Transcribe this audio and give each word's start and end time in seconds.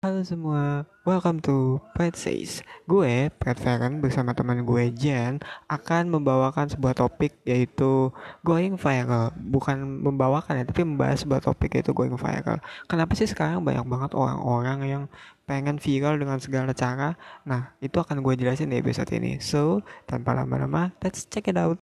Halo 0.00 0.24
semua, 0.24 0.88
welcome 1.04 1.44
to 1.44 1.76
Pet 1.92 2.16
Says. 2.16 2.64
Gue, 2.88 3.28
Pet 3.36 3.52
Feren 3.60 4.00
bersama 4.00 4.32
teman 4.32 4.64
gue 4.64 4.88
Jen 4.96 5.44
akan 5.68 6.08
membawakan 6.08 6.72
sebuah 6.72 6.96
topik 6.96 7.36
yaitu 7.44 8.08
going 8.40 8.80
viral. 8.80 9.28
Bukan 9.36 10.00
membawakan 10.00 10.56
ya, 10.56 10.64
tapi 10.64 10.88
membahas 10.88 11.20
sebuah 11.20 11.44
topik 11.44 11.76
yaitu 11.76 11.92
going 11.92 12.16
viral. 12.16 12.64
Kenapa 12.88 13.12
sih 13.12 13.28
sekarang 13.28 13.60
banyak 13.60 13.84
banget 13.84 14.16
orang-orang 14.16 14.78
yang 14.88 15.04
pengen 15.44 15.76
viral 15.76 16.16
dengan 16.16 16.40
segala 16.40 16.72
cara? 16.72 17.20
Nah, 17.44 17.76
itu 17.84 18.00
akan 18.00 18.24
gue 18.24 18.40
jelasin 18.40 18.72
di 18.72 18.80
episode 18.80 19.12
ini. 19.12 19.36
So, 19.36 19.84
tanpa 20.08 20.32
lama-lama, 20.32 20.96
let's 21.04 21.28
check 21.28 21.52
it 21.52 21.60
out. 21.60 21.76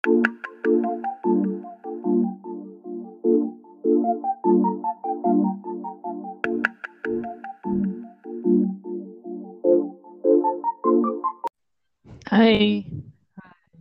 Hai, 12.28 12.84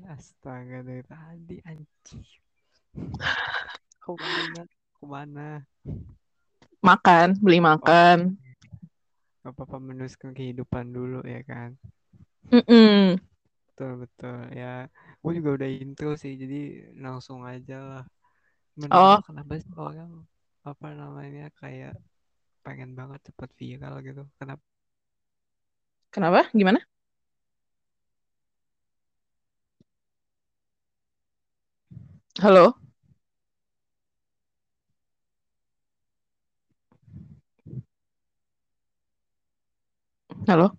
Astaga 0.06 0.78
dari 0.86 1.02
tadi 1.02 1.56
anjing. 1.66 2.22
Ke 3.98 4.10
mana? 4.14 4.62
Ke 4.94 5.04
mana? 5.04 5.48
makan, 6.78 7.34
beli 7.42 7.58
makan. 7.58 8.38
Gak 9.42 9.50
apa-apa 9.50 9.76
meneruskan 9.82 10.30
kehidupan 10.30 10.94
dulu 10.94 11.26
ya 11.26 11.42
kan. 11.42 11.74
Mm-mm. 12.54 13.18
Betul 13.74 13.92
betul 14.06 14.38
ya. 14.54 14.86
Gue 15.22 15.32
juga 15.38 15.50
udah 15.58 15.68
intro 15.70 16.14
sih 16.14 16.38
jadi 16.38 16.94
langsung 17.02 17.42
aja 17.42 17.78
lah. 17.82 18.04
Menurut 18.78 19.18
Oh, 19.18 19.18
kenapa 19.26 19.58
sih 19.58 19.74
orang 19.74 20.22
apa 20.62 20.86
namanya 20.94 21.50
kayak 21.58 21.98
pengen 22.62 22.94
banget 22.98 23.20
cepet 23.26 23.50
viral 23.58 23.94
gitu? 24.06 24.22
Kenapa? 24.38 24.62
kenapa? 26.14 26.48
Gimana? 26.54 26.80
Halo, 32.40 32.76
halo, 40.46 40.76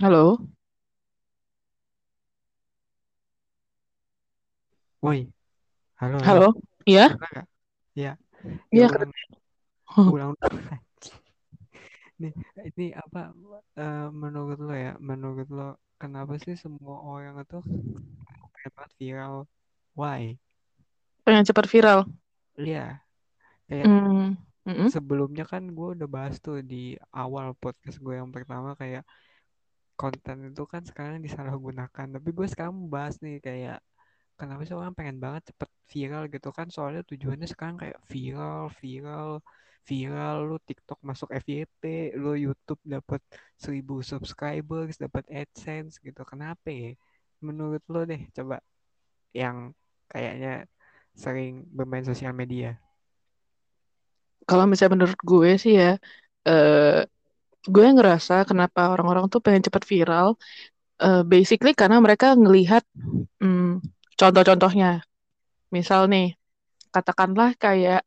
halo, 0.00 0.38
Woi, 5.02 5.32
halo 6.00 6.16
halo. 6.24 6.48
halo. 6.48 6.48
Iya, 6.86 7.04
Dengar 7.12 7.30
nggak? 7.32 7.46
Ya, 7.96 8.12
ya 8.44 8.52
iya. 8.74 8.86
ulang 8.88 9.10
ulang 10.12 10.50
dulu. 10.50 10.85
Nih, 12.22 12.32
ini 12.68 12.84
apa 13.02 13.18
eh, 13.80 14.06
menurut 14.22 14.58
lo 14.66 14.72
ya? 14.84 14.90
Menurut 15.08 15.46
lo 15.56 15.62
kenapa 16.00 16.32
sih 16.44 16.54
semua 16.64 16.96
orang 17.12 17.34
itu 17.44 17.56
banget 18.76 18.92
viral? 18.98 19.34
Why? 19.96 20.38
Pengen 21.24 21.44
cepat 21.48 21.66
viral. 21.68 22.00
Iya, 22.58 22.78
kayak 23.68 23.88
Hmm, 23.88 24.36
mm-mm. 24.66 24.92
sebelumnya 24.92 25.44
kan 25.52 25.62
gue 25.76 25.88
udah 25.94 26.08
bahas 26.16 26.36
tuh 26.46 26.56
di 26.70 26.76
awal 27.20 27.46
podcast 27.62 27.96
gue 28.04 28.14
yang 28.20 28.30
pertama 28.36 28.70
kayak 28.80 29.02
konten 30.00 30.36
itu 30.50 30.62
kan 30.72 30.82
sekarang 30.90 31.18
disalahgunakan. 31.26 32.06
Tapi 32.14 32.28
gue 32.38 32.46
sekarang 32.52 32.76
bahas 32.94 33.14
nih 33.24 33.36
kayak 33.46 33.76
kenapa 34.38 34.62
sih 34.68 34.76
orang 34.80 34.94
pengen 34.98 35.18
banget 35.24 35.42
cepet 35.50 35.70
viral 35.92 36.22
gitu 36.34 36.48
kan? 36.58 36.66
Soalnya 36.76 37.02
tujuannya 37.10 37.48
sekarang 37.54 37.76
kayak 37.82 37.98
viral, 38.12 38.62
viral, 38.82 39.30
viral. 39.86 40.36
Lu 40.50 40.58
TikTok 40.58 40.98
masuk 41.06 41.30
FYP, 41.30 42.12
lu 42.18 42.34
YouTube 42.34 42.82
dapat 42.82 43.22
1000 43.56 44.02
subscribers, 44.02 44.98
dapat 44.98 45.24
AdSense 45.30 46.02
gitu. 46.02 46.26
Kenapa 46.26 46.68
ya? 46.68 46.92
Menurut 47.38 47.82
lo 47.86 48.02
deh, 48.02 48.26
coba 48.34 48.58
yang 49.30 49.70
kayaknya 50.10 50.66
sering 51.14 51.64
bermain 51.70 52.04
sosial 52.04 52.34
media. 52.34 52.76
Kalau 54.46 54.66
misalnya 54.68 55.02
menurut 55.02 55.18
gue 55.22 55.50
sih 55.58 55.74
ya, 55.74 55.98
eh, 56.46 57.02
gue 57.66 57.86
ngerasa 57.86 58.46
kenapa 58.46 58.94
orang-orang 58.94 59.26
tuh 59.26 59.42
pengen 59.42 59.66
cepat 59.66 59.82
viral, 59.82 60.38
eh, 61.02 61.22
basically 61.26 61.74
karena 61.74 61.98
mereka 61.98 62.34
ngelihat 62.38 62.86
hmm, 63.42 63.82
contoh-contohnya. 64.14 65.02
Misal 65.74 66.06
nih, 66.06 66.38
katakanlah 66.94 67.58
kayak 67.58 68.06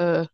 eh, 0.00 0.24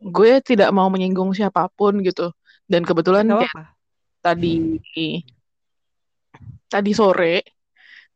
gue 0.00 0.32
tidak 0.44 0.70
mau 0.72 0.88
menyinggung 0.92 1.32
siapa 1.32 1.68
pun 1.72 2.00
gitu. 2.04 2.32
Dan 2.66 2.82
kebetulan 2.82 3.30
kayak 3.30 3.76
tadi 4.20 4.82
tadi 6.66 6.90
sore 6.90 7.46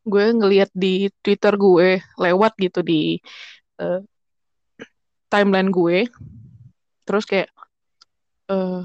gue 0.03 0.25
ngeliat 0.35 0.71
di 0.75 1.07
Twitter 1.23 1.55
gue 1.55 2.03
lewat 2.19 2.53
gitu 2.59 2.81
di 2.83 3.21
eh, 3.79 4.01
timeline 5.31 5.71
gue 5.71 6.09
terus 7.07 7.25
kayak 7.29 7.47
eh, 8.51 8.81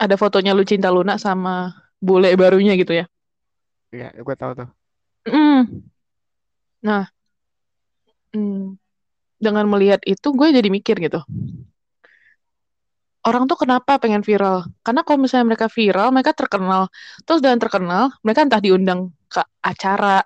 ada 0.00 0.14
fotonya 0.18 0.56
Lucinta 0.56 0.90
Luna 0.90 1.20
sama 1.20 1.70
bule 2.02 2.34
barunya 2.34 2.74
gitu 2.74 2.94
ya 3.04 3.06
Ya, 3.94 4.10
gue 4.10 4.34
tahu 4.34 4.58
tuh. 4.58 4.68
Mm. 5.30 5.86
nah 6.82 7.06
mm, 8.34 8.74
dengan 9.38 9.64
melihat 9.70 10.02
itu 10.02 10.34
gue 10.34 10.48
jadi 10.50 10.66
mikir 10.66 10.98
gitu 10.98 11.22
orang 13.24 13.48
tuh 13.48 13.58
kenapa 13.64 13.96
pengen 13.96 14.20
viral? 14.20 14.68
Karena 14.84 15.00
kalau 15.02 15.18
misalnya 15.24 15.56
mereka 15.56 15.66
viral 15.72 16.12
mereka 16.12 16.36
terkenal. 16.36 16.92
Terus 17.24 17.40
dengan 17.40 17.58
terkenal 17.58 18.12
mereka 18.20 18.44
entah 18.44 18.60
diundang 18.60 19.10
ke 19.26 19.40
acara 19.64 20.20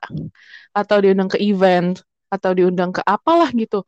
atau 0.74 0.96
diundang 0.98 1.30
ke 1.30 1.38
event 1.40 2.02
atau 2.28 2.50
diundang 2.52 2.90
ke 2.90 3.00
apalah 3.06 3.48
gitu. 3.54 3.86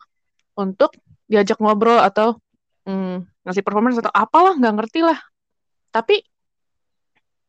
Untuk 0.55 0.95
diajak 1.27 1.59
ngobrol 1.59 1.99
atau 1.99 2.39
mm, 2.87 3.47
ngasih 3.47 3.63
performance 3.67 3.99
atau 3.99 4.15
apalah 4.15 4.55
nggak 4.55 4.75
ngerti 4.79 5.01
lah. 5.03 5.19
Tapi 5.91 6.23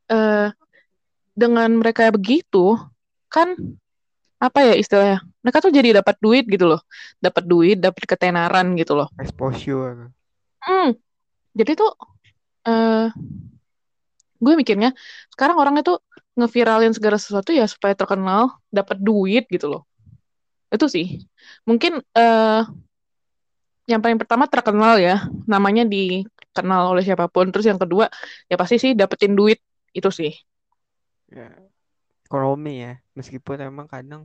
eh, 0.10 0.50
dengan 1.32 1.70
mereka 1.78 2.10
begitu 2.12 2.76
kan 3.32 3.54
apa 4.42 4.60
ya 4.66 4.74
istilahnya? 4.74 5.22
Mereka 5.46 5.58
tuh 5.62 5.70
jadi 5.70 6.02
dapat 6.02 6.18
duit 6.18 6.50
gitu 6.50 6.66
loh. 6.66 6.82
Dapat 7.22 7.46
duit 7.46 7.78
dapat 7.78 8.04
ketenaran 8.10 8.74
gitu 8.74 8.98
loh. 8.98 9.08
Exposure. 9.22 10.10
Hmm, 10.62 10.98
jadi 11.60 11.72
tuh 11.80 11.90
eh 12.68 13.08
gue 14.42 14.54
mikirnya 14.58 14.90
sekarang 15.34 15.58
orang 15.62 15.76
itu 15.82 15.92
ngeviralin 16.38 16.94
segala 16.98 17.18
sesuatu 17.22 17.52
ya 17.54 17.66
supaya 17.70 17.94
terkenal 17.94 18.58
dapat 18.74 18.98
duit 19.08 19.46
gitu 19.54 19.68
loh 19.72 19.82
itu 20.74 20.86
sih 20.96 21.06
mungkin 21.70 22.02
eh 22.18 22.62
yang 23.90 24.00
paling 24.04 24.18
pertama 24.22 24.46
terkenal 24.48 24.96
ya 25.02 25.28
namanya 25.50 25.84
dikenal 25.94 26.82
oleh 26.96 27.04
siapa 27.04 27.26
pun 27.34 27.50
terus 27.52 27.66
yang 27.68 27.80
kedua 27.82 28.08
ya 28.50 28.56
pasti 28.62 28.76
sih 28.84 28.92
dapetin 29.00 29.34
duit 29.36 29.60
itu 29.98 30.10
sih 30.14 30.32
Ya, 31.36 31.44
ekonomi 32.28 32.72
ya. 32.86 32.90
Meskipun 33.18 33.58
emang 33.70 33.88
kadang 33.96 34.22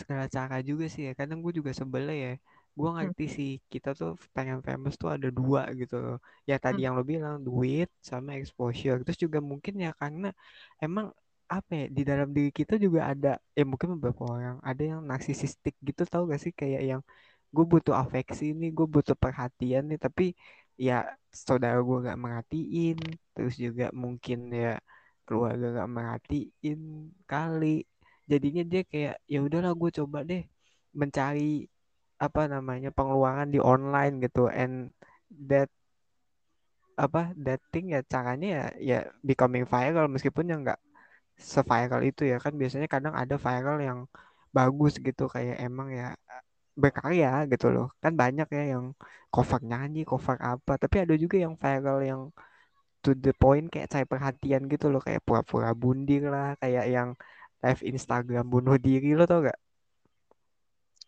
segala 0.00 0.24
cara 0.36 0.56
juga 0.68 0.84
sih 0.94 1.02
ya. 1.08 1.12
Kadang 1.20 1.38
gue 1.44 1.52
juga 1.58 1.72
sebel 1.80 2.04
ya. 2.24 2.30
Gue 2.78 2.88
Hmm, 3.00 3.12
ngerti 3.12 3.22
sih 3.36 3.50
kita 3.72 3.88
tuh 3.98 4.10
pengen 4.36 4.58
famous 4.68 4.94
tuh 5.02 5.10
ada 5.14 5.28
dua 5.38 5.60
gitu 5.80 5.94
loh. 6.04 6.16
Ya 6.48 6.54
hmm. 6.64 6.64
tadi 6.64 6.84
yang 6.84 6.94
lo 6.98 7.02
bilang 7.12 7.34
duit 7.46 7.88
sama 8.10 8.30
exposure. 8.40 8.96
Terus 9.04 9.18
juga 9.24 9.38
mungkin 9.50 9.74
ya 9.84 9.90
karena 10.00 10.26
emang 10.84 11.06
apa 11.54 11.70
ya 11.80 11.84
di 11.96 12.02
dalam 12.10 12.28
diri 12.36 12.48
kita 12.60 12.74
juga 12.84 13.00
ada 13.12 13.28
ya 13.58 13.62
mungkin 13.70 13.88
beberapa 14.00 14.22
orang 14.34 14.56
ada 14.68 14.82
yang 14.90 15.00
narsisistik 15.10 15.74
gitu 15.88 16.02
tau 16.08 16.22
gak 16.32 16.40
sih 16.44 16.52
kayak 16.60 16.80
yang 16.90 17.02
gue 17.54 17.64
butuh 17.72 17.94
afeksi 18.02 18.44
nih 18.60 18.68
gue 18.76 18.86
butuh 18.94 19.16
perhatian 19.22 19.82
nih 19.90 19.98
tapi 20.04 20.24
ya 20.86 20.94
saudara 21.46 21.78
gue 21.88 21.96
gak 22.08 22.18
merhatiin 22.24 22.96
terus 23.36 23.54
juga 23.64 23.84
mungkin 24.02 24.38
ya 24.62 24.68
keluarga 25.26 25.66
gak 25.78 25.88
merhatiin 25.96 26.78
kali 27.30 27.66
jadinya 28.30 28.62
dia 28.70 28.80
kayak 28.92 29.14
ya 29.32 29.38
udahlah 29.46 29.72
gue 29.80 29.90
coba 29.98 30.18
deh 30.30 30.42
mencari 31.00 31.42
apa 32.24 32.40
namanya 32.52 32.88
pengeluaran 32.96 33.48
di 33.54 33.58
online 33.72 34.14
gitu. 34.24 34.40
And 34.60 34.72
that 35.48 35.68
apa 37.04 37.20
dating 37.46 37.84
ya 37.94 38.00
caranya 38.12 38.46
ya 38.56 38.62
ya 38.90 38.96
becoming 39.28 39.64
viral. 39.72 40.06
Meskipun 40.14 40.44
yang 40.50 40.60
nggak 40.64 40.80
se-viral 41.54 42.00
itu 42.08 42.22
ya 42.32 42.36
kan 42.44 42.52
biasanya 42.60 42.88
kadang 42.94 43.14
ada 43.22 43.34
viral 43.46 43.78
yang 43.88 43.98
bagus 44.56 44.92
gitu. 45.06 45.22
Kayak 45.34 45.56
emang 45.66 45.88
ya 45.98 46.04
berkarya 46.82 47.28
gitu 47.52 47.66
loh. 47.74 47.86
Kan 48.02 48.12
banyak 48.22 48.46
ya 48.56 48.62
yang 48.74 48.84
cover 49.34 49.60
nyanyi 49.70 50.00
cover 50.10 50.36
apa. 50.50 50.72
Tapi 50.82 50.96
ada 51.04 51.14
juga 51.22 51.36
yang 51.44 51.54
viral 51.64 51.98
yang 52.10 52.22
to 53.02 53.10
the 53.24 53.32
point 53.42 53.66
kayak 53.72 53.88
cari 53.92 54.06
perhatian 54.12 54.62
gitu 54.72 54.86
loh. 54.92 55.00
Kayak 55.06 55.22
pura-pura 55.28 55.70
bundir 55.82 56.22
lah 56.34 56.46
kayak 56.62 56.84
yang 56.94 57.10
live 57.64 57.82
Instagram 57.92 58.44
bunuh 58.54 58.76
diri 58.86 59.08
lo 59.18 59.24
tau 59.30 59.40
gak 59.48 59.58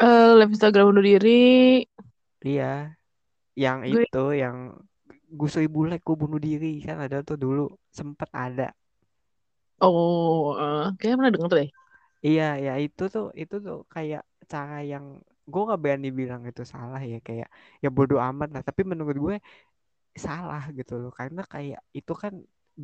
Eh, 0.03 0.29
live 0.39 0.53
Instagram 0.55 0.85
bunuh 0.91 1.05
diri. 1.09 1.31
iya. 2.47 2.65
Yang 3.65 3.81
Gue, 3.87 4.05
itu 4.05 4.19
yang 4.43 4.57
Gusoi 5.41 5.67
Bulek 5.75 6.01
gue 6.09 6.17
bunuh 6.23 6.41
diri 6.49 6.69
kan 6.87 6.97
ada 7.05 7.19
tuh 7.29 7.37
dulu. 7.45 7.63
Sempet 7.99 8.31
ada. 8.45 8.65
Oh, 9.81 10.57
eh, 10.61 10.81
kayaknya 10.99 11.17
pernah 11.19 11.33
denger 11.35 11.49
tuh 11.53 11.59
deh. 11.61 11.71
iya 12.27 12.43
ya 12.67 12.71
itu 12.85 13.03
tuh 13.15 13.25
itu 13.41 13.55
tuh 13.67 13.77
kayak 13.95 14.21
cara 14.53 14.75
yang 14.91 15.05
gue 15.53 15.61
gak 15.71 15.81
berani 15.85 16.09
bilang 16.21 16.43
itu 16.51 16.63
salah 16.73 17.01
ya 17.13 17.17
kayak 17.27 17.49
ya 17.83 17.89
bodoh 17.97 18.19
amat 18.29 18.49
lah. 18.55 18.63
Tapi 18.69 18.81
menurut 18.91 19.17
gue 19.25 19.35
salah 20.27 20.63
gitu 20.79 20.93
loh. 21.03 21.11
Karena 21.21 21.41
kayak 21.55 21.81
itu 21.99 22.13
kan 22.23 22.35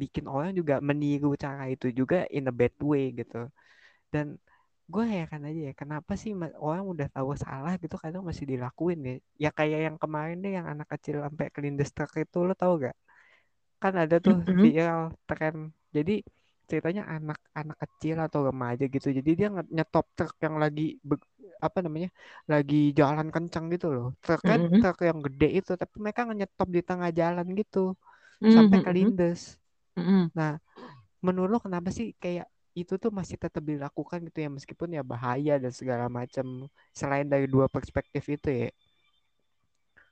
bikin 0.01 0.25
orang 0.35 0.51
juga 0.59 0.75
meniru 0.89 1.29
cara 1.45 1.63
itu 1.75 1.87
juga 2.01 2.17
in 2.37 2.45
a 2.51 2.55
bad 2.61 2.75
way 2.91 3.05
gitu. 3.21 3.37
Dan 4.13 4.27
gue 4.93 5.05
heran 5.15 5.43
aja 5.49 5.61
ya 5.69 5.73
kenapa 5.81 6.13
sih 6.23 6.31
orang 6.67 6.85
udah 6.93 7.07
tahu 7.15 7.31
salah 7.45 7.73
gitu 7.83 7.95
kadang 8.05 8.23
masih 8.29 8.45
dilakuin 8.53 8.99
ya 9.09 9.13
ya 9.45 9.49
kayak 9.59 9.79
yang 9.87 9.97
kemarin 10.03 10.37
deh 10.45 10.53
yang 10.59 10.67
anak 10.73 10.87
kecil 10.93 11.17
sampai 11.25 11.47
kelindes 11.55 11.89
truk 11.97 12.11
itu 12.23 12.37
lo 12.49 12.53
tau 12.61 12.73
gak 12.85 12.95
kan 13.83 13.95
ada 14.03 14.17
tuh 14.27 14.37
Mm-mm. 14.49 14.61
viral 14.63 15.01
tren 15.29 15.57
jadi 15.97 16.13
ceritanya 16.71 17.03
anak-anak 17.15 17.77
kecil 17.85 18.17
atau 18.27 18.41
remaja 18.49 18.85
gitu 18.95 19.09
jadi 19.19 19.31
dia 19.39 19.49
nyetop 19.77 20.07
truk 20.17 20.35
yang 20.47 20.57
lagi 20.63 20.83
apa 21.67 21.79
namanya 21.85 22.09
lagi 22.53 22.77
jalan 22.99 23.29
kencang 23.35 23.65
gitu 23.75 23.87
loh 23.97 24.07
truk 24.25 24.41
kan 24.51 24.61
Mm-mm. 24.61 24.81
truk 24.81 24.97
yang 25.09 25.19
gede 25.27 25.47
itu 25.59 25.71
tapi 25.83 25.95
mereka 26.05 26.21
nyetop 26.41 26.69
di 26.77 26.81
tengah 26.89 27.11
jalan 27.21 27.47
gitu 27.61 27.79
sampai 28.55 28.79
Mm-mm. 28.83 28.85
kelindes 28.85 29.41
Mm-mm. 29.99 30.31
nah 30.39 30.51
menurut 31.27 31.51
lo 31.55 31.59
kenapa 31.67 31.89
sih 31.99 32.07
kayak 32.23 32.47
itu 32.83 32.95
tuh 33.03 33.11
masih 33.19 33.37
tetap 33.45 33.63
dilakukan 33.73 34.19
gitu 34.29 34.39
ya 34.45 34.49
meskipun 34.57 34.89
ya 34.99 35.03
bahaya 35.13 35.53
dan 35.63 35.73
segala 35.81 36.07
macam 36.19 36.47
selain 37.01 37.27
dari 37.33 37.47
dua 37.55 37.67
perspektif 37.75 38.25
itu 38.37 38.49
ya. 38.63 38.69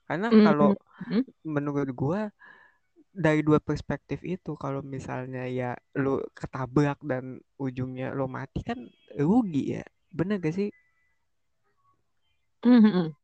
Karena 0.08 0.28
kalau 0.44 0.70
Mm-mm. 1.10 1.24
menurut 1.54 1.90
gua 2.02 2.20
dari 3.24 3.40
dua 3.48 3.58
perspektif 3.68 4.20
itu 4.34 4.52
kalau 4.62 4.80
misalnya 4.94 5.42
ya 5.60 5.70
lu 6.02 6.22
ketabrak 6.38 6.98
dan 7.10 7.24
ujungnya 7.66 8.06
lo 8.18 8.26
mati 8.36 8.60
kan 8.68 8.78
rugi 9.18 9.62
ya 9.80 9.84
bener 10.18 10.36
gak 10.44 10.54
sih? 10.58 10.68
Mm-mm. 12.64 13.14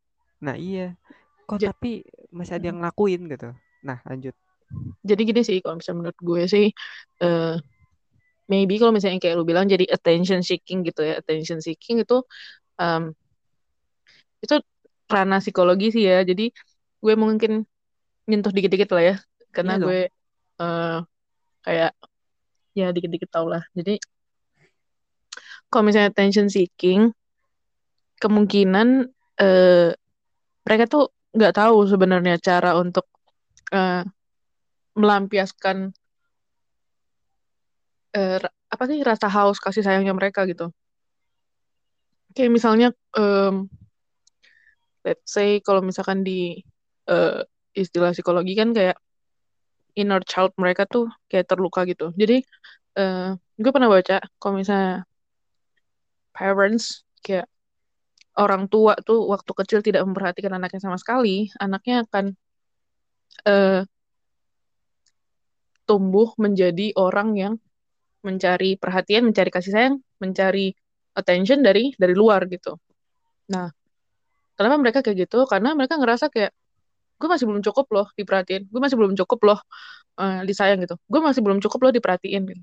nah 0.44 0.56
iya. 0.66 0.80
Kok 1.48 1.60
Ja- 1.60 1.68
tapi 1.68 1.88
masih 2.38 2.54
ada 2.56 2.66
yang 2.70 2.78
ngelakuin 2.80 3.22
gitu? 3.32 3.46
Nah 3.88 3.98
lanjut. 4.08 4.34
Jadi 5.08 5.20
gini 5.28 5.40
sih, 5.48 5.56
kalau 5.62 5.74
misalnya 5.78 5.98
menurut 6.00 6.18
gue 6.28 6.42
sih, 6.54 6.64
eh 7.22 7.46
maybe 8.50 8.76
kalau 8.76 8.92
misalnya 8.92 9.20
kayak 9.20 9.40
lu 9.40 9.44
bilang 9.48 9.64
jadi 9.68 9.88
attention 9.88 10.44
seeking 10.44 10.84
gitu 10.84 11.00
ya, 11.04 11.20
attention 11.20 11.60
seeking 11.64 12.04
itu 12.04 12.20
em, 12.76 13.16
itu 14.44 14.60
ranah 15.08 15.40
psikologi 15.40 15.94
sih 15.94 16.04
ya. 16.04 16.20
Jadi 16.24 16.52
gue 17.00 17.14
mungkin 17.16 17.64
nyentuh 18.28 18.52
dikit-dikit 18.52 18.90
lah 18.92 19.04
ya, 19.04 19.16
karena 19.52 19.74
iya 19.76 19.84
gue 19.84 20.00
eh, 20.60 20.98
kayak 21.64 21.92
ya 22.76 22.86
dikit-dikit 22.92 23.30
tau 23.32 23.46
lah. 23.48 23.62
Jadi 23.72 24.00
kalau 25.68 25.90
misalnya 25.90 26.12
attention 26.12 26.46
seeking, 26.52 27.10
kemungkinan 28.20 29.10
eh, 29.40 29.90
mereka 30.64 30.84
tuh 30.88 31.04
nggak 31.34 31.54
tahu 31.56 31.76
sebenarnya 31.88 32.38
cara 32.38 32.78
untuk 32.78 33.08
eh, 33.74 34.04
melampiaskan 34.94 35.90
ra- 38.14 38.54
apa 38.70 38.84
sih 38.90 38.98
rasa 39.02 39.26
haus 39.26 39.58
kasih 39.58 39.82
sayangnya 39.82 40.14
mereka 40.14 40.46
gitu. 40.46 40.70
Kayak 42.34 42.50
misalnya, 42.50 42.88
em, 43.14 43.70
let's 45.06 45.30
say 45.30 45.58
kalau 45.62 45.82
misalkan 45.82 46.26
di 46.26 46.62
eh, 47.10 47.40
istilah 47.74 48.10
psikologi 48.14 48.54
kan 48.58 48.70
kayak 48.74 48.96
inner 49.94 50.22
child 50.26 50.50
mereka 50.58 50.86
tuh 50.88 51.06
kayak 51.30 51.46
terluka 51.50 51.86
gitu. 51.86 52.10
Jadi 52.14 52.42
eh, 52.98 53.28
gue 53.34 53.70
pernah 53.74 53.90
baca 53.90 54.18
kalau 54.40 54.54
misalnya 54.58 55.06
parents 56.34 57.06
kayak 57.22 57.46
orang 58.34 58.66
tua 58.66 58.98
tuh 59.06 59.30
waktu 59.30 59.52
kecil 59.54 59.78
tidak 59.86 60.02
memperhatikan 60.02 60.50
anaknya 60.58 60.82
sama 60.82 60.98
sekali, 60.98 61.50
anaknya 61.62 62.02
akan 62.06 62.34
eh, 63.46 63.82
tumbuh 65.84 66.32
menjadi 66.40 66.96
orang 66.96 67.36
yang 67.36 67.54
mencari 68.24 68.80
perhatian, 68.80 69.28
mencari 69.28 69.50
kasih 69.52 69.72
sayang, 69.76 69.96
mencari 70.18 70.72
attention 71.14 71.60
dari 71.60 71.92
dari 71.94 72.14
luar 72.16 72.48
gitu. 72.48 72.80
Nah, 73.52 73.68
kenapa 74.56 74.76
mereka 74.80 74.98
kayak 75.04 75.28
gitu? 75.28 75.44
Karena 75.44 75.76
mereka 75.76 76.00
ngerasa 76.00 76.32
kayak 76.32 76.50
gue 77.20 77.28
masih 77.30 77.46
belum 77.46 77.62
cukup 77.62 77.86
loh 77.94 78.06
diperhatiin, 78.18 78.66
gue 78.66 78.80
masih 78.82 78.96
belum 78.98 79.14
cukup 79.14 79.40
loh 79.46 79.58
eh, 80.18 80.42
disayang 80.48 80.82
gitu, 80.82 80.96
gue 80.98 81.20
masih 81.22 81.40
belum 81.44 81.58
cukup 81.62 81.78
loh 81.88 81.92
diperhatiin 81.94 82.42
gitu. 82.50 82.62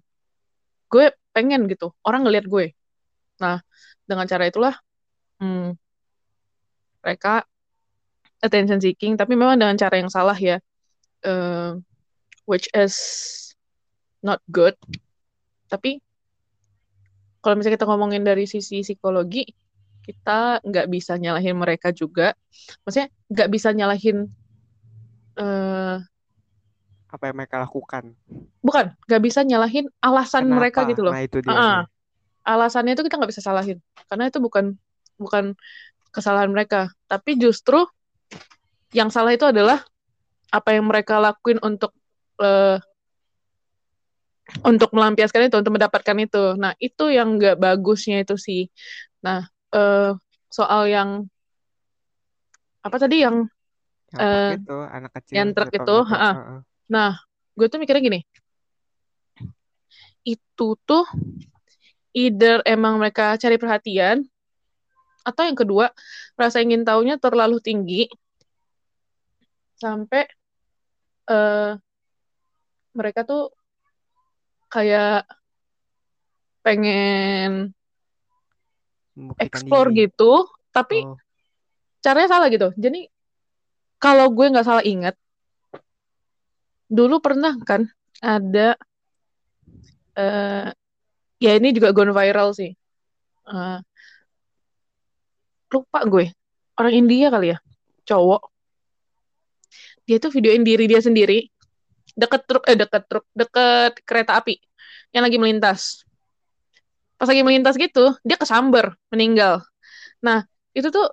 Gue 0.91 1.15
pengen 1.31 1.69
gitu, 1.71 1.95
orang 2.03 2.27
ngelihat 2.27 2.45
gue. 2.49 2.75
Nah, 3.39 3.63
dengan 4.03 4.25
cara 4.27 4.43
itulah 4.49 4.75
hmm, 5.39 5.77
mereka 7.01 7.47
attention 8.41 8.81
seeking, 8.81 9.15
tapi 9.15 9.37
memang 9.37 9.55
dengan 9.55 9.77
cara 9.77 9.95
yang 10.01 10.11
salah 10.11 10.35
ya, 10.35 10.57
eh, 11.23 11.71
which 12.49 12.67
is 12.75 12.97
not 14.25 14.41
good. 14.51 14.75
Tapi 15.71 16.03
kalau 17.41 17.55
misalnya 17.57 17.75
kita 17.79 17.87
ngomongin 17.89 18.21
dari 18.21 18.45
sisi 18.45 18.83
psikologi, 18.85 19.47
kita 20.05 20.61
nggak 20.61 20.87
bisa 20.91 21.17
nyalahin 21.17 21.57
mereka 21.57 21.89
juga. 21.95 22.35
Maksudnya 22.85 23.09
nggak 23.31 23.49
bisa 23.49 23.69
nyalahin, 23.73 24.17
eh, 25.39 25.95
apa 27.11 27.23
yang 27.27 27.35
mereka 27.39 27.59
lakukan 27.59 28.15
bukan, 28.61 28.93
nggak 29.09 29.21
bisa 29.25 29.41
nyalahin 29.43 29.85
alasan 29.99 30.47
mereka 30.47 30.85
kenapa 30.85 30.91
gitu 30.93 31.01
loh. 31.07 31.13
nah 31.13 31.21
itu 31.25 31.37
dia 31.43 31.51
Ah, 31.55 31.81
sih 31.81 31.83
alasannya 32.45 32.93
itu 32.97 33.03
kita 33.05 33.15
nggak 33.19 33.31
bisa 33.33 33.43
salahin, 33.43 33.77
karena 34.09 34.29
itu 34.29 34.39
bukan 34.41 34.73
bukan 35.17 35.53
kesalahan 36.13 36.49
mereka. 36.49 36.89
Tapi 37.09 37.37
justru 37.37 37.85
yang 38.91 39.09
salah 39.13 39.31
itu 39.35 39.47
adalah 39.47 39.81
apa 40.51 40.69
yang 40.75 40.85
mereka 40.87 41.17
lakuin 41.21 41.59
untuk 41.63 41.95
eh, 42.41 42.77
untuk 44.61 44.91
melampiaskan 44.91 45.47
itu, 45.47 45.55
untuk 45.59 45.73
mendapatkan 45.79 46.17
itu. 46.19 46.59
Nah, 46.59 46.75
itu 46.77 47.07
yang 47.07 47.39
nggak 47.39 47.55
bagusnya 47.55 48.23
itu 48.23 48.35
sih. 48.35 48.67
Nah, 49.23 49.47
eh, 49.71 50.11
soal 50.51 50.91
yang 50.91 51.09
apa 52.81 52.97
tadi 52.97 53.21
yang 53.23 53.45
yang 54.11 54.27
truk 54.27 54.59
itu 54.65 54.77
anak 54.89 55.11
kecil 55.15 55.33
yang 55.37 55.49
truk 55.55 55.71
itu. 55.71 55.95
Heeh. 56.11 56.33
Nah, 56.91 57.11
gue 57.55 57.67
tuh 57.71 57.79
mikirnya 57.79 58.03
gini, 58.03 58.19
itu 60.27 60.67
tuh 60.83 61.05
either 62.11 62.59
emang 62.67 62.99
mereka 62.99 63.39
cari 63.39 63.55
perhatian, 63.55 64.27
atau 65.23 65.43
yang 65.47 65.55
kedua, 65.55 65.87
rasa 66.35 66.59
ingin 66.59 66.83
tahunya 66.83 67.15
terlalu 67.21 67.63
tinggi 67.63 68.11
sampai 69.79 70.27
eh, 71.31 71.71
mereka 72.91 73.23
tuh 73.23 73.55
kayak 74.71 75.27
pengen 76.63 77.75
membuktikan 79.11 79.43
explore 79.43 79.89
diri 79.91 80.07
gitu, 80.07 80.47
tapi 80.71 81.03
oh 81.03 81.19
caranya 82.01 82.29
salah 82.33 82.49
gitu. 82.49 82.73
Jadi 82.75 83.05
kalau 84.01 84.33
gue 84.33 84.49
nggak 84.49 84.65
salah 84.65 84.81
ingat, 84.81 85.13
dulu 86.89 87.21
pernah 87.21 87.53
kan 87.61 87.85
ada 88.17 88.73
eh 90.17 90.69
ya 91.37 91.51
ini 91.55 91.71
juga 91.71 91.93
gone 91.93 92.11
viral 92.11 92.57
sih. 92.57 92.73
Eh, 93.45 93.79
lupa 95.71 95.99
gue 96.09 96.33
orang 96.75 96.93
India 96.97 97.29
kali 97.29 97.53
ya, 97.53 97.57
cowok. 98.09 98.49
Dia 100.09 100.17
tuh 100.17 100.33
videoin 100.33 100.65
diri 100.65 100.89
dia 100.89 100.99
sendiri 100.99 101.47
deket 102.15 102.41
truk 102.47 102.63
eh 102.69 102.77
deket 102.77 103.03
truk 103.09 103.25
deket 103.35 103.93
kereta 104.03 104.39
api 104.39 104.59
yang 105.15 105.23
lagi 105.27 105.37
melintas. 105.39 106.03
Pas 107.19 107.29
lagi 107.29 107.45
melintas 107.45 107.77
gitu, 107.77 108.17
dia 108.25 108.33
kesamber, 108.39 108.97
meninggal. 109.13 109.61
Nah, 110.25 110.41
itu 110.73 110.89
tuh 110.89 111.05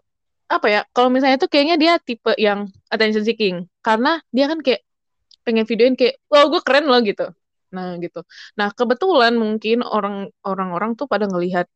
apa 0.48 0.66
ya 0.72 0.80
kalau 0.96 1.12
misalnya 1.12 1.36
tuh 1.36 1.50
kayaknya 1.52 1.76
dia 1.76 1.92
tipe 2.00 2.32
yang 2.40 2.72
attention 2.88 3.24
seeking. 3.26 3.68
Karena 3.84 4.16
dia 4.32 4.48
kan 4.48 4.58
kayak 4.64 4.80
pengen 5.44 5.64
videoin 5.68 5.94
kayak 5.98 6.16
wow 6.32 6.48
gue 6.48 6.60
keren 6.64 6.88
loh 6.88 7.00
gitu. 7.04 7.28
Nah 7.76 8.00
gitu. 8.00 8.24
Nah 8.56 8.72
kebetulan 8.72 9.36
mungkin 9.36 9.84
orang 9.84 10.32
orang-orang 10.44 10.96
tuh 10.96 11.04
pada 11.04 11.28
ngelihat 11.28 11.68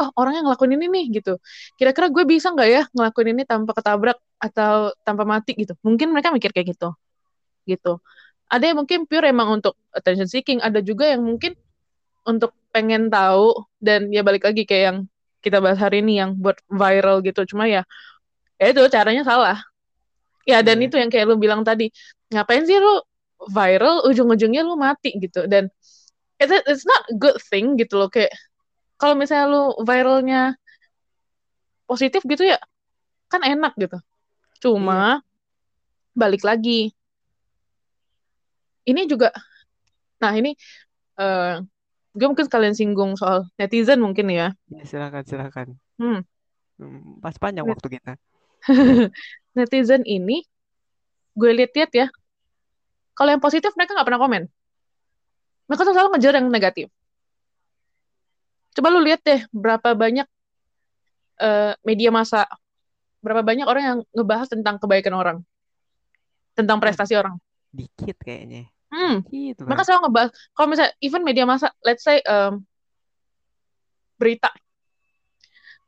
oh 0.00 0.08
orang 0.14 0.38
yang 0.38 0.44
ngelakuin 0.46 0.78
ini 0.78 0.86
nih 0.86 1.04
gitu. 1.18 1.32
Kira-kira 1.74 2.06
gue 2.14 2.24
bisa 2.26 2.54
nggak 2.54 2.68
ya 2.70 2.82
ngelakuin 2.94 3.28
ini 3.34 3.42
tanpa 3.42 3.74
ketabrak 3.74 4.18
atau 4.38 4.94
tanpa 5.02 5.26
mati 5.26 5.58
gitu. 5.58 5.74
Mungkin 5.82 6.14
mereka 6.14 6.30
mikir 6.30 6.54
kayak 6.54 6.78
gitu 6.78 6.94
gitu. 7.66 7.98
Ada 8.52 8.72
yang 8.72 8.84
mungkin 8.84 9.08
pure 9.08 9.32
emang 9.32 9.62
untuk 9.62 9.74
attention 9.96 10.28
seeking 10.28 10.60
ada 10.60 10.84
juga 10.84 11.08
yang 11.08 11.24
mungkin 11.24 11.56
untuk 12.28 12.52
pengen 12.72 13.08
tahu 13.08 13.66
dan 13.80 14.08
ya 14.12 14.20
balik 14.24 14.44
lagi 14.48 14.64
kayak 14.68 14.84
yang 14.92 14.98
kita 15.42 15.58
bahas 15.58 15.80
hari 15.80 16.00
ini 16.04 16.22
yang 16.22 16.38
buat 16.38 16.60
viral 16.70 17.24
gitu. 17.24 17.42
Cuma 17.48 17.66
ya 17.66 17.82
ya 18.60 18.70
itu 18.70 18.80
caranya 18.92 19.26
salah. 19.26 19.58
Ya 20.46 20.60
dan 20.60 20.82
Iya, 20.82 20.86
itu 20.90 20.96
yang 20.98 21.10
kayak 21.10 21.26
lu 21.30 21.36
bilang 21.38 21.62
tadi 21.62 21.90
ngapain 22.30 22.66
sih 22.66 22.78
lu 22.78 23.02
viral 23.50 24.06
ujung-ujungnya 24.06 24.62
lu 24.62 24.78
mati 24.78 25.14
gitu. 25.18 25.46
Dan 25.46 25.70
it's, 26.38 26.52
it's 26.66 26.84
not 26.86 27.02
a 27.10 27.14
good 27.18 27.38
thing 27.50 27.78
gitu 27.78 27.98
loh 27.98 28.10
kayak 28.10 28.30
kalau 28.98 29.18
misalnya 29.18 29.50
lu 29.50 29.62
viralnya 29.82 30.54
positif 31.86 32.22
gitu 32.26 32.46
ya 32.46 32.58
kan 33.26 33.42
enak 33.42 33.74
gitu. 33.78 33.98
Cuma 34.62 35.24
balik 36.14 36.44
lagi 36.46 36.92
ini 38.88 39.06
juga 39.06 39.30
nah 40.22 40.32
ini 40.34 40.54
eh 41.18 41.54
gue 42.12 42.26
mungkin 42.28 42.44
sekalian 42.44 42.76
singgung 42.76 43.16
soal 43.16 43.48
netizen 43.56 43.98
mungkin 44.04 44.28
ya 44.28 44.52
iya 44.68 44.84
silakan 44.84 45.24
silakan. 45.24 45.68
hmm 46.00 46.20
Hmm, 46.80 47.20
Pas 47.22 47.36
panjang 47.36 47.62
net- 47.62 47.78
waktu 47.78 47.88
kita. 48.00 48.12
netizen 49.56 50.02
ini 50.08 50.42
gue 51.36 51.50
lihat-lihat 51.52 51.90
ya 51.94 52.06
kalau 53.14 53.30
yang 53.36 53.44
positif 53.44 53.70
mereka 53.76 53.92
nggak 53.94 54.08
pernah 54.08 54.18
komen 54.22 54.42
mereka 55.68 55.82
tuh 55.84 55.94
selalu 55.94 56.08
ngejar 56.16 56.34
yang 56.40 56.48
negatif 56.48 56.88
coba 58.72 58.88
lu 58.88 59.04
lihat 59.04 59.20
deh 59.20 59.40
berapa 59.52 59.92
banyak 59.92 60.26
eh, 61.44 61.72
media 61.84 62.08
massa 62.08 62.48
berapa 63.20 63.44
banyak 63.44 63.68
orang 63.68 63.84
yang 63.84 63.98
ngebahas 64.16 64.48
tentang 64.50 64.80
kebaikan 64.80 65.14
orang 65.14 65.38
tentang 66.56 66.80
prestasi 66.80 67.14
orang 67.16 67.36
dikit 67.72 68.16
kayaknya. 68.20 68.71
Hmm. 68.92 69.14
Dikit 69.26 69.64
mereka 69.64 69.82
banget. 69.82 69.84
selalu 69.88 70.00
ngebahas 70.06 70.30
kalau 70.52 70.68
misalnya 70.68 70.92
even 71.00 71.22
media 71.24 71.44
massa 71.48 71.68
let's 71.82 72.04
say 72.04 72.20
em, 72.22 72.62
berita. 74.20 74.52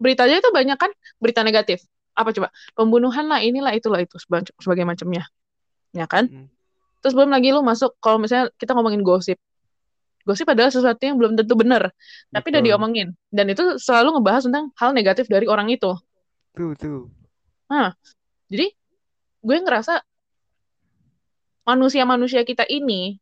Berita 0.01 0.27
aja 0.27 0.43
itu 0.43 0.51
banyak 0.51 0.75
kan 0.75 0.91
berita 1.23 1.47
negatif. 1.47 1.87
Apa 2.19 2.35
coba? 2.35 2.51
Pembunuhan 2.75 3.31
lah 3.31 3.39
inilah 3.39 3.77
itulah 3.79 4.03
itu 4.03 4.19
seba- 4.19 4.43
sebagai 4.59 4.83
macamnya. 4.83 5.29
Ya 5.95 6.11
kan? 6.11 6.27
Mm-mm. 6.27 6.51
terus 7.05 7.13
belum 7.13 7.29
lagi 7.29 7.53
lu 7.53 7.61
masuk 7.61 8.01
kalau 8.01 8.17
misalnya 8.17 8.49
kita 8.57 8.73
ngomongin 8.73 9.05
gosip. 9.05 9.37
Gosip 10.25 10.49
adalah 10.49 10.73
sesuatu 10.73 11.05
yang 11.05 11.21
belum 11.21 11.37
tentu 11.37 11.53
benar 11.53 11.93
tapi 12.33 12.49
udah 12.49 12.63
diomongin. 12.65 13.13
Dan 13.29 13.53
itu 13.53 13.77
selalu 13.77 14.19
ngebahas 14.19 14.49
tentang 14.49 14.73
hal 14.81 14.97
negatif 14.97 15.29
dari 15.29 15.45
orang 15.45 15.69
itu. 15.69 15.93
Tuh, 16.57 16.73
tuh. 16.79 17.11
nah 17.69 17.93
jadi 18.49 18.71
gue 19.45 19.57
ngerasa 19.59 20.01
manusia-manusia 21.69 22.43
kita 22.45 22.65
ini 22.69 23.21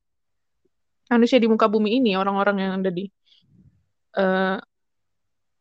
manusia 1.11 1.39
di 1.43 1.49
muka 1.51 1.67
bumi 1.69 2.01
ini 2.01 2.11
orang-orang 2.17 2.57
yang 2.63 2.73
ada 2.81 2.91
di 2.91 3.05
eh, 4.17 4.59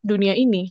dunia 0.02 0.34
ini 0.38 0.70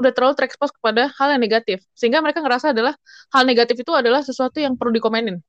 udah 0.00 0.12
terlalu 0.16 0.32
terekspos 0.32 0.72
kepada 0.72 1.12
hal 1.12 1.36
yang 1.36 1.42
negatif. 1.44 1.84
Sehingga 1.92 2.24
mereka 2.24 2.40
ngerasa 2.40 2.72
adalah 2.72 2.96
hal 3.36 3.44
negatif 3.44 3.76
itu 3.84 3.92
adalah 3.92 4.24
sesuatu 4.24 4.56
yang 4.56 4.72
perlu 4.80 4.96
dikomenin. 4.96 5.44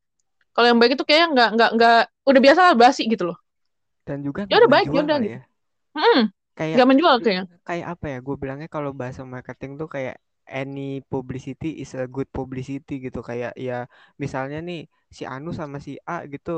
Kalau 0.51 0.67
yang 0.67 0.79
baik 0.84 1.00
itu 1.00 1.08
kayaknya 1.08 1.27
nggak 1.31 1.50
nggak 1.55 1.70
nggak 1.79 1.98
udah 2.27 2.41
biasa 2.43 2.60
lah 2.67 2.74
basi 2.75 3.08
gitu 3.08 3.31
loh. 3.31 3.38
Dan 4.03 4.20
juga 4.27 4.43
ya 4.51 4.60
udah 4.60 4.70
baik 4.70 4.91
ya 4.91 4.91
menjual 4.91 5.05
udah 5.08 5.17
gitu. 5.24 5.31
ya. 5.31 5.41
Mm-mm, 5.96 6.22
Kayak 6.60 6.75
nggak 6.75 6.88
menjual 6.91 7.15
kayaknya 7.24 7.43
kayak 7.63 7.86
apa 7.96 8.05
ya? 8.12 8.17
Gue 8.20 8.36
bilangnya 8.36 8.67
kalau 8.67 8.91
bahasa 8.91 9.24
marketing 9.24 9.79
tuh 9.79 9.88
kayak 9.88 10.20
any 10.51 11.01
publicity 11.12 11.67
is 11.84 11.91
a 11.98 12.05
good 12.15 12.29
publicity 12.38 12.93
gitu. 13.05 13.20
Kayak 13.29 13.51
ya 13.67 13.74
misalnya 14.24 14.58
nih 14.67 14.79
si 15.17 15.24
Anu 15.34 15.50
sama 15.60 15.77
si 15.86 15.91
A 16.08 16.27
gitu 16.34 16.51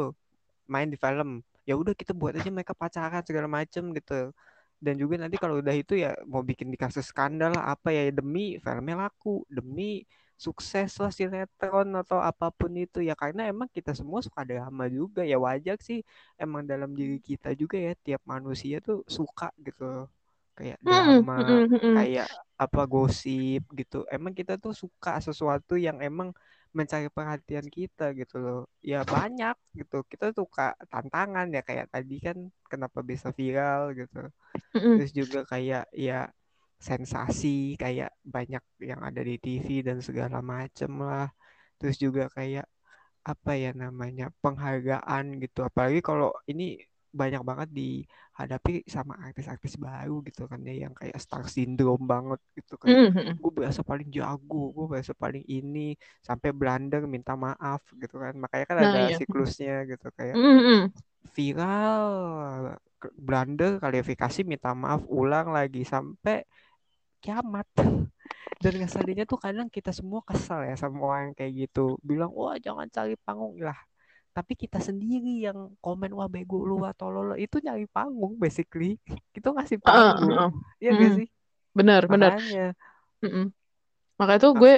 main 0.73 0.88
di 0.93 0.97
film. 1.03 1.29
Ya 1.69 1.73
udah 1.81 1.93
kita 1.95 2.12
buat 2.19 2.33
aja 2.38 2.50
mereka 2.51 2.73
pacaran 2.75 3.23
segala 3.27 3.47
macem 3.57 3.83
gitu. 3.97 4.13
Dan 4.83 4.95
juga 5.01 5.15
nanti 5.21 5.35
kalau 5.39 5.55
udah 5.63 5.75
itu 5.75 5.93
ya 6.03 6.12
mau 6.27 6.43
bikin 6.43 6.67
di 6.73 6.77
kasus 6.83 7.07
skandal 7.12 7.55
apa 7.55 7.89
ya 7.95 8.01
demi 8.12 8.59
filmnya 8.63 8.95
laku, 9.07 9.47
demi 9.47 10.03
sukses 10.35 10.91
lah 11.00 11.12
sinetron 11.13 11.88
atau 12.01 12.19
apa 12.19 12.51
pun 12.51 12.71
itu 12.75 13.00
ya 13.00 13.15
karena 13.15 13.47
emang 13.47 13.69
kita 13.71 13.95
semua 13.95 14.19
suka 14.19 14.41
drama 14.43 14.83
juga 14.91 15.21
ya 15.23 15.38
wajar 15.39 15.77
sih 15.79 16.03
emang 16.35 16.67
dalam 16.67 16.91
diri 17.00 17.15
kita 17.23 17.55
juga 17.55 17.77
ya 17.79 17.93
tiap 17.95 18.21
manusia 18.27 18.83
tuh 18.83 19.07
suka 19.07 19.47
gitu 19.63 19.83
kayak 20.57 20.77
Mm-mm, 20.86 20.88
drama 20.88 21.33
mm-mm, 21.38 21.72
mm-mm, 21.72 21.95
kayak 21.95 22.27
apa 22.63 22.79
gosip 22.93 23.62
gitu. 23.79 23.95
Emang 24.15 24.33
kita 24.39 24.53
tuh 24.63 24.74
suka 24.83 25.12
sesuatu 25.27 25.74
yang 25.88 25.98
emang 26.07 26.29
mencari 26.77 27.07
perhatian 27.17 27.67
kita 27.77 28.03
gitu 28.19 28.36
loh. 28.45 28.60
Ya 28.91 28.98
banyak 29.13 29.55
gitu. 29.79 29.95
Kita 30.12 30.25
suka 30.39 30.62
tantangan 30.91 31.48
ya 31.55 31.62
kayak 31.67 31.88
tadi 31.93 32.15
kan 32.25 32.38
kenapa 32.72 33.00
bisa 33.12 33.27
viral 33.39 33.81
gitu. 34.00 34.17
Mm-mm, 34.75 34.95
terus 34.95 35.10
juga 35.19 35.39
kayak 35.51 35.83
ya 36.05 36.13
sensasi 36.88 37.48
kayak 37.81 38.10
banyak 38.36 38.63
yang 38.89 39.01
ada 39.07 39.22
di 39.29 39.36
TV 39.43 39.67
dan 39.88 39.98
segala 40.07 40.38
macem 40.53 40.91
lah. 41.07 41.25
Terus 41.79 41.95
juga 42.05 42.24
kayak 42.38 42.65
apa 43.31 43.51
ya 43.63 43.69
namanya 43.83 44.25
penghargaan 44.43 45.25
gitu. 45.43 45.60
Apalagi 45.69 46.00
kalau 46.10 46.29
ini 46.51 46.63
banyak 47.13 47.46
banget 47.46 47.70
dihadapi 47.70 48.82
sama 48.89 49.13
artis-artis 49.22 49.77
baru 49.77 50.25
gitu 50.25 50.50
kan 50.50 50.60
ya 50.65 50.89
yang 50.89 50.93
kayak 50.98 51.13
star 51.22 51.46
syndrome 51.46 52.10
banget 52.10 52.41
gitu 52.58 52.74
kayak 52.82 53.13
mm-mm, 53.13 53.13
mm-mm. 53.13 53.36
gue 53.38 53.51
berasa 53.53 53.86
paling 53.86 54.10
jago 54.10 54.74
gue 54.74 54.86
berasa 54.89 55.13
paling 55.13 55.46
ini 55.46 55.93
sampai 56.25 56.50
blunder 56.50 57.05
minta 57.05 57.38
maaf 57.38 57.86
gitu 57.93 58.17
kan. 58.17 58.34
Makanya 58.34 58.65
kan 58.65 58.77
nah 58.82 58.89
ada 58.89 59.00
iya. 59.13 59.17
siklusnya 59.22 59.86
gitu 59.86 60.10
kayak 60.17 60.34
Mm-mm, 60.34 60.58
mm-mm. 60.58 60.82
viral 61.38 62.05
blunder 63.13 63.77
kualifikasi 63.77 64.41
minta 64.41 64.74
maaf 64.74 65.05
ulang 65.05 65.53
lagi 65.53 65.86
sampai 65.86 66.41
kiamat. 67.22 67.70
Dan 68.63 68.74
ngeselinnya 68.79 69.27
tuh 69.27 69.38
kadang 69.38 69.67
kita 69.67 69.91
semua 69.91 70.24
kesal 70.25 70.63
ya 70.65 70.75
sama 70.79 70.98
orang 71.03 71.22
yang 71.29 71.36
kayak 71.38 71.53
gitu. 71.67 72.00
Bilang 72.01 72.32
wah 72.34 72.55
jangan 72.58 72.88
cari 72.89 73.13
panggung. 73.22 73.60
Lah 73.60 73.75
tapi 74.33 74.57
kita 74.57 74.81
sendiri 74.81 75.45
yang 75.45 75.77
komen 75.79 76.11
wah 76.17 76.27
bego 76.27 76.65
lu 76.65 76.81
wah 76.81 76.93
tolol 76.97 77.33
lu." 77.33 77.35
itu 77.37 77.61
nyari 77.61 77.85
panggung 77.89 78.35
basically. 78.41 78.97
Itu 79.37 79.53
ngasih 79.53 79.77
panggung 79.79 80.33
heeh. 80.33 80.49
Iya 80.81 80.89
gak 80.97 81.11
Mm, 81.13 81.17
sih? 81.21 81.27
Benar 81.77 82.01
benar. 82.09 82.31
Makanya. 82.37 82.65
Mm-mm. 83.23 83.45
makanya 84.19 84.39
tuh 84.45 84.53
gue 84.53 84.73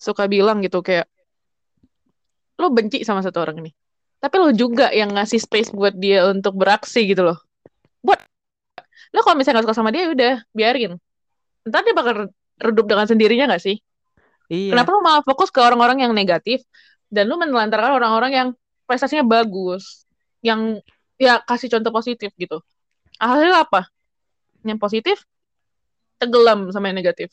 suka 0.00 0.24
bilang 0.26 0.58
gitu 0.64 0.80
kayak 0.82 1.06
lo 2.60 2.68
benci 2.72 3.04
sama 3.06 3.20
satu 3.24 3.38
orang 3.44 3.60
ini 3.62 3.70
tapi 4.20 4.36
lo 4.36 4.52
juga 4.52 4.92
yang 4.92 5.16
ngasih 5.16 5.40
space 5.40 5.72
buat 5.72 5.96
dia 5.96 6.28
untuk 6.28 6.60
beraksi 6.60 7.08
gitu 7.08 7.24
loh. 7.24 7.40
Buat 8.04 8.20
lo 9.16 9.20
kalau 9.24 9.36
misalnya 9.40 9.64
gak 9.64 9.72
suka 9.72 9.76
sama 9.80 9.90
dia 9.90 10.06
ya 10.06 10.10
udah 10.12 10.34
biarin. 10.52 10.92
Ntar 11.64 11.80
dia 11.88 11.96
bakal 11.96 12.28
redup 12.60 12.84
dengan 12.84 13.08
sendirinya 13.08 13.48
gak 13.48 13.64
sih? 13.64 13.80
Iya. 14.52 14.76
Kenapa 14.76 14.92
lo 14.92 15.00
malah 15.00 15.24
fokus 15.24 15.48
ke 15.48 15.56
orang-orang 15.64 16.04
yang 16.04 16.12
negatif 16.12 16.60
dan 17.08 17.32
lo 17.32 17.40
menelantarkan 17.40 17.96
orang-orang 17.96 18.32
yang 18.36 18.48
prestasinya 18.90 19.22
bagus 19.22 20.02
yang 20.42 20.82
ya 21.14 21.38
kasih 21.46 21.70
contoh 21.70 21.94
positif 21.94 22.34
gitu. 22.34 22.58
Hasilnya 23.22 23.62
apa? 23.62 23.86
Yang 24.66 24.78
positif 24.82 25.16
tenggelam 26.18 26.66
sama 26.74 26.90
yang 26.90 26.98
negatif. 26.98 27.30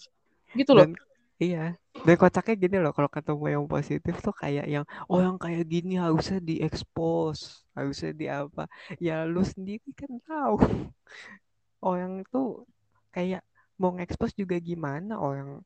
Gitu 0.53 0.77
loh. 0.77 0.85
Dan 0.85 0.93
iya. 1.41 1.73
Dan 2.05 2.13
kocaknya 2.13 2.53
gini 2.61 2.77
loh 2.77 2.93
kalau 2.93 3.09
ketemu 3.09 3.57
yang 3.57 3.65
positif 3.65 4.21
tuh 4.21 4.37
kayak 4.37 4.69
yang 4.69 4.85
oh 5.09 5.17
yang 5.17 5.41
kayak 5.41 5.65
gini 5.65 5.97
harusnya 5.97 6.37
diekspos 6.37 7.65
harusnya 7.73 8.13
di 8.13 8.29
apa. 8.29 8.69
Ya 9.01 9.25
lu 9.25 9.41
sendiri 9.41 9.89
kan 9.97 10.13
tahu. 10.29 10.61
Orang 11.89 12.21
tuh 12.29 12.69
kayak 13.09 13.41
mau 13.81 13.97
ngekspos 13.97 14.33
juga 14.37 14.57
gimana 14.57 15.21
orang 15.21 15.61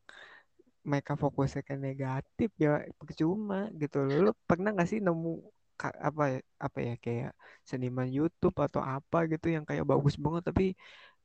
mereka 0.84 1.16
fokusnya 1.16 1.64
ke 1.64 1.76
negatif 1.80 2.50
ya 2.56 2.84
percuma 2.96 3.68
gitu. 3.76 4.08
Loh. 4.08 4.18
Lu 4.30 4.32
pernah 4.48 4.72
gak 4.76 4.88
sih 4.88 5.00
nemu 5.00 5.40
apa 6.08 6.24
ya, 6.34 6.40
apa 6.66 6.80
ya 6.88 6.94
kayak 7.04 7.32
seniman 7.70 8.08
YouTube 8.18 8.56
atau 8.66 8.82
apa 8.94 9.18
gitu 9.32 9.48
yang 9.56 9.64
kayak 9.70 9.86
bagus 9.92 10.16
banget 10.24 10.44
tapi 10.50 10.64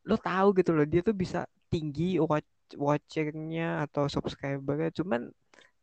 lo 0.08 0.16
tahu 0.28 0.48
gitu 0.58 0.70
loh 0.76 0.86
dia 0.92 1.00
tuh 1.08 1.14
bisa 1.22 1.38
tinggi 1.72 2.02
watch 2.22 2.48
watchingnya 2.86 3.64
atau 3.84 4.04
subscribernya 4.14 4.90
cuman 4.98 5.20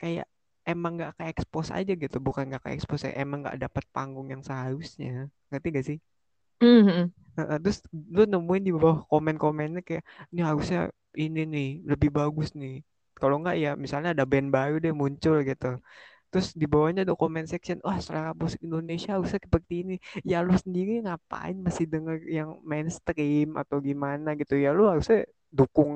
kayak 0.02 0.26
emang 0.72 0.92
nggak 0.98 1.12
ke 1.18 1.24
expose 1.32 1.70
aja 1.78 1.92
gitu 2.04 2.18
bukan 2.28 2.44
nggak 2.50 2.64
ke 2.66 2.70
expose 2.76 3.04
ya 3.10 3.14
emang 3.24 3.40
nggak 3.44 3.58
dapat 3.64 3.84
panggung 3.96 4.28
yang 4.34 4.44
seharusnya 4.48 5.28
ngerti 5.52 5.68
gak 5.78 5.86
sih 5.90 5.98
Mhm. 6.62 7.12
Heeh, 7.38 7.58
terus 7.64 7.78
lu 8.16 8.22
nemuin 8.32 8.64
di 8.68 8.72
bawah 8.78 8.98
komen-komennya 9.10 9.82
kayak 9.88 10.04
ini 10.32 10.42
harusnya 10.50 10.80
ini 11.24 11.40
nih 11.54 11.68
lebih 11.92 12.10
bagus 12.18 12.48
nih 12.62 12.74
kalau 13.20 13.36
enggak 13.42 13.56
ya 13.64 13.70
misalnya 13.84 14.10
ada 14.14 14.26
band 14.32 14.48
baru 14.56 14.76
deh 14.84 14.94
muncul 15.02 15.36
gitu 15.50 15.66
terus 16.34 16.48
di 16.62 16.66
bawahnya 16.74 17.02
ada 17.06 17.14
comment 17.22 17.46
section 17.54 17.78
wah 17.86 17.98
selera 18.06 18.32
musik 18.42 18.60
Indonesia 18.68 19.10
harusnya 19.16 19.40
seperti 19.46 19.74
ini. 19.86 19.94
Ya 20.32 20.38
lu 20.48 20.54
sendiri 20.64 20.92
ngapain 21.06 21.56
masih 21.68 21.86
denger 21.94 22.18
yang 22.38 22.50
mainstream 22.72 23.48
atau 23.62 23.78
gimana 23.88 24.28
gitu? 24.42 24.54
Ya 24.66 24.70
lu 24.78 24.84
harusnya 24.92 25.18
dukung 25.58 25.92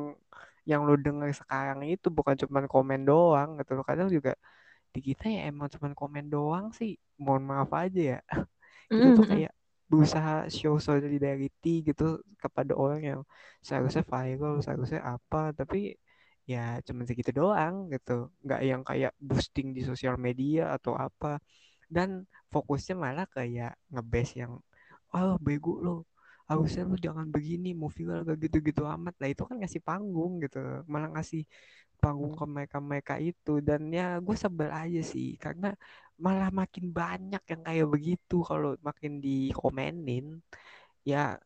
yang 0.70 0.82
lu 0.88 0.94
denger 1.06 1.30
sekarang 1.40 1.80
itu 1.94 2.08
bukan 2.18 2.36
cuma 2.42 2.60
komen 2.74 3.02
doang 3.10 3.50
gitu 3.60 3.72
kadang 3.90 4.10
juga 4.16 4.32
di 4.94 5.00
kita 5.08 5.26
ya 5.36 5.40
emang 5.52 5.68
cuma 5.74 5.88
komen 6.02 6.26
doang 6.34 6.66
sih. 6.80 6.92
Mohon 7.24 7.44
maaf 7.52 7.72
aja 7.84 8.02
ya. 8.14 8.18
Kita 8.96 9.10
tuh 9.18 9.26
Mm-mm. 9.26 9.30
kayak 9.32 9.52
berusaha 9.92 10.32
show 10.58 10.76
solidarity 10.88 11.70
gitu 11.88 12.04
kepada 12.44 12.74
orang 12.84 13.02
yang 13.10 13.22
seharusnya 13.68 14.04
viral 14.14 14.54
seharusnya 14.66 15.02
apa. 15.14 15.38
Tapi 15.60 15.78
ya 16.52 16.60
cuma 16.88 17.02
segitu 17.10 17.32
doang 17.40 17.76
gitu. 17.94 18.12
Nggak 18.44 18.62
yang 18.70 18.82
kayak 18.90 19.12
boosting 19.28 19.68
di 19.76 19.82
sosial 19.90 20.16
media 20.28 20.62
atau 20.76 20.94
apa. 21.06 21.28
Dan 21.96 22.10
fokusnya 22.54 22.96
malah 23.04 23.26
kayak 23.36 23.72
ngebase 23.94 24.34
yang 24.44 24.54
oh 25.16 25.36
bego 25.46 25.72
lo 25.86 25.92
harusnya 26.50 26.84
lu 26.90 26.96
jangan 27.06 27.28
begini 27.36 27.68
mau 27.80 27.92
viral 27.92 28.24
gak 28.28 28.40
gitu-gitu 28.44 28.82
amat. 28.96 29.14
Lah 29.22 29.30
itu 29.34 29.44
kan 29.50 29.56
ngasih 29.62 29.82
panggung 29.88 30.32
gitu 30.44 30.58
malah 30.92 31.10
ngasih 31.16 31.44
panggung 32.02 32.34
ke 32.40 32.46
mereka-mereka 32.56 33.14
itu. 33.30 33.52
Dan 33.68 33.82
ya 33.98 34.04
gue 34.26 34.36
sebel 34.44 34.70
aja 34.72 35.02
sih 35.04 35.28
karena 35.44 35.68
malah 36.26 36.50
makin 36.60 36.86
banyak 37.00 37.42
yang 37.52 37.62
kayak 37.68 37.88
begitu. 37.94 38.36
Kalau 38.50 38.70
makin 38.88 39.12
dikomenin 39.26 40.26
ya 41.12 41.40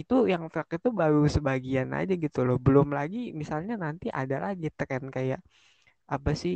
itu 0.00 0.14
yang 0.32 0.44
track 0.52 0.68
itu 0.78 0.88
baru 1.00 1.18
sebagian 1.36 1.88
aja 1.98 2.12
gitu 2.24 2.38
loh. 2.48 2.56
Belum 2.66 2.88
lagi 2.98 3.18
misalnya 3.40 3.74
nanti 3.84 4.06
ada 4.20 4.36
lagi 4.46 4.66
tren 4.78 5.04
kayak 5.16 5.40
apa 6.14 6.30
sih 6.42 6.54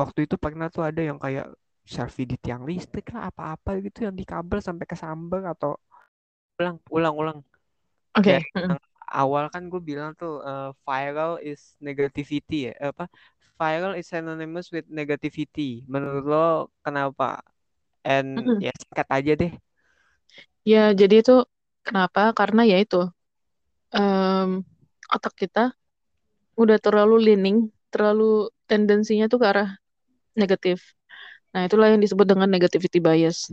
waktu 0.00 0.18
itu 0.26 0.36
pernah 0.44 0.66
tuh 0.74 0.82
ada 0.88 1.00
yang 1.08 1.18
kayak 1.24 1.46
selfie 1.94 2.26
di 2.32 2.36
tiang 2.44 2.62
listrik 2.70 3.06
lah 3.14 3.22
apa-apa 3.30 3.70
gitu 3.86 3.98
yang 4.06 4.16
dikabel 4.20 4.58
sampai 4.68 4.86
ke 4.90 4.96
sambar 5.04 5.42
atau 5.54 5.70
ulang 6.60 6.76
ulang 6.96 7.14
ulang. 7.22 7.38
Oke. 8.18 8.32
yang 8.32 8.42
awal 9.20 9.44
kan 9.54 9.62
gue 9.72 9.80
bilang 9.90 10.10
tuh 10.20 10.32
eh, 10.48 10.66
viral 10.86 11.32
is 11.48 11.60
negativity 11.86 12.54
ya 12.68 12.72
Eh, 12.82 12.88
apa 12.94 13.04
viral 13.60 13.92
is 14.00 14.06
synonymous 14.12 14.66
with 14.74 14.86
negativity. 15.00 15.62
Menurut 15.92 16.22
lo 16.32 16.38
kenapa? 16.86 17.24
And 18.08 18.28
Mm-mm. 18.36 18.64
ya 18.64 18.70
singkat 18.82 19.08
aja 19.16 19.32
deh. 19.40 19.52
Ya, 20.70 20.78
jadi 21.00 21.14
itu 21.22 21.32
kenapa? 21.86 22.32
Karena 22.34 22.62
ya 22.66 22.78
itu 22.80 23.06
em, 23.94 24.62
otak 25.12 25.34
kita 25.36 25.74
udah 26.56 26.78
terlalu 26.80 27.32
leaning, 27.32 27.58
terlalu 27.92 28.48
tendensinya 28.70 29.28
tuh 29.28 29.38
ke 29.42 29.46
arah 29.48 29.70
negatif. 30.38 30.96
Nah, 31.52 31.68
itulah 31.68 31.92
yang 31.92 32.00
disebut 32.00 32.24
dengan 32.24 32.48
negativity 32.48 32.98
bias. 33.02 33.52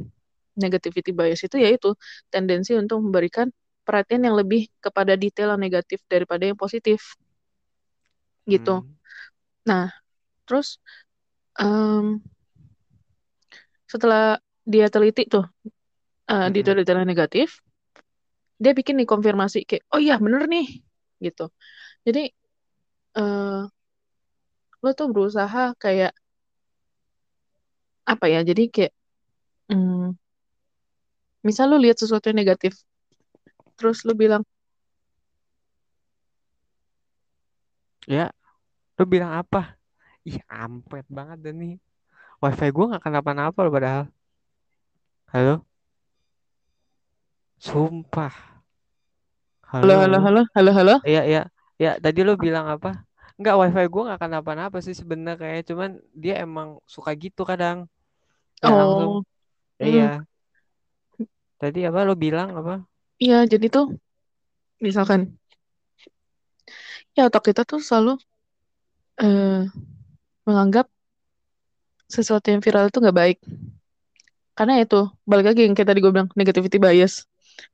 Negativity 0.56 1.12
bias 1.12 1.44
itu 1.44 1.60
yaitu 1.60 1.96
tendensi 2.32 2.76
untuk 2.76 3.04
memberikan 3.04 3.52
perhatian 3.84 4.28
yang 4.28 4.36
lebih 4.40 4.70
kepada 4.80 5.18
detail 5.20 5.56
yang 5.56 5.62
negatif 5.62 6.00
daripada 6.08 6.48
yang 6.48 6.56
positif 6.56 7.18
gitu. 8.48 8.82
hmm. 8.82 8.90
Nah, 9.68 9.92
terus 10.48 10.80
em, 11.60 12.22
setelah 13.90 14.38
dia 14.70 14.86
teliti 14.94 15.26
tuh 15.26 15.46
uh, 16.30 16.48
Mm-mm. 16.48 16.54
detail-detail 16.54 17.02
yang 17.02 17.10
negatif, 17.10 17.58
dia 18.64 18.72
bikin 18.78 18.96
nih 19.00 19.08
konfirmasi 19.12 19.58
kayak, 19.70 19.84
oh 19.94 20.00
iya 20.06 20.16
bener 20.26 20.44
nih, 20.54 20.66
gitu. 21.26 21.44
Jadi 22.06 22.20
eh 23.20 23.62
lo 24.84 24.90
tuh 24.98 25.08
berusaha 25.14 25.62
kayak 25.84 26.12
apa 28.12 28.26
ya? 28.34 28.40
Jadi 28.50 28.62
kayak, 28.74 28.92
hmm, 29.72 30.18
misal 31.48 31.66
lo 31.72 31.78
lihat 31.84 31.98
sesuatu 32.00 32.26
yang 32.32 32.40
negatif, 32.44 32.74
terus 33.78 34.04
lo 34.08 34.14
bilang, 34.22 34.44
ya 38.10 38.32
lo 38.98 39.04
bilang 39.14 39.32
apa 39.42 39.78
ih 40.30 40.40
ampet 40.50 41.06
banget 41.18 41.38
dan 41.46 41.56
nih 41.62 41.74
wifi 42.44 42.68
gue 42.76 42.86
nggak 42.90 43.04
kenapa-napa 43.06 43.60
loh 43.66 43.74
padahal 43.78 44.06
halo 45.32 45.69
sumpah 47.70 48.34
halo, 49.72 49.94
halo 50.02 50.18
halo, 50.26 50.42
halo 50.56 50.72
halo. 50.78 50.96
Iya, 51.10 51.22
iya. 51.30 51.42
Ya, 51.84 51.90
tadi 52.04 52.20
lo 52.28 52.34
bilang 52.46 52.66
apa? 52.68 52.90
Enggak, 53.40 53.56
wifi 53.60 53.84
gue 53.94 54.02
nggak 54.08 54.20
kenapa-napa 54.24 54.78
sih 54.86 54.96
sebenarnya. 55.02 55.64
Cuman 55.70 55.90
dia 56.24 56.34
emang 56.44 56.70
suka 56.94 57.12
gitu 57.24 57.42
kadang. 57.48 57.78
Ya 58.64 58.74
langsung. 58.80 59.12
Oh, 59.16 59.24
Iya. 59.80 60.04
hmm, 61.18 61.28
Tadi 61.62 61.80
apa 61.90 62.00
lo 62.08 62.14
bilang 62.24 62.50
apa? 62.60 62.74
iya. 63.24 63.36
Jadi 63.52 63.66
tuh, 63.76 63.86
misalkan, 64.86 65.22
ya 67.18 67.22
otak 67.30 67.44
kita 67.48 67.62
tuh 67.70 67.80
selalu 67.88 68.12
eh, 69.20 69.64
menganggap 70.48 70.88
sesuatu 72.16 72.48
yang 72.52 72.62
viral 72.66 72.90
itu 72.92 72.98
nggak 73.02 73.18
baik. 73.22 73.38
Karena 74.58 74.74
itu, 74.84 75.00
balik 75.30 75.46
lagi 75.50 75.62
yang 75.66 75.74
kayak 75.78 75.90
tadi 75.90 76.00
gue 76.04 76.12
bilang, 76.14 76.30
negativity 76.38 76.78
bias. 76.78 77.29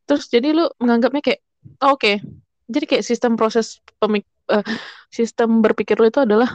Terus 0.05 0.29
jadi 0.29 0.53
lu 0.53 0.65
menganggapnya 0.81 1.21
kayak, 1.21 1.41
oh, 1.81 1.97
oke, 1.97 2.21
jadi 2.69 2.85
kayak 2.85 3.03
sistem 3.05 3.37
proses 3.37 3.81
pemik 4.01 4.25
eh, 4.49 4.65
sistem 5.09 5.61
berpikir 5.61 5.97
lu 5.97 6.09
itu 6.09 6.21
adalah, 6.21 6.49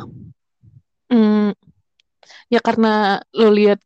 hmm, 1.11 1.55
ya 2.51 2.61
karena 2.63 3.23
lu 3.35 3.51
lihat 3.55 3.79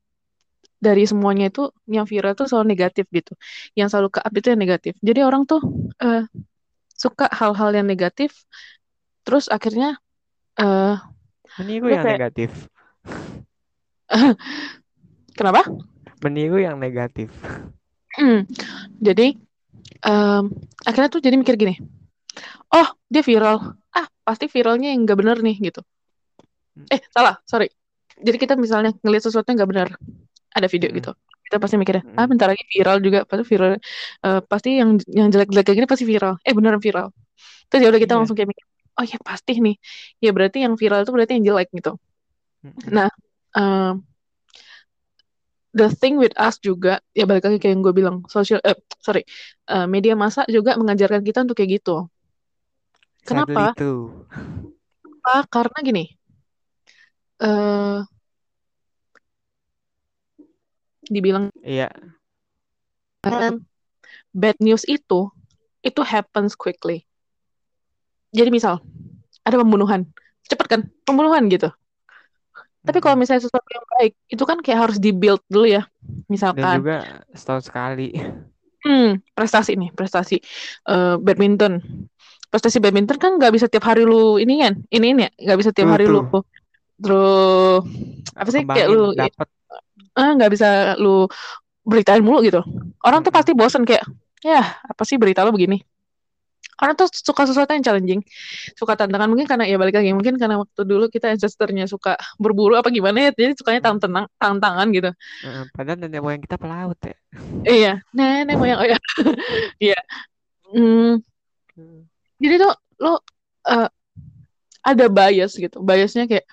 dari 0.80 1.08
semuanya 1.08 1.48
itu 1.48 1.72
yang 1.88 2.04
viral 2.04 2.36
itu 2.36 2.44
selalu 2.44 2.76
negatif 2.76 3.08
gitu, 3.08 3.32
yang 3.72 3.88
selalu 3.88 4.12
ke 4.12 4.20
up 4.20 4.34
itu 4.36 4.52
yang 4.52 4.60
negatif. 4.60 4.92
Jadi 5.00 5.20
orang 5.24 5.48
tuh 5.48 5.60
eh, 6.00 6.28
suka 6.92 7.28
hal-hal 7.32 7.72
yang 7.72 7.86
negatif, 7.88 8.44
terus 9.24 9.48
akhirnya 9.48 9.96
eh 10.60 10.96
Meniru 11.54 11.86
yang 11.86 12.02
kayak, 12.02 12.18
negatif. 12.18 12.50
kenapa? 15.38 15.62
Meniru 16.22 16.58
yang 16.58 16.76
negatif. 16.80 17.30
Hmm, 18.14 18.46
Jadi 19.06 19.26
em, 20.06 20.44
akhirnya 20.88 21.10
tuh 21.14 21.22
jadi 21.26 21.36
mikir 21.40 21.56
gini, 21.62 21.74
oh 22.74 22.88
dia 23.12 23.22
viral, 23.28 23.56
ah 23.98 24.06
pasti 24.26 24.46
viralnya 24.54 24.88
yang 24.92 25.00
nggak 25.06 25.18
bener 25.20 25.38
nih 25.46 25.56
gitu. 25.72 25.80
Eh 26.94 27.00
salah, 27.14 27.34
sorry. 27.50 27.66
Jadi 28.26 28.36
kita 28.42 28.54
misalnya 28.64 28.90
ngelihat 29.02 29.24
sesuatu 29.26 29.46
yang 29.50 29.58
nggak 29.62 29.70
bener, 29.72 29.88
ada 30.56 30.66
video 30.72 30.88
Mm-mm. 30.88 30.98
gitu, 30.98 31.10
kita 31.46 31.56
pasti 31.62 31.76
mikirnya, 31.80 32.04
ah 32.18 32.26
Mm-mm. 32.26 32.30
bentar 32.30 32.46
lagi 32.52 32.64
viral 32.74 32.98
juga, 33.06 33.18
pasti 33.30 33.44
viral, 33.52 33.70
eh, 34.26 34.40
pasti 34.50 34.70
yang 34.80 34.90
yang 35.18 35.28
jelek-jelek 35.34 35.64
kayak 35.66 35.76
gini 35.82 35.88
pasti 35.90 36.06
viral, 36.08 36.34
eh 36.46 36.54
beneran 36.58 36.82
viral. 36.86 37.08
Terus 37.70 37.80
ya 37.84 37.88
udah 37.92 38.02
kita 38.04 38.14
Iya. 38.14 38.18
langsung 38.18 38.36
kayak 38.38 38.50
mikir, 38.52 38.64
oh 38.98 39.04
ya 39.12 39.18
pasti 39.28 39.52
nih, 39.66 39.76
ya 40.24 40.30
berarti 40.36 40.58
yang 40.66 40.74
viral 40.80 41.00
itu 41.04 41.12
berarti 41.16 41.32
yang 41.38 41.44
jelek 41.50 41.68
gitu. 41.78 41.90
Mm-mm. 42.64 42.96
Nah, 42.96 43.08
em, 43.56 43.92
the 45.74 45.90
thing 45.90 46.16
with 46.16 46.32
us 46.38 46.56
juga, 46.62 47.02
ya 47.12 47.26
balik 47.26 47.44
lagi 47.50 47.58
kayak 47.58 47.72
yang 47.74 47.82
gue 47.82 47.94
bilang, 47.94 48.16
social, 48.30 48.62
eh, 48.62 48.78
sorry, 49.02 49.26
eh, 49.68 49.86
media 49.90 50.14
massa 50.14 50.46
juga 50.46 50.78
mengajarkan 50.78 51.20
kita 51.26 51.42
untuk 51.42 51.58
kayak 51.58 51.82
gitu. 51.82 52.06
Kenapa? 53.26 53.74
itu. 53.74 54.22
Kenapa? 55.02 55.34
Karena 55.50 55.78
gini, 55.82 56.04
eh 57.42 57.98
dibilang 61.04 61.52
Iya. 61.60 61.92
kan 63.24 63.60
bad 64.32 64.56
news 64.60 64.84
itu 64.88 65.28
itu 65.84 66.00
happens 66.04 66.56
quickly. 66.56 67.04
Jadi 68.32 68.48
misal 68.52 68.80
ada 69.44 69.56
pembunuhan, 69.60 70.08
cepet 70.48 70.66
kan 70.68 70.80
pembunuhan 71.04 71.44
gitu. 71.52 71.68
Tapi 72.84 72.98
kalau 73.02 73.16
Mm-mm. 73.16 73.20
misalnya 73.20 73.42
sesuatu 73.46 73.68
yang 73.72 73.86
baik, 73.96 74.12
itu 74.34 74.44
kan 74.44 74.58
kayak 74.64 74.78
harus 74.88 74.96
di-build 75.00 75.40
dulu 75.48 75.66
ya. 75.68 75.82
Dan 76.56 76.68
Misalkan, 76.68 76.76
juga 76.76 76.92
setahun 77.36 77.64
sekali. 77.68 78.02
hmm, 78.84 79.06
prestasi 79.36 79.70
nih, 79.80 79.90
prestasi 79.96 80.34
eh, 80.90 81.14
badminton. 81.20 81.72
Prestasi 82.52 82.78
badminton 82.84 83.18
kan 83.18 83.32
nggak 83.38 83.52
bisa 83.56 83.66
tiap 83.72 83.84
hari 83.90 84.02
lu 84.06 84.38
ini 84.42 84.62
kan, 84.62 84.74
ini 84.94 85.06
ini 85.14 85.20
ya, 85.26 85.30
nggak 85.50 85.58
bisa 85.60 85.70
tiap 85.76 85.88
Tuh 85.88 85.94
hari 85.94 86.06
lu 86.08 86.22
tuh. 86.30 86.44
terus 87.02 87.82
apa 88.38 88.50
sih 88.54 88.62
kayak 88.72 88.88
Kembangin 88.88 88.94
lu 88.94 89.02
dapat. 89.18 89.48
ah 90.18 90.30
nggak 90.36 90.50
bisa 90.54 90.66
lu 91.02 91.26
beritain 91.84 92.22
mulu 92.24 92.40
gitu. 92.46 92.60
Orang 93.04 93.20
tuh 93.26 93.32
Mm-mm. 93.32 93.36
pasti 93.36 93.52
bosen 93.56 93.84
kayak, 93.88 94.04
ya 94.44 94.62
apa 94.84 95.02
sih 95.08 95.16
berita 95.20 95.44
lu 95.46 95.52
begini. 95.54 95.78
Orang 96.82 96.94
tuh 96.98 97.06
suka 97.10 97.46
sesuatu 97.46 97.70
yang 97.70 97.84
challenging, 97.86 98.20
suka 98.74 98.98
tantangan 98.98 99.30
mungkin 99.30 99.46
karena 99.46 99.64
ya 99.66 99.78
balik 99.78 99.94
lagi 99.98 100.10
mungkin 100.10 100.34
karena 100.38 100.58
waktu 100.58 100.80
dulu 100.82 101.06
kita 101.06 101.30
ancestornya 101.34 101.86
suka 101.86 102.18
berburu 102.38 102.74
apa 102.74 102.90
gimana 102.90 103.28
ya, 103.28 103.30
jadi 103.34 103.52
sukanya 103.54 103.80
Mm. 103.82 103.88
tantangan 103.94 104.24
tantangan 104.38 104.86
gitu. 104.90 105.10
Padahal 105.74 105.98
nenek 106.02 106.20
moyang 106.22 106.42
kita 106.42 106.56
pelaut 106.58 106.98
ya. 107.02 107.16
Iya, 107.62 107.92
nenek 108.10 108.56
moyang 108.58 108.78
oh 108.82 108.88
ya, 108.88 108.98
iya. 109.92 109.98
Hmm, 110.74 111.22
Mm. 111.74 112.06
jadi 112.38 112.54
tuh 112.62 112.72
lo 113.02 113.22
eh, 113.66 113.88
ada 114.84 115.06
bias 115.10 115.58
gitu 115.58 115.82
biasnya 115.82 116.30
kayak 116.30 116.46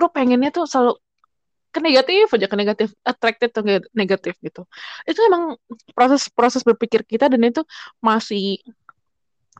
lo 0.00 0.10
pengennya 0.10 0.50
tuh 0.50 0.66
selalu 0.66 0.98
ke 1.74 1.82
negatif 1.82 2.30
aja 2.30 2.46
ke 2.46 2.56
negatif 2.58 2.88
attracted 3.02 3.50
to 3.50 3.60
negatif 3.90 4.38
gitu 4.38 4.62
itu 5.10 5.20
emang 5.26 5.58
proses 5.90 6.30
proses 6.30 6.62
berpikir 6.62 7.02
kita 7.02 7.26
dan 7.26 7.42
itu 7.42 7.66
masih 7.98 8.62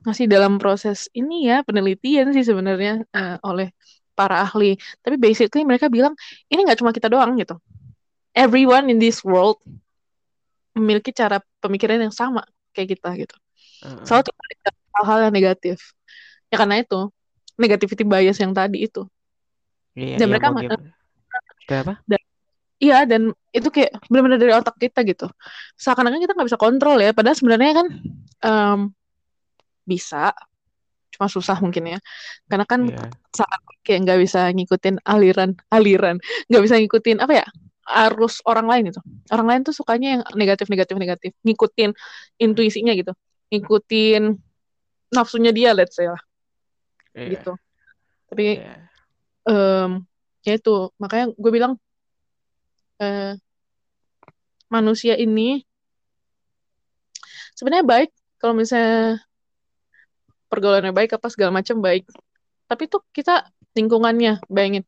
masih 0.05 0.29
dalam 0.29 0.61
proses 0.61 1.09
ini 1.17 1.49
ya 1.49 1.65
penelitian 1.65 2.31
sih 2.37 2.45
sebenarnya 2.45 3.03
uh, 3.11 3.41
oleh 3.43 3.73
para 4.13 4.45
ahli. 4.45 4.79
Tapi 5.01 5.17
basically 5.19 5.65
mereka 5.65 5.91
bilang 5.91 6.15
ini 6.53 6.63
nggak 6.63 6.79
cuma 6.79 6.93
kita 6.93 7.11
doang 7.11 7.35
gitu. 7.41 7.59
Everyone 8.37 8.93
in 8.93 9.01
this 9.01 9.25
world 9.25 9.59
memiliki 10.75 11.11
cara 11.15 11.41
pemikiran 11.63 12.03
yang 12.03 12.15
sama 12.15 12.45
kayak 12.77 12.99
kita 12.99 13.11
gitu. 13.17 13.37
Selalu 14.05 14.31
hal-hal 15.01 15.19
yang 15.31 15.35
negatif. 15.35 15.95
Ya 16.53 16.57
karena 16.61 16.83
itu 16.85 17.11
negativity 17.59 18.03
bias 18.07 18.39
yang 18.39 18.55
tadi 18.55 18.87
itu. 18.87 19.07
Iya, 19.95 20.19
dan 20.19 20.27
iya, 20.27 20.31
mereka 20.31 20.47
Kenapa? 21.65 21.97
Dan, 22.05 22.21
iya 22.77 22.99
dan 23.09 23.23
itu 23.55 23.69
kayak 23.73 23.97
benar-benar 24.11 24.39
dari 24.39 24.53
otak 24.53 24.77
kita 24.77 25.01
gitu. 25.07 25.27
Seakan-akan 25.81 26.21
kita 26.21 26.37
nggak 26.37 26.49
bisa 26.53 26.61
kontrol 26.61 27.01
ya. 27.01 27.17
Padahal 27.17 27.37
sebenarnya 27.39 27.73
kan 27.73 27.87
um, 28.45 28.81
bisa, 29.85 30.33
cuma 31.15 31.31
susah 31.31 31.57
mungkin 31.63 31.97
ya. 31.97 31.99
Karena 32.51 32.67
kan 32.67 32.81
yeah. 32.91 33.09
saat 33.31 33.61
kayak 33.87 34.09
nggak 34.09 34.19
bisa 34.25 34.51
ngikutin 34.51 35.05
aliran 35.07 35.55
aliran, 35.71 36.17
nggak 36.51 36.63
bisa 36.65 36.75
ngikutin 36.81 37.23
apa 37.23 37.45
ya 37.45 37.47
arus 37.85 38.41
orang 38.49 38.67
lain 38.67 38.85
itu. 38.91 39.01
Orang 39.29 39.47
lain 39.47 39.61
tuh 39.63 39.77
sukanya 39.77 40.19
yang 40.19 40.23
negatif 40.35 40.67
negatif 40.73 40.97
negatif, 40.97 41.31
ngikutin 41.45 41.93
intuisinya 42.41 42.93
gitu, 42.97 43.13
ngikutin 43.53 44.41
nafsunya 45.13 45.53
dia 45.55 45.77
let's 45.77 45.95
say 45.95 46.09
lah, 46.09 46.23
yeah. 47.13 47.31
gitu. 47.37 47.53
Tapi 48.33 48.59
yeah. 48.59 48.81
um, 49.47 50.09
ya 50.45 50.57
itu 50.57 50.91
makanya 51.01 51.33
gue 51.37 51.51
bilang 51.53 51.73
eh, 53.01 53.37
manusia 54.69 55.15
ini 55.15 55.63
sebenarnya 57.55 57.87
baik 57.87 58.11
kalau 58.43 58.59
misalnya 58.59 59.23
pergaulannya 60.55 60.95
baik 60.95 61.19
apa 61.19 61.27
segala 61.29 61.51
macam 61.59 61.83
baik. 61.83 62.07
Tapi 62.71 62.83
tuh 62.87 63.03
kita 63.11 63.45
lingkungannya 63.75 64.41
bayangin. 64.47 64.87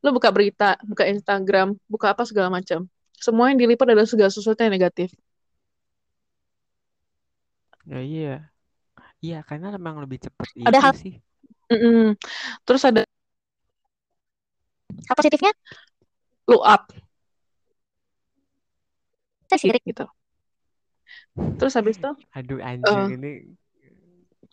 Lo 0.00 0.10
buka 0.16 0.32
berita 0.32 0.80
buka 0.82 1.04
Instagram 1.06 1.76
buka 1.86 2.16
apa 2.16 2.24
segala 2.24 2.48
macam. 2.48 2.88
Semua 3.20 3.52
yang 3.52 3.60
diliput 3.60 3.86
adalah 3.86 4.08
segala 4.08 4.32
sesuatu 4.32 4.58
yang 4.64 4.74
negatif. 4.74 5.12
Ya 7.86 8.00
iya. 8.00 8.36
Iya 9.22 9.38
karena 9.46 9.70
memang 9.78 10.02
lebih 10.02 10.26
cepat 10.26 10.50
ada 10.66 10.78
hal 10.82 10.94
sih. 10.98 11.22
Mm 11.70 11.78
-mm. 11.78 12.06
terus 12.66 12.82
ada 12.82 13.06
Hal 15.08 15.16
positifnya? 15.16 15.52
Lu 16.48 16.60
up. 16.60 16.90
Saya 19.48 19.58
sirik 19.60 19.84
gitu. 19.84 20.04
Terus 21.56 21.72
habis 21.76 21.96
itu? 21.96 22.10
Aduh 22.36 22.60
anjir 22.60 22.92
uh, 22.92 23.08
ini 23.08 23.56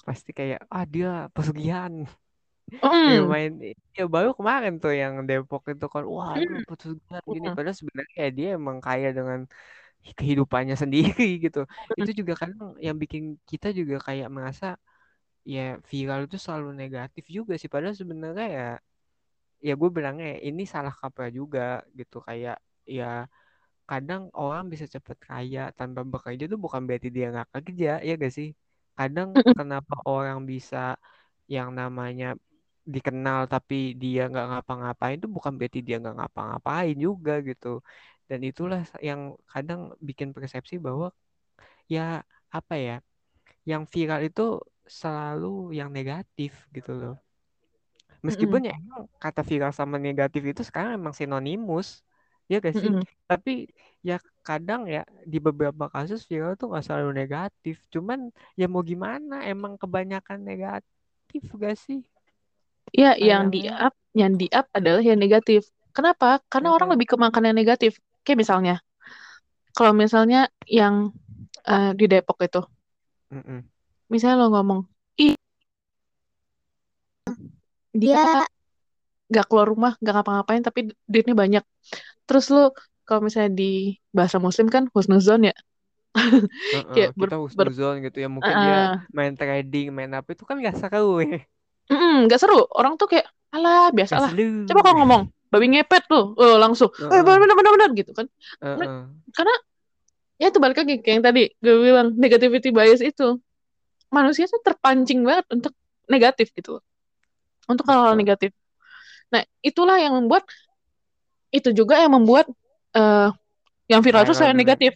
pasti 0.09 0.29
kayak 0.39 0.59
ah 0.75 0.85
dia 0.93 1.09
pesugihan. 1.35 1.93
Mm. 2.69 3.09
ya 3.09 3.21
main 3.25 3.51
ya 3.97 4.05
baru 4.05 4.29
kemarin 4.37 4.77
tuh 4.77 4.93
yang 4.93 5.13
Depok 5.25 5.65
itu 5.73 5.85
kan 5.89 6.05
wah 6.05 6.37
mm. 6.37 6.69
pesugihan 6.69 7.23
gini 7.25 7.47
mm. 7.49 7.55
padahal 7.57 7.73
sebenarnya 7.73 8.15
ya 8.21 8.29
dia 8.37 8.47
emang 8.61 8.77
kaya 8.77 9.09
dengan 9.09 9.49
kehidupannya 10.19 10.77
sendiri 10.77 11.41
gitu. 11.49 11.65
Mm. 11.65 11.97
Itu 12.05 12.11
juga 12.21 12.33
kan 12.37 12.53
yang 12.77 12.93
bikin 13.01 13.41
kita 13.49 13.73
juga 13.73 13.97
kayak 14.07 14.29
merasa 14.29 14.77
ya 15.41 15.81
viral 15.89 16.29
itu 16.29 16.37
selalu 16.37 16.69
negatif 16.77 17.25
juga 17.25 17.57
sih 17.57 17.65
padahal 17.73 17.97
sebenarnya 17.97 18.47
ya 18.57 18.67
ya 19.67 19.73
gue 19.73 19.89
bilangnya 19.97 20.39
ini 20.47 20.63
salah 20.73 20.93
kaprah 20.93 21.29
juga 21.33 21.81
gitu 21.97 22.21
kayak 22.21 22.61
ya 22.85 23.25
kadang 23.89 24.29
orang 24.37 24.69
bisa 24.71 24.85
cepet 24.85 25.17
kaya 25.29 25.73
tanpa 25.73 26.01
bekerja 26.05 26.45
tuh 26.51 26.59
bukan 26.61 26.81
berarti 26.87 27.09
dia 27.09 27.33
nggak 27.33 27.49
kerja 27.55 27.91
ya 28.07 28.13
gak 28.21 28.33
sih 28.37 28.53
kadang 28.99 29.29
kenapa 29.57 29.95
orang 30.11 30.39
bisa 30.51 30.77
yang 31.55 31.69
namanya 31.79 32.25
dikenal 32.93 33.39
tapi 33.53 33.75
dia 34.01 34.21
nggak 34.31 34.45
ngapa-ngapain 34.49 35.15
itu 35.19 35.27
bukan 35.35 35.53
berarti 35.57 35.79
dia 35.87 35.95
nggak 36.01 36.15
ngapa-ngapain 36.19 36.95
juga 37.05 37.33
gitu. 37.49 37.67
Dan 38.29 38.39
itulah 38.49 38.81
yang 39.09 39.21
kadang 39.53 39.81
bikin 40.07 40.29
persepsi 40.35 40.75
bahwa 40.87 41.07
ya 41.93 42.01
apa 42.57 42.75
ya 42.87 42.95
yang 43.71 43.83
viral 43.93 44.21
itu 44.29 44.41
selalu 44.99 45.47
yang 45.79 45.89
negatif 45.97 46.51
gitu 46.75 46.91
loh. 47.01 47.15
Meskipun 48.25 48.61
ya 48.67 48.73
emang 48.75 49.01
kata 49.23 49.41
viral 49.49 49.71
sama 49.71 49.95
negatif 49.95 50.41
itu 50.51 50.61
sekarang 50.67 50.99
emang 50.99 51.15
sinonimus, 51.15 52.03
ya 52.51 52.59
gak 52.65 52.75
sih? 52.81 52.91
Tapi 53.29 53.51
ya 54.03 54.19
kadang 54.49 54.89
ya 54.89 55.05
di 55.21 55.37
beberapa 55.37 55.85
kasus 55.93 56.25
viral 56.25 56.57
tuh 56.57 56.73
gak 56.73 56.81
selalu 56.89 57.21
negatif. 57.21 57.77
Cuman 57.93 58.33
ya 58.57 58.65
mau 58.65 58.81
gimana, 58.81 59.45
emang 59.45 59.77
kebanyakan 59.77 60.41
negatif 60.41 61.43
gak 61.53 61.77
sih? 61.77 62.01
Iya, 62.89 63.13
yang 63.21 63.53
di 63.53 63.69
up, 63.69 63.93
yang 64.17 64.33
di 64.33 64.49
up 64.49 64.65
adalah 64.73 65.05
yang 65.05 65.21
negatif. 65.21 65.69
Kenapa? 65.93 66.41
Karena 66.49 66.73
orang 66.73 66.89
lebih 66.97 67.13
ke 67.13 67.15
makan 67.21 67.53
yang 67.53 67.57
negatif. 67.57 68.01
Kayak 68.25 68.41
misalnya, 68.41 68.75
kalau 69.77 69.93
misalnya 69.93 70.49
yang 70.65 71.13
uh, 71.69 71.93
di 71.93 72.09
Depok 72.09 72.41
itu, 72.41 72.65
Mm-mm. 73.29 73.61
misalnya 74.09 74.41
lo 74.41 74.47
ngomong, 74.57 74.81
ih 75.21 75.37
dia 77.93 78.49
nggak 79.29 79.45
keluar 79.45 79.69
rumah 79.69 79.93
nggak 80.01 80.13
ngapa-ngapain 80.13 80.65
tapi 80.65 80.79
duitnya 81.05 81.37
banyak 81.37 81.63
terus 82.25 82.49
lu 82.49 82.73
kalau 83.09 83.25
misalnya 83.25 83.49
di 83.57 83.97
bahasa 84.13 84.37
muslim 84.37 84.69
kan 84.69 84.85
husnuzon 84.93 85.49
ya. 85.49 85.55
Uh-uh, 86.13 86.45
kayak 86.93 87.17
kita 87.17 87.37
husnuzon 87.41 88.05
gitu 88.05 88.17
ya 88.21 88.29
mungkin 88.29 88.53
uh, 88.53 88.61
dia 88.61 88.79
main 89.09 89.33
trading 89.33 89.89
main 89.89 90.13
apa 90.13 90.37
itu 90.37 90.45
kan 90.45 90.61
nggak 90.61 90.77
seru 90.77 91.17
ya. 91.25 91.41
Nggak 92.29 92.37
seru. 92.37 92.69
Orang 92.69 93.01
tuh 93.01 93.09
kayak 93.09 93.25
alah 93.49 93.89
biasa 93.89 94.21
lah 94.21 94.29
coba 94.69 94.79
kalau 94.85 95.01
ngomong 95.01 95.23
babi 95.49 95.65
ngepet 95.73 96.05
tuh. 96.05 96.37
Oh, 96.37 96.61
langsung 96.61 96.93
uh-uh. 96.93 97.09
eh 97.09 97.25
benar 97.25 97.57
benar 97.57 97.73
benar 97.73 97.89
gitu 97.97 98.13
kan. 98.13 98.29
Uh-uh. 98.61 99.09
karena 99.33 99.55
ya 100.37 100.53
itu 100.53 100.61
balik 100.61 100.77
lagi 100.77 101.01
kayak 101.01 101.15
yang 101.17 101.25
tadi 101.25 101.41
gue 101.57 101.73
bilang 101.81 102.13
negativity 102.13 102.69
bias 102.69 103.01
itu. 103.01 103.41
Manusia 104.13 104.45
tuh 104.45 104.61
terpancing 104.61 105.25
banget 105.25 105.45
untuk 105.49 105.73
negatif 106.09 106.53
gitu 106.53 106.81
untuk 107.69 107.85
hal-hal 107.85 108.17
negatif. 108.17 108.49
Nah, 109.29 109.45
itulah 109.61 110.01
yang 110.01 110.17
membuat 110.17 110.49
itu 111.53 111.69
juga 111.69 112.01
yang 112.01 112.17
membuat 112.17 112.49
uh, 112.95 113.29
yang 113.89 114.01
viral 114.05 114.23
itu 114.23 114.37
saya 114.37 114.53
negatif. 114.53 114.95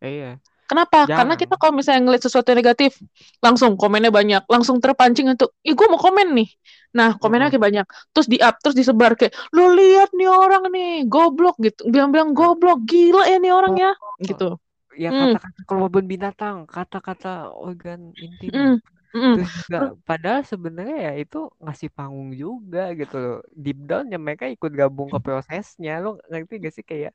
Iya. 0.00 0.40
Kenapa? 0.72 1.04
Jangan. 1.04 1.18
Karena 1.20 1.34
kita 1.36 1.54
kalau 1.60 1.76
misalnya 1.76 2.00
ngeliat 2.08 2.24
sesuatu 2.24 2.48
yang 2.48 2.60
negatif, 2.64 2.96
langsung 3.44 3.76
komennya 3.76 4.08
banyak, 4.08 4.42
langsung 4.48 4.80
terpancing 4.80 5.28
untuk, 5.28 5.52
ih 5.60 5.76
gue 5.76 5.84
mau 5.84 6.00
komen 6.00 6.32
nih. 6.32 6.48
Nah, 6.96 7.20
komennya 7.20 7.52
mm 7.52 7.60
-hmm. 7.60 7.60
kayak 7.60 7.66
banyak. 7.68 7.86
Terus 8.16 8.26
di 8.32 8.38
up, 8.40 8.56
terus 8.64 8.72
disebar 8.72 9.12
kayak, 9.12 9.36
lu 9.52 9.76
lihat 9.76 10.16
nih 10.16 10.32
orang 10.32 10.72
nih, 10.72 11.04
goblok 11.04 11.60
gitu. 11.60 11.84
Bilang-bilang 11.92 12.32
goblok, 12.32 12.88
gila 12.88 13.28
ya 13.28 13.36
nih 13.36 13.52
orangnya, 13.52 13.92
oh, 14.00 14.16
gitu. 14.24 14.56
Ya 14.96 15.08
hmm. 15.08 15.36
kata-kata 15.36 15.60
mm. 15.60 15.66
kelompok 15.68 16.04
binatang, 16.04 16.56
kata-kata 16.68 17.32
organ 17.52 18.12
intim. 18.16 18.52
Mm. 18.52 18.76
Mm. 19.14 19.36
Terus 19.36 19.52
padahal 20.08 20.40
sebenarnya 20.52 20.96
ya 21.06 21.12
itu 21.22 21.36
ngasih 21.64 21.88
panggung 21.96 22.30
juga 22.42 22.80
gitu 22.98 23.14
loh. 23.22 23.36
Deep 23.64 23.78
down 23.88 24.04
ya 24.12 24.18
mereka 24.20 24.44
ikut 24.54 24.72
gabung 24.80 25.08
ke 25.14 25.18
prosesnya. 25.26 25.90
Lo 26.04 26.08
ngerti 26.30 26.54
gak 26.64 26.74
sih 26.76 26.84
kayak 26.90 27.12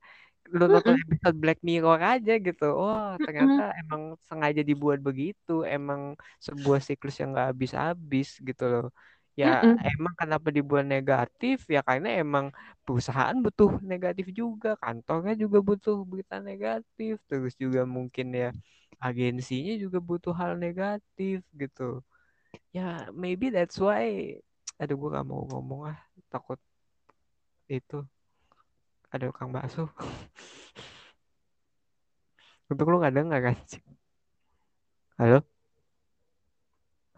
lo 0.57 0.63
nonton 0.71 0.95
episode 1.03 1.35
Black 1.41 1.59
Mirror 1.67 1.99
aja 2.01 2.31
gitu. 2.47 2.65
Oh 2.81 3.17
ternyata 3.25 3.61
emang 3.81 4.01
sengaja 4.29 4.61
dibuat 4.69 4.99
begitu. 5.07 5.51
Emang 5.75 6.01
sebuah 6.45 6.79
siklus 6.87 7.15
yang 7.21 7.29
gak 7.37 7.47
habis-habis 7.53 8.27
gitu 8.47 8.63
loh. 8.71 8.85
Ya 9.37 9.61
emang 9.93 10.17
kenapa 10.17 10.49
dibuat 10.49 10.89
negatif? 10.89 11.69
Ya 11.69 11.85
karena 11.85 12.09
emang 12.17 12.49
perusahaan 12.81 13.37
butuh 13.37 13.77
negatif 13.85 14.33
juga, 14.33 14.73
kantornya 14.81 15.37
juga 15.37 15.61
butuh 15.61 16.01
berita 16.09 16.41
negatif, 16.41 17.21
terus 17.29 17.53
juga 17.53 17.85
mungkin 17.85 18.33
ya 18.33 18.49
agensinya 18.97 19.77
juga 19.77 20.01
butuh 20.01 20.33
hal 20.33 20.57
negatif 20.57 21.45
gitu. 21.53 22.01
Ya 22.73 23.05
maybe 23.13 23.53
that's 23.53 23.77
why 23.77 24.41
aduh 24.81 24.97
gue 24.97 25.09
gak 25.13 25.25
mau 25.29 25.45
ngomong 25.49 25.89
ah 25.93 25.97
takut 26.33 26.57
itu 27.69 28.01
ada 29.13 29.29
kang 29.37 29.53
bakso. 29.53 29.85
Untuk 32.73 32.89
lo 32.89 33.05
gak 33.05 33.13
denger 33.13 33.39
kan? 33.53 33.55
Halo? 35.21 35.45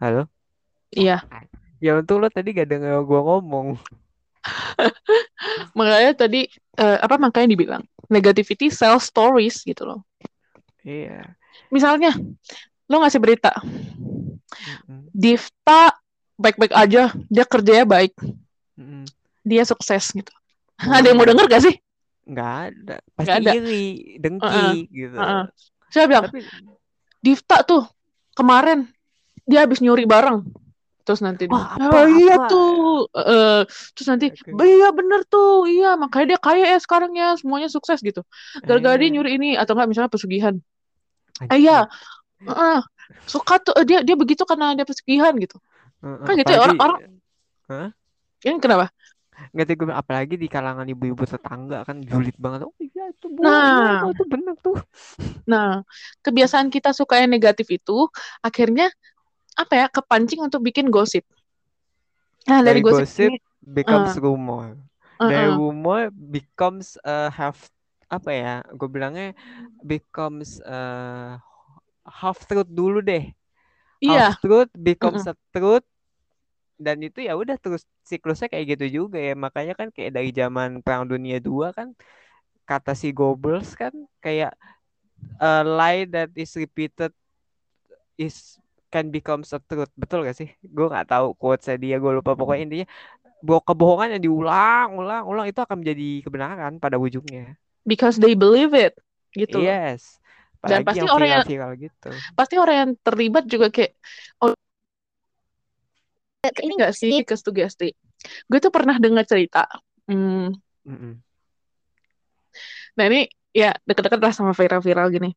Halo? 0.00 0.28
Iya 0.92 1.24
ya 1.80 1.96
untuk 1.98 2.20
lo 2.20 2.28
tadi 2.28 2.52
gak 2.52 2.68
denger 2.68 3.02
gue 3.02 3.20
ngomong 3.20 3.76
makanya 5.78 6.12
tadi 6.16 6.48
uh, 6.80 7.00
apa 7.00 7.16
makanya 7.20 7.48
dibilang 7.56 7.82
negativity 8.08 8.68
sell 8.72 9.00
stories 9.00 9.64
gitu 9.64 9.84
loh 9.84 10.00
iya 10.84 11.24
misalnya 11.72 12.12
lo 12.88 13.00
ngasih 13.00 13.20
berita 13.20 13.52
Difta 15.10 15.94
baik-baik 16.34 16.74
aja, 16.74 17.12
dia 17.28 17.44
kerjanya 17.46 17.86
baik, 17.86 18.16
dia 19.44 19.62
sukses 19.62 20.10
gitu. 20.10 20.32
Oh. 20.80 20.90
Ada 20.90 21.12
yang 21.12 21.18
mau 21.20 21.28
denger 21.28 21.46
gak 21.46 21.64
sih? 21.64 21.76
nggak 22.30 22.52
ada 22.70 22.96
pasti 23.18 23.26
Nggak 23.26 23.38
ada. 23.42 23.50
iri 23.58 23.86
dengki 24.22 24.46
Uh-uh. 24.46 24.74
gitu 24.86 25.16
Uh-uh. 25.18 25.44
Saya 25.90 26.04
bilang, 26.06 26.30
tapi 26.30 26.46
Difta 27.18 27.66
tuh 27.66 27.82
kemarin 28.38 28.86
dia 29.44 29.66
habis 29.66 29.82
nyuri 29.82 30.06
barang. 30.06 30.46
Terus 31.00 31.20
nanti 31.24 31.48
Wah, 31.48 31.74
apa, 31.80 31.96
"Oh, 31.96 32.06
iya 32.06 32.34
apa?" 32.36 32.48
tuh. 32.52 33.08
Eh, 33.16 33.62
terus 33.96 34.08
nanti, 34.08 34.26
Oke. 34.30 34.52
iya 34.68 34.88
bener 34.92 35.20
tuh, 35.26 35.64
iya 35.66 35.96
makanya 35.96 36.36
dia 36.36 36.38
kaya 36.38 36.64
ya 36.76 36.78
sekarang 36.78 37.12
ya, 37.16 37.34
semuanya 37.40 37.68
sukses 37.72 37.98
gitu. 38.04 38.20
Gara-gara 38.62 39.00
dia 39.00 39.08
Eh, 39.08 39.12
nyuri 39.16 39.30
ini 39.40 39.48
atau 39.56 39.72
enggak 39.74 39.88
misalnya 39.90 40.12
pesugihan. 40.12 40.54
Ah, 41.48 41.56
iya, 41.56 41.88
Heeh. 42.44 42.78
suka 43.24 43.58
tuh 43.64 43.72
eh, 43.80 43.84
dia 43.88 44.00
dia 44.04 44.16
begitu 44.16 44.44
karena 44.44 44.76
dia 44.76 44.84
pesugihan 44.84 45.32
gitu. 45.40 45.56
Kan 46.00 46.34
gitu 46.36 46.52
ya, 46.52 46.60
orang-orang- 46.60 47.20
Ini 48.40 48.56
kenapa? 48.60 48.88
nggak 49.56 49.66
tahu 49.72 49.88
gue 49.88 49.94
apalagi 49.96 50.34
di 50.36 50.52
kalangan 50.52 50.84
ibu-ibu 50.84 51.24
tetangga 51.24 51.80
kan 51.88 52.04
julid 52.04 52.36
banget 52.36 52.68
oh 52.68 52.76
iya 52.76 53.08
itu 53.08 53.26
bu 53.32 53.40
Nah. 53.40 54.04
iya, 54.04 54.12
itu 54.12 54.24
benar 54.28 54.52
tuh 54.60 54.76
Nah, 55.48 55.80
kebiasaan 56.20 56.68
kita 56.68 56.92
suka 56.92 57.24
yang 57.24 57.32
negatif 57.32 57.64
itu 57.72 58.04
akhirnya 58.44 58.92
apa 59.58 59.72
ya 59.74 59.86
kepancing 59.90 60.40
untuk 60.40 60.62
bikin 60.62 60.88
gosip. 60.88 61.26
Nah, 62.48 62.64
dari, 62.64 62.80
Dari 62.80 62.88
gosip, 62.88 63.04
gosip, 63.04 63.30
ini, 63.30 63.38
becomes 63.60 64.16
Uh. 64.16 64.22
rumor 64.24 64.66
uh-uh. 65.20 65.28
dari 65.28 65.48
rumor 65.52 66.02
becomes 66.10 66.96
uh, 67.04 67.28
half 67.28 67.68
apa 68.10 68.30
ya 68.32 68.54
gue 68.74 68.88
bilangnya 68.90 69.36
becomes 69.84 70.58
uh, 70.66 71.38
half 72.02 72.42
truth 72.48 72.66
dulu 72.66 72.98
deh 73.04 73.30
iya, 74.02 74.34
half 74.34 74.42
truth 74.42 74.72
becomes 74.74 75.28
a 75.30 75.36
truth 75.54 75.86
dan 76.80 76.98
itu 77.04 77.22
ya 77.22 77.36
udah 77.36 77.60
terus 77.60 77.84
siklusnya 78.02 78.48
kayak 78.48 78.74
gitu 78.74 79.04
juga 79.04 79.20
ya 79.20 79.36
makanya 79.36 79.76
kan 79.76 79.92
kayak 79.92 80.16
dari 80.16 80.32
zaman 80.32 80.80
perang 80.80 81.06
dunia 81.06 81.38
2 81.38 81.76
kan 81.76 81.92
kata 82.64 82.96
si 82.96 83.12
Goebbels 83.12 83.76
kan 83.76 83.92
kayak 84.18 84.56
a 85.38 85.62
lie 85.62 86.08
that 86.08 86.32
is 86.34 86.50
repeated 86.56 87.12
is 88.16 88.56
can 88.90 89.08
becomes 89.14 89.48
a 89.54 89.58
truth 89.62 89.90
betul 89.94 90.26
gak 90.26 90.36
sih 90.36 90.50
gue 90.60 90.86
nggak 90.90 91.06
tahu 91.08 91.32
quotes 91.38 91.70
dia 91.78 91.96
gue 92.02 92.12
lupa 92.18 92.34
pokoknya 92.34 92.62
intinya 92.66 92.86
bahwa 93.40 93.62
kebohongan 93.64 94.08
yang 94.18 94.22
diulang 94.26 94.88
ulang 95.00 95.24
ulang 95.24 95.46
itu 95.48 95.60
akan 95.62 95.80
menjadi 95.80 96.08
kebenaran 96.26 96.72
pada 96.76 97.00
ujungnya 97.00 97.56
because 97.88 98.20
they 98.20 98.36
believe 98.36 98.76
it 98.76 98.92
gitu. 99.32 99.62
yes 99.62 100.20
Dan 100.60 100.84
apalagi 100.84 100.86
pasti 100.92 100.98
yang 101.00 101.14
orang 101.16 101.28
yang- 101.30 101.46
gitu 101.80 102.10
Pasti 102.36 102.54
orang 102.60 102.76
yang 102.76 102.90
terlibat 103.00 103.44
juga 103.48 103.66
kayak 103.72 103.96
oh 104.44 104.52
ini 106.60 106.72
gak 106.80 106.92
sih 106.96 107.12
sugesti. 107.24 107.88
Gue 108.48 108.58
tuh 108.60 108.72
pernah 108.72 108.96
dengar 109.00 109.24
cerita. 109.24 109.64
Hmm, 110.08 110.52
Mm-mm. 110.84 111.22
nah 112.98 113.04
ini 113.08 113.30
ya 113.54 113.72
deket-deket 113.86 114.20
lah 114.20 114.32
sama 114.34 114.52
viral-viral 114.52 115.08
gini. 115.14 115.30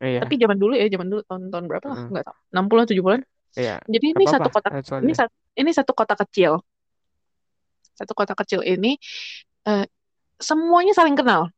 Iya 0.00 0.20
Tapi 0.24 0.34
zaman 0.40 0.56
dulu 0.56 0.72
ya, 0.76 0.86
zaman 0.88 1.06
dulu 1.12 1.20
tahun-tahun 1.28 1.64
berapa 1.68 1.86
lah, 1.86 1.96
Mm-mm. 2.00 2.10
nggak 2.12 2.24
tahu. 2.24 2.36
60-an 2.56 2.86
70-an. 2.88 3.20
iya 3.56 3.76
Jadi 3.84 4.06
ini 4.12 4.24
Nggak 4.24 4.32
satu 4.34 4.48
kota 4.48 4.68
ini 5.02 5.12
satu 5.12 5.34
ini 5.58 5.70
satu 5.76 5.92
kota 5.92 6.14
kecil. 6.16 6.52
Satu 7.96 8.12
kota 8.16 8.32
kecil 8.32 8.60
ini 8.64 8.96
eh, 9.68 9.84
semuanya 10.40 10.96
saling 10.96 11.16
kenal. 11.18 11.52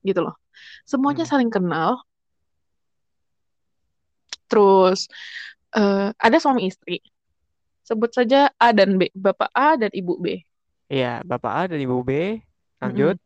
Gitu 0.00 0.24
loh. 0.24 0.36
Semuanya 0.88 1.28
Hmm. 1.28 1.32
saling 1.36 1.50
kenal. 1.52 2.00
Terus 4.50 5.06
eh, 5.76 6.10
ada 6.16 6.36
suami 6.42 6.66
istri. 6.66 6.98
Sebut 7.86 8.10
saja 8.14 8.50
A 8.54 8.70
dan 8.70 8.98
B, 8.98 9.10
Bapak 9.14 9.50
A 9.50 9.74
dan 9.74 9.90
Ibu 9.90 10.14
B. 10.22 10.38
Iya, 10.90 11.22
Bapak 11.26 11.52
A 11.54 11.62
dan 11.70 11.78
Ibu 11.82 12.02
B. 12.06 12.38
Lanjut. 12.78 13.18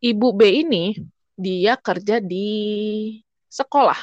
Ibu 0.00 0.28
B 0.32 0.42
ini 0.64 0.96
dia 1.36 1.76
kerja 1.76 2.18
di 2.18 2.48
sekolah 3.48 3.98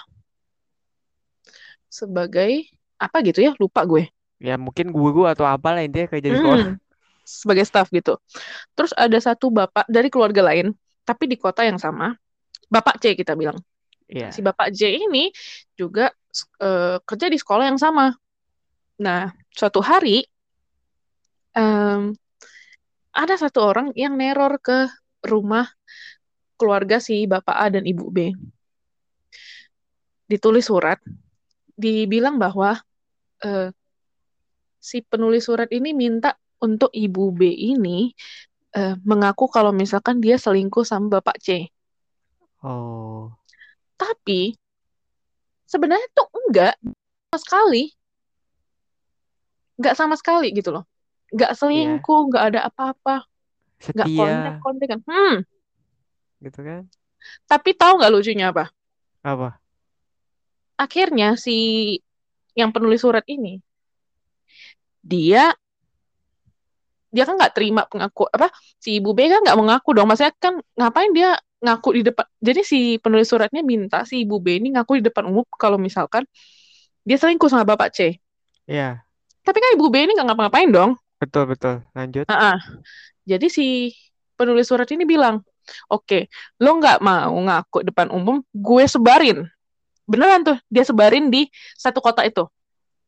sebagai 1.89 2.67
apa 2.99 3.23
gitu 3.23 3.39
ya, 3.45 3.51
lupa 3.55 3.88
gue. 3.88 4.12
Ya 4.43 4.60
mungkin 4.60 4.91
guru 4.91 5.23
atau 5.23 5.47
apalah 5.47 5.79
intinya 5.79 6.12
kerja 6.12 6.27
di 6.27 6.38
sekolah. 6.38 6.67
Hmm, 6.75 6.77
sebagai 7.23 7.63
staff 7.63 7.88
gitu. 7.89 8.19
Terus 8.75 8.91
ada 8.95 9.15
satu 9.15 9.47
bapak 9.47 9.88
dari 9.88 10.12
keluarga 10.12 10.43
lain, 10.43 10.75
tapi 11.08 11.31
di 11.31 11.39
kota 11.39 11.63
yang 11.63 11.79
sama. 11.79 12.12
Bapak 12.67 12.99
C 12.99 13.15
kita 13.15 13.38
bilang. 13.38 13.55
Iya. 14.05 14.29
Si 14.29 14.45
Bapak 14.45 14.69
J 14.69 15.01
ini 15.01 15.34
juga 15.73 16.13
eh, 16.62 16.97
kerja 17.01 17.27
di 17.31 17.38
sekolah 17.39 17.65
yang 17.73 17.79
sama. 17.81 18.13
Nah, 19.01 19.34
suatu 19.49 19.81
hari 19.81 20.23
em, 21.58 22.13
ada 23.15 23.36
satu 23.39 23.60
orang 23.65 23.95
yang 23.95 24.19
neror 24.19 24.60
ke 24.60 24.91
rumah 25.25 25.67
keluarga 26.55 27.01
si 27.01 27.25
Bapak 27.25 27.55
A 27.55 27.67
dan 27.71 27.84
Ibu 27.88 28.05
B. 28.12 28.36
Ditulis 30.25 30.65
surat, 30.65 30.97
dibilang 31.77 32.41
bahwa 32.41 32.79
eh, 33.45 33.69
si 34.81 35.01
penulis 35.01 35.45
surat 35.45 35.69
ini 35.69 35.93
minta 35.93 36.38
untuk 36.61 36.89
Ibu 36.93 37.33
B 37.33 37.49
ini 37.49 38.13
eh, 38.73 38.95
mengaku 39.01 39.49
kalau 39.49 39.73
misalkan 39.73 40.21
dia 40.21 40.38
selingkuh 40.38 40.85
sama 40.85 41.19
Bapak 41.19 41.38
C. 41.41 41.69
Oh. 42.65 43.29
Tapi 43.95 44.57
sebenarnya 45.69 46.09
tuh 46.13 46.29
enggak 46.33 46.75
sama 46.81 47.38
sekali. 47.41 47.83
Enggak 49.75 49.95
sama 49.97 50.15
sekali 50.15 50.49
gitu 50.55 50.71
loh. 50.71 50.85
Enggak 51.33 51.51
selingkuh, 51.57 52.21
enggak 52.31 52.43
ada 52.53 52.59
apa-apa. 52.69 53.25
Enggak 53.91 54.07
Setia 54.07 54.17
kontak-kontak 54.17 54.88
kan. 54.88 54.99
Hmm, 55.03 55.35
gitu 56.41 56.59
kan. 56.61 56.81
tapi 57.49 57.73
tahu 57.73 57.97
nggak 57.97 58.13
lucunya 58.13 58.53
apa? 58.53 58.69
Apa? 59.25 59.57
Akhirnya 60.75 61.39
si 61.39 61.55
yang 62.55 62.71
penulis 62.71 63.03
surat 63.03 63.23
ini 63.27 63.59
dia 65.05 65.53
dia 67.13 67.23
kan 67.23 67.39
nggak 67.39 67.53
terima 67.55 67.88
pengaku 67.88 68.27
apa 68.27 68.51
si 68.81 68.99
ibu 68.99 69.15
B 69.15 69.31
kan 69.31 69.39
nggak 69.45 69.55
mengaku 69.55 69.95
dong 69.95 70.09
maksudnya 70.09 70.33
kan 70.35 70.59
ngapain 70.75 71.11
dia 71.15 71.39
ngaku 71.63 71.89
di 71.95 72.01
depan 72.11 72.25
jadi 72.43 72.61
si 72.65 72.99
penulis 72.99 73.31
suratnya 73.31 73.63
minta 73.63 74.03
si 74.03 74.27
ibu 74.27 74.41
B 74.43 74.59
ini 74.59 74.75
ngaku 74.75 74.99
di 74.99 75.03
depan 75.07 75.29
umum 75.29 75.47
kalau 75.55 75.79
misalkan 75.79 76.27
dia 77.07 77.15
selingkuh 77.15 77.47
sama 77.47 77.63
bapak 77.63 77.93
C 77.93 78.19
Iya, 78.65 79.05
tapi 79.45 79.61
kan 79.61 79.77
ibu 79.77 79.88
B 79.93 79.95
ini 80.09 80.17
nggak 80.17 80.27
ngapa-ngapain 80.27 80.73
dong 80.73 80.91
betul 81.21 81.47
betul. 81.47 81.85
Lanjut. 81.95 82.27
Ah, 82.27 82.57
ah. 82.57 82.57
jadi 83.23 83.47
si 83.47 83.95
penulis 84.35 84.67
surat 84.67 84.89
ini 84.91 85.07
bilang 85.07 85.39
oke 85.88 86.27
lo 86.59 86.71
nggak 86.81 86.99
mau 86.99 87.31
ngaku 87.31 87.88
depan 87.88 88.11
umum 88.11 88.43
gue 88.51 88.83
sebarin 88.89 89.47
beneran 90.05 90.45
tuh 90.45 90.57
dia 90.69 90.85
sebarin 90.85 91.33
di 91.33 91.49
satu 91.75 91.99
kota 92.01 92.21
itu 92.25 92.45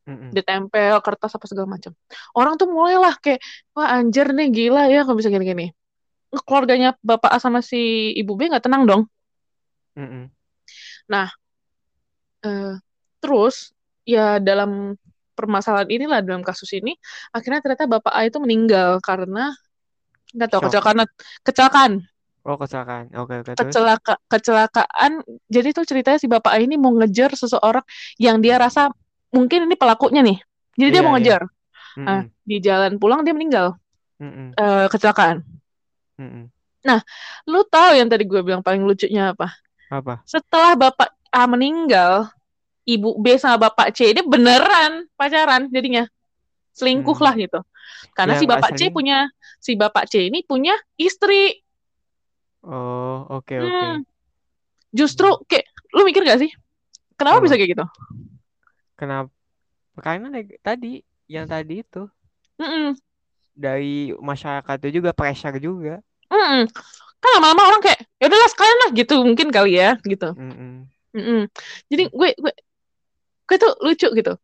Mm-mm. 0.08 0.34
ditempel 0.34 0.98
kertas 1.04 1.34
apa 1.36 1.46
segala 1.46 1.68
macam. 1.68 1.92
Orang 2.32 2.56
tuh 2.58 2.68
mulailah 2.70 3.14
kayak 3.20 3.42
wah 3.76 3.98
anjir 3.98 4.30
nih 4.32 4.48
gila 4.50 4.90
ya 4.90 5.06
kalau 5.06 5.18
bisa 5.18 5.30
gini-gini. 5.30 5.70
Keluarganya 6.44 6.96
bapak 7.00 7.32
A 7.32 7.38
sama 7.40 7.64
si 7.64 8.12
ibu 8.16 8.36
B 8.36 8.48
nggak 8.48 8.64
tenang 8.64 8.84
dong. 8.88 9.02
Mm-mm. 9.96 10.28
Eh, 12.38 12.74
terus 13.18 13.74
ya 14.06 14.38
dalam 14.38 14.94
permasalahan 15.34 15.90
inilah 15.90 16.22
dalam 16.22 16.42
kasus 16.42 16.70
ini 16.74 16.94
akhirnya 17.34 17.62
ternyata 17.62 17.86
bapak 17.86 18.14
A 18.14 18.26
itu 18.26 18.38
meninggal 18.42 19.02
karena 19.02 19.54
nggak 20.34 20.48
tahu 20.50 20.60
Shock. 20.62 20.66
kecelakaan 20.70 20.98
kecelakaan 21.46 21.92
Oh 22.48 22.56
kecelakaan. 22.56 23.12
Oke 23.12 23.44
oke 23.44 23.52
terus. 23.52 23.68
kecelaka 23.76 24.14
kecelakaan 24.24 25.20
jadi 25.52 25.68
tuh 25.76 25.84
ceritanya 25.84 26.16
si 26.16 26.24
bapak 26.24 26.56
A 26.56 26.58
ini 26.64 26.80
mau 26.80 26.96
ngejar 26.96 27.36
seseorang 27.36 27.84
yang 28.16 28.40
dia 28.40 28.56
rasa 28.56 28.88
mungkin 29.28 29.68
ini 29.68 29.76
pelakunya 29.76 30.24
nih 30.24 30.40
jadi 30.80 30.88
dia 30.88 30.96
Iya, 30.96 31.04
mau 31.04 31.12
iya. 31.12 31.16
ngejar 31.20 31.42
Mm-mm. 31.98 32.20
di 32.48 32.56
jalan 32.64 32.92
pulang 32.96 33.20
dia 33.20 33.36
meninggal 33.36 33.76
Mm-mm. 34.16 34.56
eh, 34.56 34.86
kecelakaan 34.88 35.44
Mm-mm. 36.16 36.48
Lu 37.44 37.60
tahu 37.68 38.00
yang 38.00 38.08
tadi 38.08 38.24
gue 38.24 38.40
bilang 38.40 38.64
paling 38.64 38.80
lucunya 38.80 39.36
apa? 39.36 39.52
Apa? 39.92 40.24
Setelah 40.24 40.72
bapak 40.72 41.12
A 41.28 41.44
meninggal, 41.44 42.32
ibu 42.88 43.20
B 43.20 43.36
sama 43.36 43.68
bapak 43.68 43.92
C 43.92 44.16
ini 44.16 44.24
beneran 44.24 45.04
pacaran 45.12 45.68
jadinya. 45.68 46.08
Selingkuh 46.72 47.12
Hmm. 47.12 47.24
lah 47.28 47.34
gitu. 47.36 47.60
Karena 48.16 48.34
Ya, 48.34 48.40
si 48.40 48.44
bapak 48.48 48.70
C 48.72 48.88
punya 48.88 49.28
si 49.60 49.76
bapak 49.76 50.08
C 50.08 50.32
ini 50.32 50.40
punya 50.48 50.72
istri. 50.96 51.60
Oh 52.66 53.26
oke 53.30 53.54
oke. 53.54 53.86
Hmm. 53.86 54.02
Justru 54.90 55.28
kayak 55.46 55.66
lu 55.94 56.02
mikir 56.02 56.24
gak 56.26 56.40
sih? 56.42 56.50
Kenapa 57.14 57.38
Apa? 57.38 57.44
bisa 57.46 57.54
kayak 57.58 57.70
gitu? 57.76 57.84
Kenapa? 58.98 59.30
Karena 59.98 60.30
tadi 60.62 61.02
yang 61.26 61.46
tadi 61.46 61.82
itu 61.82 62.06
Mm-mm. 62.58 62.94
dari 63.54 64.14
masyarakat 64.14 64.74
itu 64.86 65.02
juga 65.02 65.10
pressure 65.10 65.58
juga. 65.58 65.98
Mm-mm. 66.30 66.70
Kan 67.18 67.30
lama-lama 67.38 67.74
orang 67.74 67.82
kayak 67.82 68.00
ya 68.22 68.30
udahlah 68.30 68.50
sekalian 68.50 68.78
lah 68.86 68.90
gitu 68.94 69.14
mungkin 69.26 69.48
kali 69.50 69.78
ya 69.78 69.98
gitu. 70.06 70.34
Mm-mm. 70.34 70.86
Mm-mm. 71.14 71.40
Jadi 71.90 72.02
gue 72.10 72.28
gue 72.38 72.52
gue 73.48 73.56
tuh 73.58 73.72
lucu 73.82 74.08
gitu. 74.12 74.34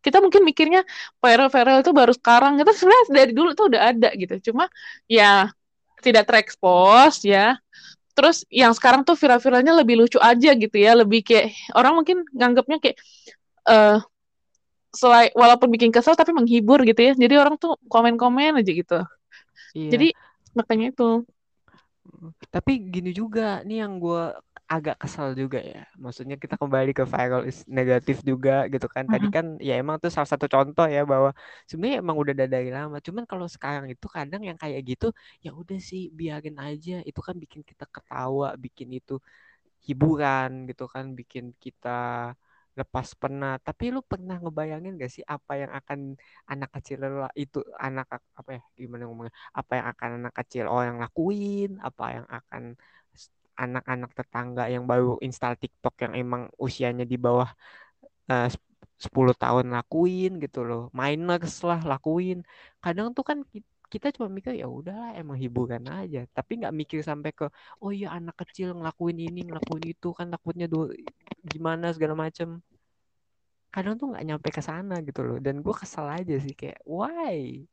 kita 0.00 0.20
mungkin 0.20 0.48
mikirnya 0.48 0.80
viral-viral 1.20 1.84
itu 1.84 1.92
baru 1.92 2.12
sekarang 2.16 2.56
itu 2.56 2.72
sebenarnya 2.72 3.04
dari 3.12 3.32
dulu 3.36 3.52
tuh 3.52 3.68
udah 3.68 3.92
ada 3.92 4.10
gitu 4.16 4.52
cuma 4.52 4.68
ya 5.08 5.52
tidak 6.04 6.28
terekspos 6.28 7.24
ya. 7.24 7.56
Terus 8.14 8.46
yang 8.52 8.70
sekarang 8.76 9.02
tuh 9.02 9.16
viral-viralnya 9.18 9.74
lebih 9.74 10.04
lucu 10.04 10.20
aja 10.22 10.54
gitu 10.54 10.76
ya 10.76 10.94
lebih 10.94 11.26
kayak 11.26 11.50
orang 11.74 11.98
mungkin 11.98 12.22
nganggapnya 12.30 12.78
kayak 12.78 12.96
uh, 13.66 13.98
selain 14.94 15.34
walaupun 15.34 15.66
bikin 15.74 15.90
kesel 15.90 16.14
tapi 16.14 16.30
menghibur 16.30 16.84
gitu 16.86 17.00
ya. 17.00 17.12
Jadi 17.16 17.34
orang 17.34 17.58
tuh 17.58 17.74
komen-komen 17.90 18.60
aja 18.60 18.72
gitu. 18.72 19.00
Iya. 19.74 19.90
jadi 19.90 20.08
makanya 20.54 20.94
itu. 20.94 21.10
Tapi 22.54 22.72
gini 22.94 23.10
juga 23.10 23.66
nih 23.66 23.82
yang 23.82 23.98
gue 23.98 24.30
agak 24.64 24.96
kesal 25.02 25.36
juga 25.36 25.60
ya. 25.60 25.84
Maksudnya 26.00 26.36
kita 26.40 26.56
kembali 26.56 26.90
ke 26.96 27.04
viral 27.04 27.44
is 27.44 27.62
negatif 27.68 28.24
juga 28.24 28.64
gitu 28.72 28.88
kan. 28.88 29.04
Tadi 29.12 29.26
kan 29.28 29.46
ya 29.60 29.76
emang 29.76 30.00
tuh 30.02 30.08
salah 30.08 30.28
satu 30.28 30.46
contoh 30.48 30.86
ya 30.88 31.04
bahwa 31.04 31.30
sebenarnya 31.68 31.98
emang 32.00 32.16
udah 32.16 32.34
dari 32.34 32.70
lama. 32.72 32.96
Cuman 33.04 33.24
kalau 33.28 33.46
sekarang 33.46 33.86
itu 33.92 34.06
kadang 34.08 34.42
yang 34.48 34.56
kayak 34.56 34.80
gitu 34.88 35.12
ya 35.44 35.52
udah 35.52 35.78
sih 35.78 36.08
biarin 36.12 36.56
aja. 36.56 37.04
Itu 37.04 37.20
kan 37.20 37.36
bikin 37.36 37.60
kita 37.66 37.84
ketawa, 37.92 38.56
bikin 38.56 38.88
itu 38.96 39.20
hiburan 39.86 40.64
gitu 40.70 40.84
kan, 40.88 41.12
bikin 41.18 41.52
kita 41.60 42.32
lepas 42.78 43.08
penat. 43.20 43.58
Tapi 43.68 43.84
lu 43.94 44.00
pernah 44.02 44.36
ngebayangin 44.42 44.98
gak 44.98 45.12
sih 45.12 45.24
apa 45.34 45.52
yang 45.62 45.72
akan 45.78 46.18
anak 46.50 46.70
kecil 46.74 46.98
itu 47.38 47.58
anak 47.78 48.06
apa 48.34 48.50
ya 48.56 48.62
gimana 48.80 49.02
ngomongnya? 49.06 49.34
Apa 49.54 49.72
yang 49.78 49.86
akan 49.92 50.10
anak 50.24 50.34
kecil 50.40 50.64
oh 50.72 50.82
yang 50.82 50.98
lakuin, 51.04 51.78
apa 51.84 52.04
yang 52.16 52.26
akan 52.26 52.62
anak-anak 53.54 54.10
tetangga 54.18 54.64
yang 54.74 54.84
baru 54.90 55.18
install 55.26 55.54
TikTok 55.62 55.94
yang 56.04 56.12
emang 56.22 56.42
usianya 56.58 57.04
di 57.06 57.16
bawah 57.16 57.50
uh, 58.30 58.48
10 58.98 59.34
tahun 59.36 59.66
lakuin 59.76 60.30
gitu 60.44 60.60
loh. 60.68 60.82
Miners 60.98 61.60
lah 61.68 61.80
lakuin. 61.84 62.38
Kadang 62.84 63.12
tuh 63.16 63.24
kan 63.26 63.38
kita 63.92 64.10
cuma 64.16 64.28
mikir 64.36 64.52
ya 64.58 64.66
udahlah 64.66 65.14
emang 65.20 65.36
hiburan 65.38 65.84
aja. 65.90 66.26
Tapi 66.36 66.52
nggak 66.62 66.74
mikir 66.80 67.00
sampai 67.04 67.30
ke 67.38 67.46
oh 67.82 67.90
iya 67.94 68.08
anak 68.16 68.34
kecil 68.42 68.74
ngelakuin 68.78 69.18
ini 69.28 69.40
ngelakuin 69.48 69.84
itu 69.94 70.08
kan 70.18 70.26
takutnya 70.32 70.66
do 70.72 70.90
gimana 71.52 71.86
segala 71.94 72.14
macem. 72.24 72.48
Kadang 73.74 73.94
tuh 74.00 74.06
nggak 74.14 74.24
nyampe 74.28 74.48
ke 74.56 74.62
sana 74.62 74.94
gitu 75.06 75.20
loh. 75.26 75.38
Dan 75.42 75.54
gue 75.64 75.74
kesel 75.80 76.06
aja 76.06 76.34
sih 76.44 76.54
kayak 76.54 76.80
why 76.86 77.66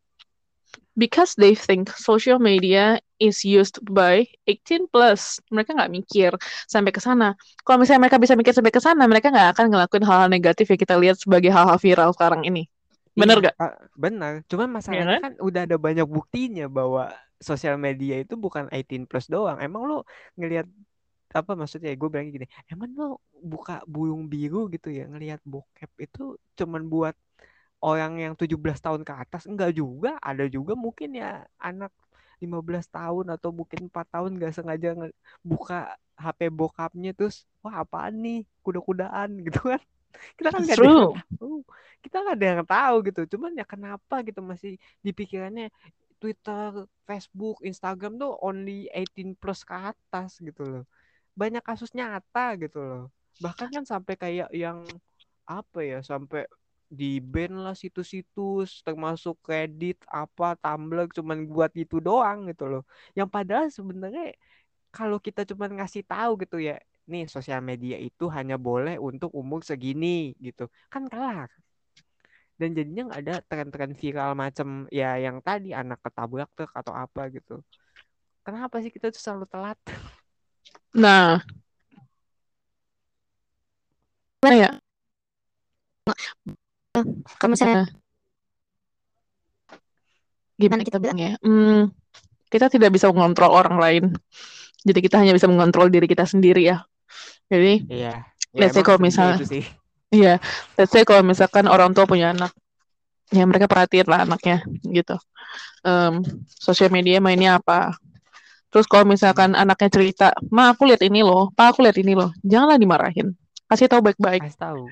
because 0.96 1.36
they 1.40 1.56
think 1.56 1.90
social 1.96 2.38
media 2.38 3.00
is 3.22 3.46
used 3.46 3.80
by 3.88 4.28
18 4.48 4.92
plus. 4.92 5.40
Mereka 5.54 5.78
nggak 5.78 5.92
mikir 5.92 6.32
sampai 6.68 6.92
ke 6.92 7.00
sana. 7.00 7.38
Kalau 7.64 7.80
misalnya 7.80 8.08
mereka 8.08 8.18
bisa 8.20 8.34
mikir 8.36 8.52
sampai 8.52 8.74
ke 8.74 8.82
sana, 8.82 9.06
mereka 9.08 9.32
nggak 9.32 9.58
akan 9.58 9.66
ngelakuin 9.72 10.06
hal-hal 10.06 10.30
negatif 10.30 10.68
yang 10.70 10.82
kita 10.82 10.96
lihat 10.98 11.18
sebagai 11.22 11.54
hal-hal 11.54 11.78
viral 11.80 12.12
sekarang 12.12 12.44
ini. 12.44 12.68
Bener 13.12 13.44
iya, 13.44 13.52
gak? 13.52 13.56
Bener. 13.96 14.34
Cuman 14.48 14.68
masalahnya 14.72 15.04
ya, 15.04 15.12
kan? 15.20 15.22
kan 15.32 15.34
udah 15.44 15.62
ada 15.68 15.78
banyak 15.78 16.08
buktinya 16.08 16.66
bahwa 16.72 17.12
sosial 17.44 17.76
media 17.76 18.24
itu 18.24 18.40
bukan 18.40 18.72
18 18.72 19.10
plus 19.10 19.28
doang. 19.28 19.60
Emang 19.60 19.84
lo 19.84 20.08
ngelihat 20.40 20.70
apa 21.32 21.56
maksudnya 21.56 21.96
gue 21.96 22.10
bilang 22.12 22.28
gini, 22.28 22.48
emang 22.68 22.92
lo 22.96 23.24
buka 23.40 23.80
burung 23.88 24.28
biru 24.28 24.68
gitu 24.68 24.92
ya 24.92 25.08
ngelihat 25.08 25.40
bokep 25.48 25.92
itu 25.96 26.36
cuman 26.60 26.92
buat 26.92 27.16
orang 27.82 28.22
yang 28.22 28.34
17 28.38 28.56
tahun 28.78 29.02
ke 29.02 29.14
atas 29.14 29.50
enggak 29.50 29.74
juga. 29.76 30.16
Ada 30.22 30.46
juga 30.48 30.78
mungkin 30.78 31.18
ya 31.18 31.44
anak 31.58 31.92
15 32.42 32.90
tahun 32.90 33.26
atau 33.38 33.50
mungkin 33.54 33.90
4 33.90 34.06
tahun 34.10 34.32
gak 34.42 34.54
sengaja 34.58 34.90
buka 35.46 35.94
HP 36.18 36.50
bokapnya 36.50 37.14
terus 37.18 37.46
wah 37.66 37.82
apaan 37.82 38.22
nih? 38.22 38.42
Kuda-kudaan 38.62 39.30
gitu 39.46 39.74
kan. 39.74 39.82
Kita 40.38 40.50
kan 40.54 40.62
gak 40.66 40.78
ada 40.78 40.86
yang 40.86 41.18
tahu. 41.18 41.56
Kita 42.02 42.16
gak 42.22 42.36
ada 42.38 42.46
yang 42.46 42.64
tahu 42.66 42.96
gitu. 43.10 43.22
Cuman 43.38 43.52
ya 43.58 43.66
kenapa 43.66 44.16
gitu 44.26 44.40
masih 44.42 44.78
dipikirannya 45.02 45.74
Twitter, 46.22 46.86
Facebook, 47.10 47.58
Instagram 47.66 48.22
tuh 48.22 48.38
only 48.46 48.86
18 48.94 49.34
plus 49.42 49.66
ke 49.66 49.74
atas 49.74 50.38
gitu 50.38 50.62
loh. 50.62 50.86
Banyak 51.34 51.66
kasus 51.66 51.90
nyata 51.98 52.54
gitu 52.62 52.78
loh. 52.78 53.04
Bahkan 53.42 53.74
kan 53.74 53.84
sampai 53.90 54.14
kayak 54.14 54.50
yang 54.54 54.86
apa 55.50 55.80
ya 55.82 56.00
sampai 56.06 56.46
di 56.92 57.24
ban 57.24 57.56
lah 57.64 57.72
situs-situs 57.72 58.84
termasuk 58.84 59.40
kredit 59.40 60.04
apa 60.12 60.60
Tumblr 60.60 61.08
cuman 61.16 61.48
buat 61.48 61.72
itu 61.80 62.04
doang 62.04 62.52
gitu 62.52 62.68
loh. 62.68 62.84
Yang 63.16 63.30
padahal 63.32 63.68
sebenarnya 63.72 64.36
kalau 64.92 65.18
kita 65.24 65.48
cuman 65.48 65.80
ngasih 65.80 66.04
tahu 66.04 66.32
gitu 66.44 66.60
ya 66.60 66.76
nih 67.08 67.32
sosial 67.32 67.64
media 67.64 67.96
itu 67.96 68.28
hanya 68.36 68.60
boleh 68.60 69.00
untuk 69.00 69.32
umur 69.32 69.64
segini 69.64 70.36
gitu. 70.44 70.68
Kan 70.92 71.08
kelar. 71.08 71.48
Dan 72.60 72.76
jadinya 72.78 73.02
nggak 73.08 73.22
ada 73.24 73.36
tren-tren 73.48 73.92
viral 73.96 74.32
macam 74.36 74.68
ya 74.92 75.16
yang 75.16 75.40
tadi 75.40 75.72
anak 75.72 76.04
ketabrak 76.04 76.52
truk 76.54 76.72
atau 76.76 76.94
apa 76.94 77.32
gitu. 77.32 77.64
Kenapa 78.44 78.84
sih 78.84 78.92
kita 78.92 79.16
tuh 79.16 79.22
selalu 79.24 79.46
telat? 79.48 79.80
Nah. 80.92 81.40
Nah 84.44 84.54
ya 84.58 84.82
kalau 87.38 87.52
misalnya 87.54 87.90
gimana 90.62 90.82
kita 90.86 90.98
bilang. 91.02 91.18
ya 91.18 91.34
hmm, 91.42 91.90
kita 92.54 92.70
tidak 92.70 92.94
bisa 92.94 93.10
mengontrol 93.10 93.50
orang 93.50 93.76
lain. 93.82 94.04
Jadi 94.82 95.00
kita 95.02 95.22
hanya 95.22 95.34
bisa 95.34 95.48
mengontrol 95.50 95.90
diri 95.90 96.06
kita 96.06 96.28
sendiri 96.28 96.68
ya. 96.70 96.86
Jadi 97.50 97.88
iya. 97.90 98.28
Ya, 98.52 98.68
let's 98.68 98.76
say 98.76 98.84
kalau 98.84 99.00
misalnya 99.00 99.40
iya 100.12 100.44
let's 100.76 100.92
say 100.92 101.08
kalau 101.08 101.24
misalkan 101.24 101.72
orang 101.72 101.96
tua 101.96 102.04
punya 102.04 102.36
anak 102.36 102.52
ya 103.32 103.48
mereka 103.48 103.72
perhatiin 103.72 104.08
lah 104.12 104.28
anaknya 104.28 104.62
gitu. 104.84 105.16
Um, 105.82 106.22
sosial 106.52 106.92
media 106.92 107.24
mainnya 107.24 107.58
apa? 107.58 107.96
Terus 108.72 108.88
kalau 108.92 109.08
misalkan 109.08 109.56
anaknya 109.56 109.90
cerita 109.92 110.28
ma 110.52 110.76
aku 110.76 110.84
lihat 110.84 111.00
ini 111.02 111.24
loh. 111.24 111.50
Pak 111.56 111.76
aku 111.76 111.88
lihat 111.88 111.96
ini 111.96 112.12
loh. 112.12 112.36
Janganlah 112.44 112.76
dimarahin. 112.76 113.32
Kasih 113.72 113.88
tahu 113.88 114.04
baik-baik. 114.12 114.44
Kasih 114.44 114.60
tahu. 114.60 114.84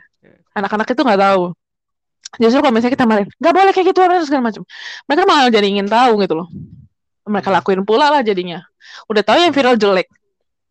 Anak-anak 0.55 0.87
itu 0.87 1.01
nggak 1.03 1.19
tahu 1.19 1.58
justru 2.37 2.59
kalau 2.61 2.73
misalnya 2.75 2.93
kita 2.93 3.05
malah 3.09 3.25
nggak 3.25 3.53
boleh 3.55 3.71
kayak 3.73 3.87
gitu 3.89 3.99
harus 4.05 4.29
segala 4.29 4.53
macam. 4.53 4.61
Mereka 5.09 5.23
malah 5.25 5.49
jadi 5.49 5.67
ingin 5.67 5.87
tahu 5.89 6.21
gitu 6.21 6.33
loh. 6.37 6.47
Mereka 7.25 7.49
lakuin 7.49 7.81
pula 7.81 8.13
lah 8.13 8.21
jadinya. 8.21 8.61
Udah 9.09 9.25
tahu 9.25 9.41
yang 9.41 9.53
viral 9.55 9.79
jelek. 9.79 10.07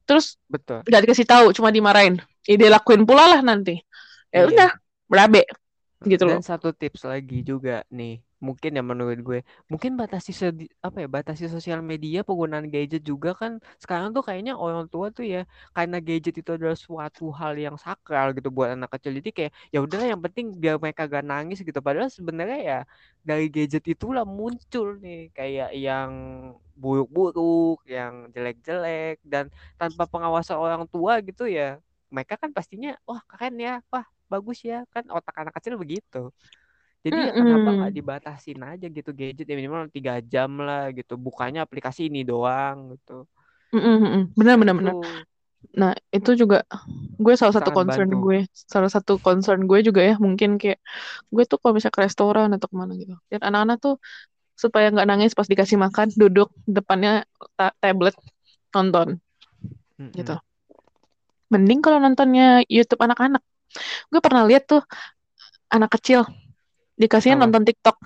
Terus 0.06 0.38
betul. 0.46 0.86
nggak 0.86 1.02
dikasih 1.04 1.26
tahu 1.26 1.50
cuma 1.50 1.74
dimarahin. 1.74 2.22
Ide 2.46 2.70
lakuin 2.70 3.02
pula 3.02 3.26
lah 3.26 3.40
nanti. 3.42 3.82
Ya 4.30 4.44
iya. 4.44 4.48
udah 4.48 4.70
berabe 5.08 5.42
gitu 6.06 6.30
dan 6.30 6.38
loh. 6.38 6.42
satu 6.44 6.70
tips 6.70 7.02
lagi 7.08 7.42
juga 7.42 7.82
nih 7.90 8.22
mungkin 8.46 8.70
ya 8.78 8.82
menurut 8.90 9.18
gue. 9.26 9.38
Mungkin 9.72 9.92
batasi 10.00 10.30
apa 10.86 10.96
ya 11.02 11.08
batasi 11.16 11.44
sosial 11.50 11.80
media 11.90 12.18
penggunaan 12.26 12.66
gadget 12.72 13.02
juga 13.10 13.30
kan 13.40 13.52
sekarang 13.82 14.08
tuh 14.14 14.22
kayaknya 14.26 14.52
orang 14.54 14.86
tua 14.92 15.06
tuh 15.16 15.24
ya 15.26 15.38
karena 15.76 15.96
gadget 15.98 16.34
itu 16.40 16.50
adalah 16.56 16.78
suatu 16.78 17.22
hal 17.38 17.52
yang 17.58 17.76
sakral 17.84 18.26
gitu 18.36 18.48
buat 18.54 18.68
anak 18.74 18.88
kecil. 18.94 19.12
Jadi 19.18 19.30
kayak 19.36 19.52
ya 19.74 19.78
udahlah 19.84 20.06
yang 20.12 20.22
penting 20.24 20.46
biar 20.62 20.76
mereka 20.82 21.02
gak 21.10 21.24
nangis 21.26 21.58
gitu. 21.66 21.78
Padahal 21.82 22.10
sebenarnya 22.18 22.58
ya 22.70 22.78
dari 23.28 23.46
gadget 23.54 23.84
itulah 23.90 24.24
muncul 24.24 24.86
nih 25.02 25.28
kayak 25.36 25.68
yang 25.76 26.10
buruk-buruk 26.78 27.82
yang 27.90 28.30
jelek-jelek 28.34 29.18
dan 29.26 29.50
tanpa 29.80 30.06
pengawasan 30.06 30.56
orang 30.56 30.82
tua 30.86 31.18
gitu 31.26 31.44
ya 31.50 31.82
mereka 32.14 32.34
kan 32.40 32.50
pastinya 32.56 32.96
wah 33.04 33.20
keren 33.28 33.54
ya 33.60 33.82
wah 33.92 34.06
bagus 34.32 34.58
ya 34.64 34.84
kan 34.94 35.04
otak 35.12 35.34
anak 35.40 35.52
kecil 35.56 35.74
begitu 35.82 36.30
jadi 37.08 37.16
mm 37.16 37.24
-hmm. 37.24 37.32
ya 37.32 37.42
kenapa 37.42 37.70
nggak 37.80 37.94
dibatasin 37.96 38.60
aja 38.60 38.86
gitu 38.92 39.10
gadget 39.16 39.48
ya 39.48 39.56
minimal 39.56 39.88
tiga 39.88 40.20
jam 40.20 40.60
lah 40.60 40.92
gitu. 40.92 41.16
Bukannya 41.16 41.64
aplikasi 41.64 42.12
ini 42.12 42.20
doang 42.28 42.92
gitu. 42.92 43.24
Mm 43.72 43.80
-hmm. 43.80 44.22
Benar 44.36 44.54
benar 44.60 44.74
benar. 44.76 44.94
Nah 45.74 45.92
itu 46.14 46.38
juga 46.38 46.62
gue 47.18 47.34
salah 47.34 47.56
satu 47.56 47.74
Sangat 47.74 47.78
concern 47.82 48.08
bantu. 48.12 48.24
gue, 48.30 48.38
salah 48.52 48.90
satu 48.92 49.18
concern 49.18 49.60
gue 49.66 49.80
juga 49.82 50.04
ya 50.04 50.14
mungkin 50.20 50.54
kayak 50.60 50.78
gue 51.32 51.44
tuh 51.48 51.58
kalau 51.58 51.74
bisa 51.74 51.90
ke 51.90 51.98
restoran 52.04 52.52
atau 52.54 52.68
ke 52.70 52.76
mana 52.78 52.94
gitu, 52.94 53.18
dan 53.26 53.42
anak-anak 53.42 53.76
tuh 53.82 53.94
supaya 54.54 54.90
nggak 54.94 55.06
nangis 55.06 55.34
pas 55.34 55.46
dikasih 55.46 55.78
makan 55.78 56.14
duduk 56.14 56.50
depannya 56.66 57.26
ta 57.58 57.74
tablet 57.82 58.14
nonton 58.70 59.18
mm 59.98 59.98
-hmm. 59.98 60.10
gitu. 60.14 60.34
Mending 61.50 61.80
kalau 61.80 61.98
nontonnya 61.98 62.62
YouTube 62.68 63.00
anak-anak. 63.02 63.42
Gue 64.08 64.20
pernah 64.22 64.46
lihat 64.46 64.68
tuh 64.68 64.82
anak 65.68 66.00
kecil 66.00 66.24
dikasihnya 66.98 67.38
nonton 67.38 67.62
TikTok. 67.62 67.96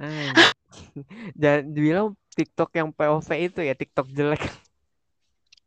Jangan 1.40 1.62
dibilang 1.70 2.16
TikTok 2.32 2.70
yang 2.72 2.88
POV 2.90 3.28
itu 3.36 3.60
ya 3.60 3.74
TikTok 3.76 4.08
jelek. 4.10 4.42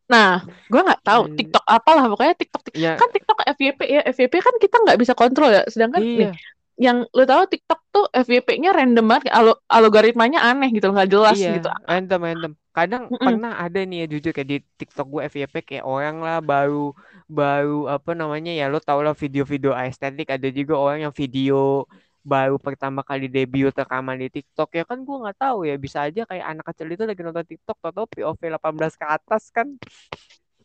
Nah, 0.09 0.43
gue 0.45 0.81
nggak 0.83 1.01
tahu 1.05 1.21
hmm. 1.31 1.35
TikTok 1.39 1.63
apalah 1.63 2.05
pokoknya 2.11 2.35
TikTok, 2.35 2.63
ya. 2.75 2.93
kan 2.99 3.09
TikTok 3.09 3.39
FYP 3.55 3.79
ya 3.87 4.01
FYP 4.11 4.33
kan 4.43 4.55
kita 4.59 4.75
nggak 4.83 4.99
bisa 4.99 5.13
kontrol 5.15 5.49
ya. 5.49 5.63
Sedangkan 5.65 6.03
iya. 6.03 6.29
nih, 6.29 6.29
yang 6.75 7.05
lo 7.13 7.23
tahu 7.23 7.45
TikTok 7.47 7.79
tuh 7.93 8.05
FYP-nya 8.11 8.73
random 8.73 9.05
banget, 9.05 9.29
alo 9.31 9.61
algoritmanya 9.69 10.41
aneh 10.43 10.73
gitu 10.73 10.89
nggak 10.91 11.09
jelas 11.09 11.37
iya, 11.39 11.61
gitu. 11.61 11.69
Random 11.87 12.19
random. 12.19 12.51
Kadang 12.73 13.03
mm 13.07 13.15
-mm. 13.15 13.25
pernah 13.25 13.53
ada 13.61 13.79
nih 13.85 13.97
ya 14.03 14.05
jujur 14.09 14.31
kayak 14.33 14.49
di 14.49 14.57
TikTok 14.81 15.07
gue 15.07 15.21
FYP 15.29 15.53
kayak 15.61 15.85
orang 15.85 16.19
lah 16.19 16.41
baru 16.41 16.91
baru 17.29 17.87
apa 17.87 18.11
namanya 18.17 18.51
ya 18.51 18.67
lo 18.67 18.81
tau 18.81 18.99
lah 19.05 19.13
video-video 19.13 19.71
estetik 19.77 20.33
ada 20.33 20.49
juga 20.49 20.75
orang 20.75 21.09
yang 21.09 21.13
video 21.13 21.85
baru 22.23 22.55
pertama 22.55 23.03
kali 23.03 23.27
debut 23.27 23.75
rekaman 23.75 24.15
di 24.15 24.31
TikTok 24.31 24.69
ya 24.79 24.83
kan 24.87 25.03
gue 25.03 25.17
nggak 25.27 25.37
tahu 25.43 25.67
ya 25.67 25.75
bisa 25.75 26.07
aja 26.07 26.23
kayak 26.23 26.45
anak 26.55 26.65
kecil 26.71 26.87
itu 26.87 27.03
lagi 27.03 27.21
nonton 27.21 27.43
TikTok 27.43 27.77
atau 27.83 28.03
POV 28.07 28.41
18 28.47 28.93
ke 28.95 29.05
atas 29.05 29.43
kan 29.51 29.67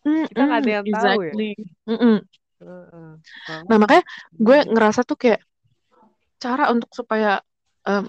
kita 0.06 0.38
nggak 0.38 0.60
ada 0.62 0.70
yang 0.70 0.86
tahu 0.86 1.18
ya 1.26 1.34
exactly. 1.34 1.50
Mm-mm. 1.90 2.16
Heeh. 2.58 3.10
Nah 3.70 3.76
makanya 3.78 4.02
gue 4.34 4.58
ngerasa 4.70 5.00
tuh 5.02 5.18
kayak 5.18 5.40
cara 6.38 6.70
untuk 6.70 6.90
supaya 6.94 7.42
em, 7.82 8.06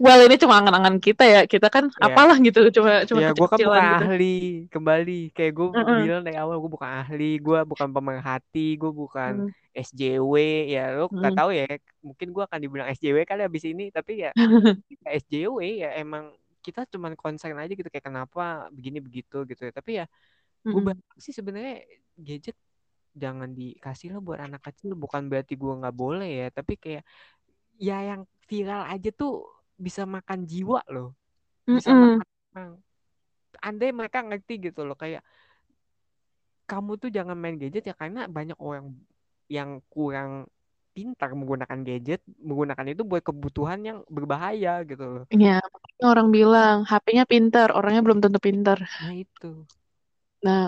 well 0.00 0.20
ini 0.24 0.36
cuma 0.40 0.60
angan-angan 0.60 0.96
kita 1.00 1.24
ya 1.24 1.40
kita 1.44 1.68
kan 1.68 1.88
Iya. 1.92 2.04
apalah 2.08 2.36
gitu 2.40 2.60
cuma 2.72 3.04
cuma 3.04 3.20
Ya, 3.20 3.28
gue 3.32 3.48
kan 3.48 3.58
bukan 3.60 3.84
gitu. 3.84 4.04
ahli 4.08 4.34
kembali. 4.72 5.20
Kayak 5.36 5.52
gue 5.56 5.68
Mm-mm. 5.76 6.00
bilang 6.04 6.22
dari 6.24 6.36
awal 6.40 6.56
gue 6.60 6.70
bukan 6.72 6.90
ahli, 7.04 7.30
gue 7.40 7.58
bukan 7.68 7.88
pemerhati, 7.92 8.66
gue 8.80 8.92
bukan 8.92 9.32
Mm. 9.44 9.63
SJW. 9.76 10.34
Ya 10.74 10.80
lo 10.96 11.10
nggak 11.18 11.34
Mm. 11.34 11.38
tahu 11.38 11.50
ya, 11.58 11.64
mungkin 12.06 12.28
gue 12.34 12.42
akan 12.48 12.58
dibilang 12.64 12.88
SJW 12.96 13.18
kali 13.30 13.42
habis 13.46 13.64
ini. 13.66 13.82
Tapi 13.96 14.12
ya 14.24 14.30
ya 15.04 15.08
SJW 15.20 15.60
ya 15.84 15.88
emang 16.02 16.24
kita 16.64 16.80
cuman 16.92 17.12
concern 17.18 17.56
aja 17.60 17.72
gitu 17.76 17.88
kayak 17.92 18.06
kenapa 18.10 18.68
begini 18.76 18.98
begitu 19.06 19.36
gitu 19.50 19.62
ya. 19.68 19.72
Tapi 19.74 19.90
ya 20.02 20.04
gue 20.70 20.80
berharap 20.84 21.18
sih 21.20 21.34
sebenarnya 21.38 21.84
gadget 22.18 22.56
jangan 23.22 23.50
dikasih 23.58 24.08
lah 24.16 24.20
buat 24.26 24.40
anak 24.46 24.62
kecil. 24.66 24.94
Bukan 24.98 25.22
berarti 25.30 25.54
gue 25.62 25.72
nggak 25.80 25.96
boleh 25.96 26.30
ya, 26.42 26.46
tapi 26.54 26.74
kayak 26.82 27.02
ya 27.80 27.96
yang 28.14 28.22
viral 28.50 28.82
aja 28.92 29.10
tuh 29.14 29.32
bisa 29.76 30.02
makan 30.06 30.46
jiwa 30.46 30.80
loh, 30.94 31.14
bisa 31.74 31.90
Mm-mm. 31.90 32.22
makan 32.54 32.68
andai 33.62 33.90
mereka 33.94 34.18
ngerti 34.26 34.52
gitu 34.70 34.80
loh 34.88 34.96
kayak 34.98 35.22
kamu 36.70 36.92
tuh 37.02 37.10
jangan 37.16 37.36
main 37.36 37.56
gadget 37.60 37.84
ya 37.90 37.94
karena 38.00 38.20
banyak 38.36 38.56
orang 38.68 38.84
yang 39.50 39.80
kurang 39.92 40.48
pintar 40.94 41.34
menggunakan 41.34 41.78
gadget 41.82 42.20
menggunakan 42.38 42.86
itu 42.94 43.02
buat 43.02 43.22
kebutuhan 43.26 43.80
yang 43.82 43.98
berbahaya 44.06 44.82
gitu 44.86 45.04
loh 45.04 45.24
Ya, 45.34 45.58
makanya 45.72 46.04
orang 46.12 46.28
bilang 46.36 46.76
HP-nya 46.90 47.24
pintar, 47.32 47.68
orangnya 47.74 48.00
belum 48.06 48.18
tentu 48.22 48.38
pintar. 48.46 48.78
nah 49.02 49.12
itu 49.12 49.66
Nah, 50.46 50.62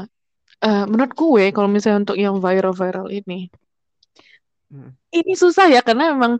eh, 0.67 0.85
menurut 0.91 1.13
gue 1.23 1.45
kalau 1.57 1.69
misalnya 1.75 1.99
untuk 2.05 2.17
yang 2.25 2.37
viral-viral 2.45 3.09
ini, 3.19 3.35
Hmm. 4.71 4.91
ini 5.15 5.33
susah 5.39 5.67
ya 5.71 5.81
karena 5.87 6.13
memang 6.15 6.33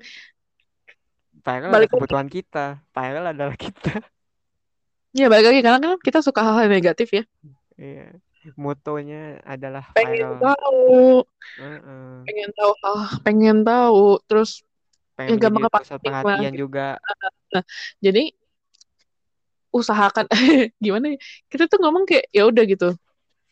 viral 1.47 1.73
balik 1.73 1.91
kebutuhan 1.93 2.29
kita 2.29 2.83
viral 2.95 3.25
adalah 3.33 3.57
kita 3.57 4.03
ya 5.17 5.27
balik 5.33 5.47
lagi 5.51 5.61
karena 5.65 5.79
kan 5.83 5.93
kita 6.07 6.19
suka 6.27 6.41
hal-hal 6.45 6.69
negatif 6.71 7.09
ya. 7.19 7.23
iya 7.79 8.21
motonya 8.55 9.43
adalah 9.43 9.91
Pengen 9.97 10.31
viral 10.31 10.41
tahu, 10.55 11.27
Heeh. 11.59 12.15
pengen 12.27 12.51
tahu, 12.55 12.73
ah, 12.87 13.09
pengen 13.27 13.59
tahu, 13.67 14.07
terus 14.31 14.63
pengen 15.19 15.35
ya 15.35 15.43
gampang 15.49 15.73
pusat 15.73 15.99
kepancing 15.99 16.13
lah. 16.13 16.23
perhatian 16.23 16.55
juga 16.55 16.87
Nah, 17.47 17.63
jadi 18.03 18.25
usahakan 19.73 20.27
gimana 20.85 21.15
ya? 21.15 21.19
Kita 21.53 21.65
tuh 21.69 21.79
ngomong 21.83 22.05
kayak 22.09 22.27
ya 22.33 22.43
udah 22.49 22.65
gitu. 22.65 22.89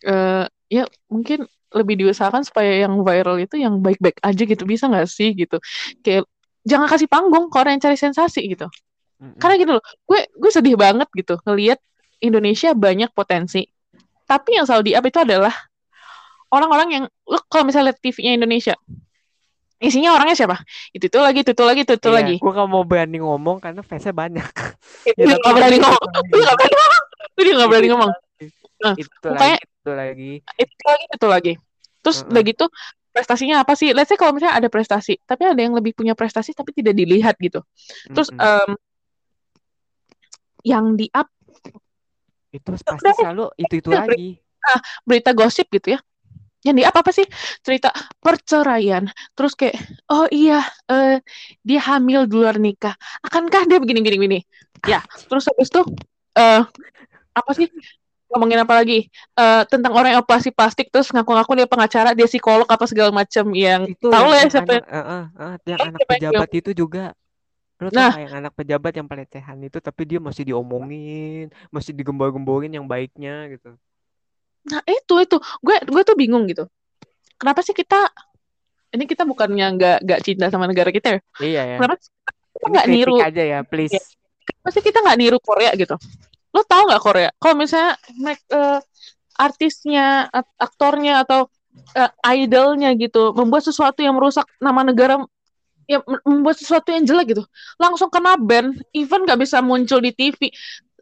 Eh 0.04 0.44
ya 0.72 0.84
mungkin 1.12 1.44
lebih 1.74 1.94
diusahakan 2.00 2.46
supaya 2.46 2.86
yang 2.86 2.94
viral 3.02 3.36
itu 3.42 3.58
yang 3.58 3.82
baik-baik 3.82 4.22
aja 4.22 4.42
gitu 4.46 4.62
bisa 4.64 4.86
nggak 4.88 5.08
sih 5.10 5.34
gitu. 5.34 5.58
Kayak 6.00 6.24
jangan 6.64 6.88
kasih 6.88 7.08
panggung 7.10 7.52
ke 7.52 7.56
orang 7.60 7.76
yang 7.76 7.82
cari 7.84 7.98
sensasi 7.98 8.40
gitu. 8.46 8.66
Mm-mm. 9.20 9.36
Karena 9.38 9.54
gitu 9.60 9.72
loh, 9.78 9.84
gue 10.08 10.20
gue 10.32 10.50
sedih 10.54 10.76
banget 10.78 11.08
gitu 11.12 11.38
ngelihat 11.44 11.78
Indonesia 12.22 12.72
banyak 12.72 13.10
potensi. 13.12 13.68
Tapi 14.24 14.56
yang 14.56 14.64
selalu 14.64 14.92
di-up 14.92 15.04
itu 15.04 15.18
adalah 15.20 15.52
orang-orang 16.48 16.88
yang 16.90 17.04
lu 17.28 17.38
kalau 17.50 17.64
misalnya 17.68 17.92
lihat 17.92 18.00
TV-nya 18.00 18.32
Indonesia 18.36 18.74
isinya 19.82 20.16
orangnya 20.16 20.32
siapa? 20.32 20.56
Itu 20.96 21.12
itu 21.12 21.18
lagi, 21.20 21.44
itu 21.44 21.52
itu 21.52 21.64
lagi, 21.66 21.80
itu 21.84 21.92
itu 21.98 22.08
Iya, 22.08 22.16
lagi. 22.16 22.34
gue 22.40 22.52
gak 22.56 22.68
mau 22.72 22.88
berani 22.88 23.20
ngomong 23.20 23.60
karena 23.60 23.84
fansnya 23.84 24.16
banyak. 24.16 24.46
Itu 25.04 25.28
Ya, 25.28 25.36
nggak 25.36 25.52
berani 25.52 25.76
ngomong. 25.76 26.08
lagi. 26.08 26.24
Itu 26.24 26.38
nggak 26.40 26.56
berani 26.56 26.74
ngomong. 26.80 27.02
Itu 27.28 27.40
dia 27.44 27.52
nggak 27.52 27.68
berani 27.68 27.84
Itu 27.84 27.92
ngomong. 27.92 28.10
lagi. 28.12 28.46
Nah, 28.80 28.94
Itu 28.96 29.28
lagi, 29.28 29.56
itu 29.60 29.90
lagi. 29.92 30.32
itu 30.56 30.84
lagi 30.88 31.04
itu 31.12 31.26
lagi 31.28 31.52
terus 32.00 32.18
Heeh. 32.20 32.30
udah 32.32 32.42
gitu 32.44 32.64
prestasinya 33.12 33.56
apa 33.64 33.72
sih 33.76 33.92
let's 33.92 34.08
say 34.08 34.16
kalau 34.16 34.32
misalnya 34.32 34.56
ada 34.56 34.68
prestasi 34.68 35.20
tapi 35.24 35.42
ada 35.44 35.56
yang 35.56 35.72
lebih 35.72 35.92
punya 35.92 36.12
prestasi 36.12 36.52
tapi 36.52 36.72
tidak 36.72 36.92
dilihat 36.92 37.36
gitu 37.38 37.60
terus 38.10 38.28
Mm-mm. 38.32 38.44
em, 38.44 38.70
yang 40.64 40.96
di 40.96 41.08
up 41.12 41.28
itu 42.54 42.68
pasti 42.70 42.86
udah 42.86 43.14
selalu 43.18 43.44
itu-itu 43.58 43.88
udah, 43.90 44.06
lagi. 44.06 44.38
berita 45.02 45.30
gosip 45.34 45.66
gitu 45.74 45.98
ya. 45.98 46.00
Yang 46.64 46.76
di 46.80 46.84
up 46.88 46.96
apa 46.96 47.10
sih? 47.12 47.26
Cerita 47.60 47.92
perceraian. 48.22 49.04
Terus 49.36 49.52
kayak 49.52 49.76
oh 50.08 50.24
iya 50.30 50.64
eh, 50.88 51.20
dia 51.60 51.80
hamil 51.92 52.24
di 52.24 52.34
luar 52.38 52.56
nikah. 52.56 52.96
Akankah 53.20 53.68
dia 53.68 53.76
begini 53.82 54.00
begini 54.00 54.16
begini? 54.16 54.40
Ya 54.86 55.04
terus 55.28 55.44
habis 55.50 55.68
itu 55.68 55.82
eh 56.38 56.62
apa 57.34 57.50
sih? 57.52 57.68
Ngomongin 58.32 58.64
apa 58.64 58.80
lagi? 58.80 59.12
Eh 59.36 59.62
tentang 59.68 59.92
orang 59.92 60.16
yang 60.16 60.22
operasi 60.24 60.54
plastik 60.54 60.88
terus 60.88 61.12
ngaku-ngaku 61.12 61.52
dia 61.58 61.68
pengacara 61.68 62.16
dia 62.16 62.24
psikolog 62.24 62.64
apa 62.64 62.88
segala 62.88 63.12
macam 63.12 63.52
yang 63.52 63.84
Itu 63.84 64.08
tahu 64.08 64.26
lah 64.32 64.38
ya 64.40 64.48
siapa 64.48 64.72
anak, 64.80 64.88
eh, 64.88 64.96
eh, 64.96 65.04
eh, 65.04 65.54
yang 65.68 65.78
Eh, 65.82 65.84
anak 65.84 65.98
siapa 66.00 66.12
yang 66.16 66.22
pejabat 66.32 66.50
itu 66.56 66.70
juga. 66.72 67.04
Lo 67.82 67.90
tau 67.90 68.06
Nah, 68.06 68.14
yang 68.22 68.32
anak 68.38 68.52
pejabat 68.58 68.92
yang 68.94 69.08
pelecehan 69.10 69.58
itu 69.66 69.78
tapi 69.82 70.02
dia 70.06 70.18
masih 70.22 70.46
diomongin, 70.46 71.50
masih 71.74 71.92
digembor-gemborin 71.98 72.70
yang 72.70 72.86
baiknya 72.86 73.50
gitu. 73.54 73.74
nah 74.64 74.80
itu 74.88 75.14
itu 75.20 75.36
gue 75.60 75.76
gue 75.84 76.02
tuh 76.08 76.16
bingung 76.16 76.44
gitu. 76.48 76.64
Kenapa 77.36 77.60
sih 77.60 77.76
kita 77.76 78.08
ini 78.94 79.04
kita 79.10 79.26
bukannya 79.26 79.66
nggak 79.76 79.96
nggak 80.06 80.20
cinta 80.24 80.46
sama 80.48 80.70
negara 80.70 80.88
kita 80.94 81.18
ya? 81.18 81.20
Iya 81.42 81.62
ya. 81.66 81.76
Kenapa 81.82 81.94
sih 82.00 82.10
kita 82.14 82.64
Ini 82.64 82.70
nggak 82.72 82.86
kritik 82.86 83.10
niru? 83.10 83.14
aja 83.28 83.42
ya, 83.42 83.58
please. 83.66 83.98
Kenapa 84.46 84.68
sih 84.72 84.82
kita 84.86 84.98
nggak 85.04 85.18
niru 85.18 85.38
Korea 85.42 85.70
gitu? 85.74 85.94
Lo 86.54 86.62
tau 86.64 86.82
nggak 86.86 87.02
Korea? 87.02 87.30
Kalau 87.42 87.54
misalnya 87.58 87.98
make, 88.22 88.40
eh, 88.48 88.78
artisnya, 89.36 90.30
at- 90.30 90.54
aktornya 90.62 91.26
atau 91.26 91.50
eh, 91.94 92.10
idolnya 92.38 92.90
gitu 92.98 93.34
membuat 93.38 93.62
sesuatu 93.66 94.02
yang 94.02 94.14
merusak 94.18 94.46
nama 94.58 94.82
negara, 94.86 95.18
ya 95.84 96.00
mem- 96.04 96.24
membuat 96.24 96.56
sesuatu 96.58 96.90
yang 96.90 97.04
jelek 97.04 97.36
gitu, 97.36 97.42
langsung 97.76 98.08
kena 98.08 98.36
ban, 98.40 98.72
even 98.96 99.24
nggak 99.24 99.40
bisa 99.40 99.60
muncul 99.60 100.00
di 100.00 100.10
TV. 100.12 100.50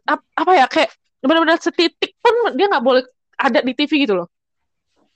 Ap- 0.07 0.27
apa 0.35 0.51
ya 0.55 0.65
kayak 0.67 0.91
benar-benar 1.23 1.59
setitik 1.59 2.19
pun 2.19 2.55
dia 2.55 2.67
nggak 2.67 2.83
boleh 2.83 3.03
ada 3.39 3.59
di 3.63 3.73
TV 3.73 3.91
gitu 4.03 4.13
loh. 4.19 4.27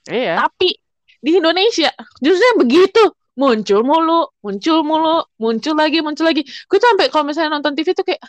Iya. 0.08 0.40
Tapi 0.40 0.72
di 1.18 1.30
Indonesia 1.36 1.90
justru 2.22 2.42
yang 2.42 2.60
begitu 2.64 3.02
muncul 3.38 3.80
mulu, 3.86 4.20
muncul 4.42 4.78
mulu, 4.82 5.22
muncul 5.38 5.74
lagi, 5.78 6.02
muncul 6.02 6.26
lagi. 6.26 6.42
Gue 6.42 6.78
tuh 6.82 6.88
sampai 6.90 7.06
kalau 7.12 7.24
misalnya 7.28 7.54
nonton 7.54 7.76
TV 7.78 7.94
tuh 7.94 8.02
kayak 8.02 8.22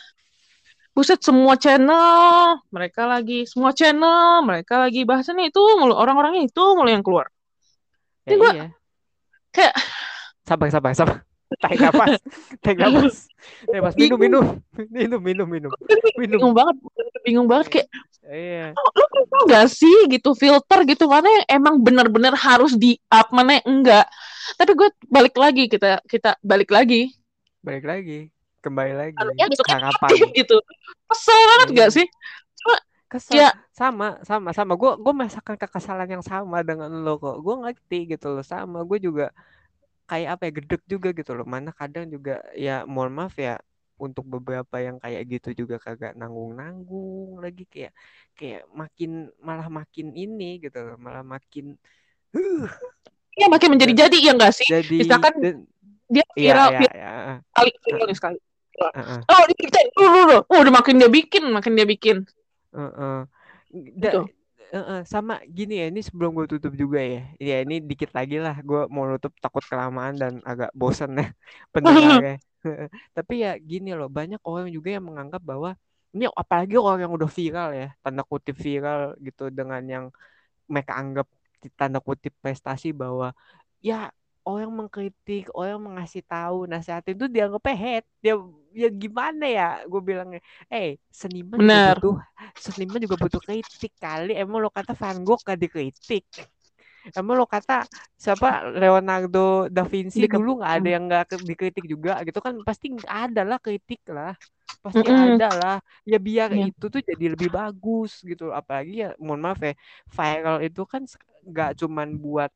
buset 0.94 1.18
semua 1.22 1.56
channel 1.58 2.60
mereka 2.70 3.06
lagi, 3.08 3.48
semua 3.48 3.74
channel 3.74 4.44
mereka 4.46 4.78
lagi 4.78 5.02
bahasannya 5.02 5.50
itu 5.50 5.60
mulu, 5.80 5.94
orang-orangnya 5.96 6.46
itu 6.46 6.62
mulu 6.76 6.90
yang 6.90 7.02
keluar. 7.02 7.26
Ya 8.26 8.34
Ini 8.34 8.34
gue 8.38 8.50
iya. 8.54 8.66
kayak 9.50 9.74
Sabar, 10.46 10.66
sabar, 10.70 10.92
sabar. 10.98 11.29
Tarik 11.58 11.82
nafas. 11.82 12.22
Tarik 12.62 12.78
nafas. 12.78 13.14
Tarik 13.66 13.80
nafas. 13.82 13.94
Minum, 13.98 14.18
minum. 14.18 14.44
Minum, 14.86 15.20
minum, 15.20 15.46
minum. 15.50 15.70
Minum. 16.14 16.38
bingung 16.38 16.54
banget, 16.54 16.76
bingung 17.26 17.48
banget 17.50 17.66
kayak 17.68 17.88
Iya. 18.30 18.70
oh, 18.78 18.88
lu 18.94 19.04
bisa 19.10 19.36
nggak 19.42 19.66
sih 19.66 19.96
gitu 20.06 20.38
filter 20.38 20.86
gitu 20.86 21.10
mana 21.10 21.26
yang 21.26 21.46
emang 21.58 21.82
benar-benar 21.82 22.38
harus 22.38 22.78
di 22.78 22.94
up 23.10 23.34
mana 23.34 23.58
yang 23.58 23.66
enggak. 23.82 24.06
Tapi 24.54 24.70
gue 24.78 24.88
balik 25.10 25.34
lagi 25.34 25.66
kita 25.66 25.98
kita 26.06 26.38
balik 26.38 26.70
lagi 26.70 27.10
Balik 27.60 27.84
lagi. 27.84 28.30
Kembali 28.62 28.92
lagi. 28.94 29.16
besoknya 29.50 29.88
Harapan. 29.88 30.08
gitu. 30.30 30.56
Kesel 31.10 31.40
banget 31.48 31.68
Iya. 31.72 31.76
gak 31.82 31.90
sih? 31.90 32.06
Cuma 32.60 32.76
Kesel. 33.10 33.32
ya 33.34 33.50
Sama, 33.74 34.20
sama, 34.22 34.54
sama. 34.54 34.78
Gue 34.78 34.94
gue 35.00 35.12
merasakan 35.16 35.56
kekesalan 35.58 36.08
yang 36.08 36.22
sama 36.22 36.60
dengan 36.62 36.92
lo 37.02 37.16
kok. 37.18 37.40
Gue 37.40 37.56
ngerti 37.66 38.14
gitu 38.14 38.30
loh. 38.30 38.44
Sama. 38.44 38.84
Gue 38.86 39.00
juga 39.00 39.32
kayak 40.10 40.28
apa 40.34 40.42
ya 40.48 40.52
gedek 40.58 40.82
juga 40.92 41.08
gitu 41.18 41.30
loh. 41.38 41.46
Mana 41.54 41.70
kadang 41.80 42.04
juga 42.14 42.42
ya 42.58 42.82
mohon 42.92 43.12
maaf 43.18 43.34
ya 43.38 43.54
untuk 44.00 44.24
beberapa 44.26 44.76
yang 44.86 44.96
kayak 45.04 45.22
gitu 45.32 45.48
juga 45.64 45.76
kagak 45.84 46.12
nanggung-nanggung 46.18 47.38
lagi 47.44 47.64
kayak 47.72 47.92
kayak 48.38 48.62
makin 48.72 49.10
malah 49.38 49.68
makin 49.70 50.06
ini 50.22 50.58
gitu 50.64 50.78
loh. 50.82 50.96
Malah 50.98 51.22
makin 51.22 51.78
ya 53.38 53.46
makin 53.48 53.68
menjadi 53.76 53.92
dan 53.94 54.00
jadi 54.06 54.16
ya 54.18 54.32
enggak 54.34 54.52
sih? 54.58 54.68
jadi 54.68 54.98
Misalkan 55.00 55.34
dan 55.38 55.56
dia 56.10 56.24
iya 56.34 56.54
viral 56.54 56.68
iya 56.74 56.80
viral 56.80 56.90
iya 56.98 57.10
sekali, 57.54 57.70
viral 57.84 58.02
Heeh, 58.02 58.08
nih 58.10 58.18
sekali. 58.18 58.38
heeh, 58.96 59.20
Oh, 59.30 59.42
diceritain 59.46 59.88
dulu 59.94 60.08
dulu. 60.10 60.36
Oh, 60.50 60.58
udah 60.64 60.74
makin 60.74 60.94
dia 60.98 61.10
bikin, 61.12 61.42
makin 61.54 61.72
dia 61.78 61.86
bikin. 61.86 62.16
heeh. 62.74 63.18
Da- 64.02 64.10
Gitu. 64.10 64.20
Heeh, 64.70 64.98
sama 65.12 65.32
gini 65.56 65.72
ya 65.82 65.84
ini 65.90 65.98
sebelum 66.06 66.30
gue 66.38 66.46
tutup 66.52 66.72
juga 66.82 66.98
ya. 67.12 67.18
Ya 67.42 67.54
ini 67.66 67.74
dikit 67.90 68.10
lagi 68.18 68.34
lah 68.44 68.54
gue 68.68 68.80
mau 68.94 69.02
nutup 69.10 69.32
takut 69.42 69.64
kelamaan 69.70 70.14
dan 70.22 70.32
agak 70.50 70.70
bosan 70.80 71.10
ya 71.18 71.26
pendengarnya. 71.74 72.38
Tapi 73.16 73.32
ya 73.44 73.50
gini 73.70 73.88
loh 73.98 74.06
banyak 74.18 74.38
orang 74.46 74.68
juga 74.76 74.88
yang 74.94 75.04
menganggap 75.10 75.42
bahwa 75.50 75.70
ini 76.14 76.24
apalagi 76.42 76.74
orang 76.78 77.00
yang 77.06 77.12
udah 77.18 77.30
viral 77.38 77.68
ya 77.80 77.86
tanda 78.02 78.22
kutip 78.30 78.54
viral 78.66 79.00
gitu 79.26 79.42
dengan 79.58 79.82
yang 79.94 80.04
mereka 80.72 80.92
anggap 81.00 81.26
tanda 81.80 81.98
kutip 82.08 82.32
prestasi 82.44 82.88
bahwa 83.02 83.26
ya 83.88 84.10
orang 84.48 84.70
mengkritik 84.78 85.42
orang 85.58 85.78
mengasih 85.86 86.22
tahu 86.30 86.56
nasihatin 86.70 87.14
itu 87.16 87.26
dianggapnya 87.34 87.74
hate 87.84 88.06
dia 88.24 88.34
ya 88.82 88.88
gimana 89.02 89.44
ya 89.58 89.64
gue 89.90 90.00
bilangnya 90.08 90.40
eh 90.74 90.88
seniman 91.20 91.60
juga 91.66 91.78
Benar. 91.78 91.98
butuh 91.98 92.12
seniman 92.64 92.98
juga 93.04 93.16
butuh 93.22 93.42
kritik 93.46 93.92
kali 94.02 94.30
emang 94.40 94.58
lo 94.64 94.68
kata 94.78 94.92
Van 95.00 95.18
Gogh 95.26 95.40
gak 95.48 95.58
dikritik 95.62 96.22
emang 97.16 97.34
lo 97.40 97.46
kata 97.54 97.72
siapa 98.24 98.46
Leonardo 98.80 99.38
da 99.74 99.82
Vinci 99.92 100.20
dulu 100.34 100.48
nggak 100.60 100.72
ada 100.80 100.88
Hmm. 100.88 100.94
yang 100.94 101.02
nggak 101.08 101.22
dikritik 101.50 101.84
juga 101.92 102.10
gitu 102.26 102.38
kan 102.46 102.54
pasti 102.68 102.86
ada 103.08 103.40
lah 103.48 103.58
kritik 103.64 104.00
lah 104.16 104.32
pasti 104.84 105.04
Mm-mm. 105.04 105.22
ada 105.22 105.46
lah 105.60 105.74
ya 106.08 106.16
biar 106.26 106.50
Iya. 106.50 106.66
itu 106.66 106.84
tuh 106.92 107.00
jadi 107.10 107.24
lebih 107.36 107.48
bagus 107.58 108.10
gitu 108.30 108.44
apalagi 108.58 108.92
ya 109.04 109.08
mohon 109.20 109.40
maaf 109.44 109.60
ya 109.68 109.72
viral 110.16 110.56
itu 110.66 110.80
kan 110.92 111.02
nggak 111.50 111.68
cuman 111.80 112.08
buat 112.24 112.50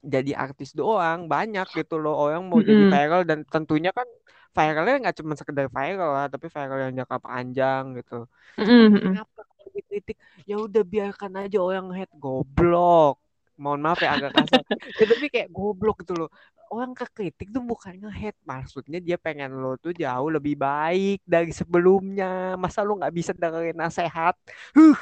jadi 0.00 0.32
artis 0.36 0.72
doang 0.72 1.28
banyak 1.28 1.66
gitu 1.76 2.00
loh. 2.00 2.16
Orang 2.16 2.48
mau 2.48 2.60
jadi 2.64 2.84
viral 2.88 3.22
dan 3.28 3.44
tentunya 3.44 3.92
kan 3.92 4.08
viralnya 4.50 4.96
nggak 5.06 5.16
cuma 5.22 5.34
sekedar 5.38 5.66
viral 5.70 6.10
lah 6.10 6.26
tapi 6.26 6.50
viral 6.50 6.78
yang 6.90 6.92
jangka 7.04 7.18
panjang 7.22 7.84
gitu. 8.00 8.26
Kenapa 8.56 9.40
kalau 9.46 9.68
dikritik 9.76 10.16
ya 10.48 10.56
udah 10.58 10.82
biarkan 10.82 11.32
aja 11.46 11.58
orang 11.60 11.86
hate 11.94 12.14
goblok. 12.18 13.20
Mohon 13.60 13.80
maaf 13.84 14.00
ya 14.00 14.16
agak 14.16 14.32
kasar. 14.32 14.64
Ya 14.98 15.04
tapi 15.04 15.26
kayak 15.28 15.48
goblok 15.52 16.00
gitu 16.02 16.16
loh. 16.16 16.30
Orang 16.70 16.94
kekritik 16.94 17.50
tuh 17.50 17.60
bukan 17.66 17.98
nge-hate 17.98 18.38
maksudnya 18.46 19.02
dia 19.02 19.18
pengen 19.18 19.58
lo 19.58 19.74
tuh 19.76 19.90
jauh 19.92 20.30
lebih 20.32 20.54
baik 20.56 21.20
dari 21.28 21.52
sebelumnya. 21.52 22.56
Masa 22.56 22.80
lo 22.86 22.96
nggak 22.96 23.12
bisa 23.12 23.32
dengerin 23.36 23.76
nasihat 23.76 24.34
huh 24.74 24.98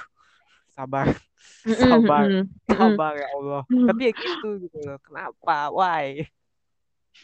sabar 0.79 1.07
sabar 1.67 2.23
sabar 2.71 3.13
ya 3.19 3.29
Allah 3.35 3.63
tapi 3.67 4.01
ya 4.07 4.13
gitu 4.15 4.49
gitu 4.63 4.79
loh 4.87 4.99
kenapa 5.03 5.75
why 5.75 6.23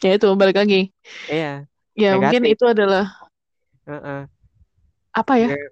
Ya 0.03 0.19
itu 0.19 0.27
balik 0.35 0.59
lagi. 0.59 0.91
iya 1.31 1.65
Ya 1.95 2.19
mungkin 2.19 2.43
Negatif. 2.45 2.59
itu 2.59 2.65
adalah 2.67 3.05
Heeh. 3.87 4.27
apa 5.15 5.33
ya? 5.39 5.49
Ya, 5.55 5.69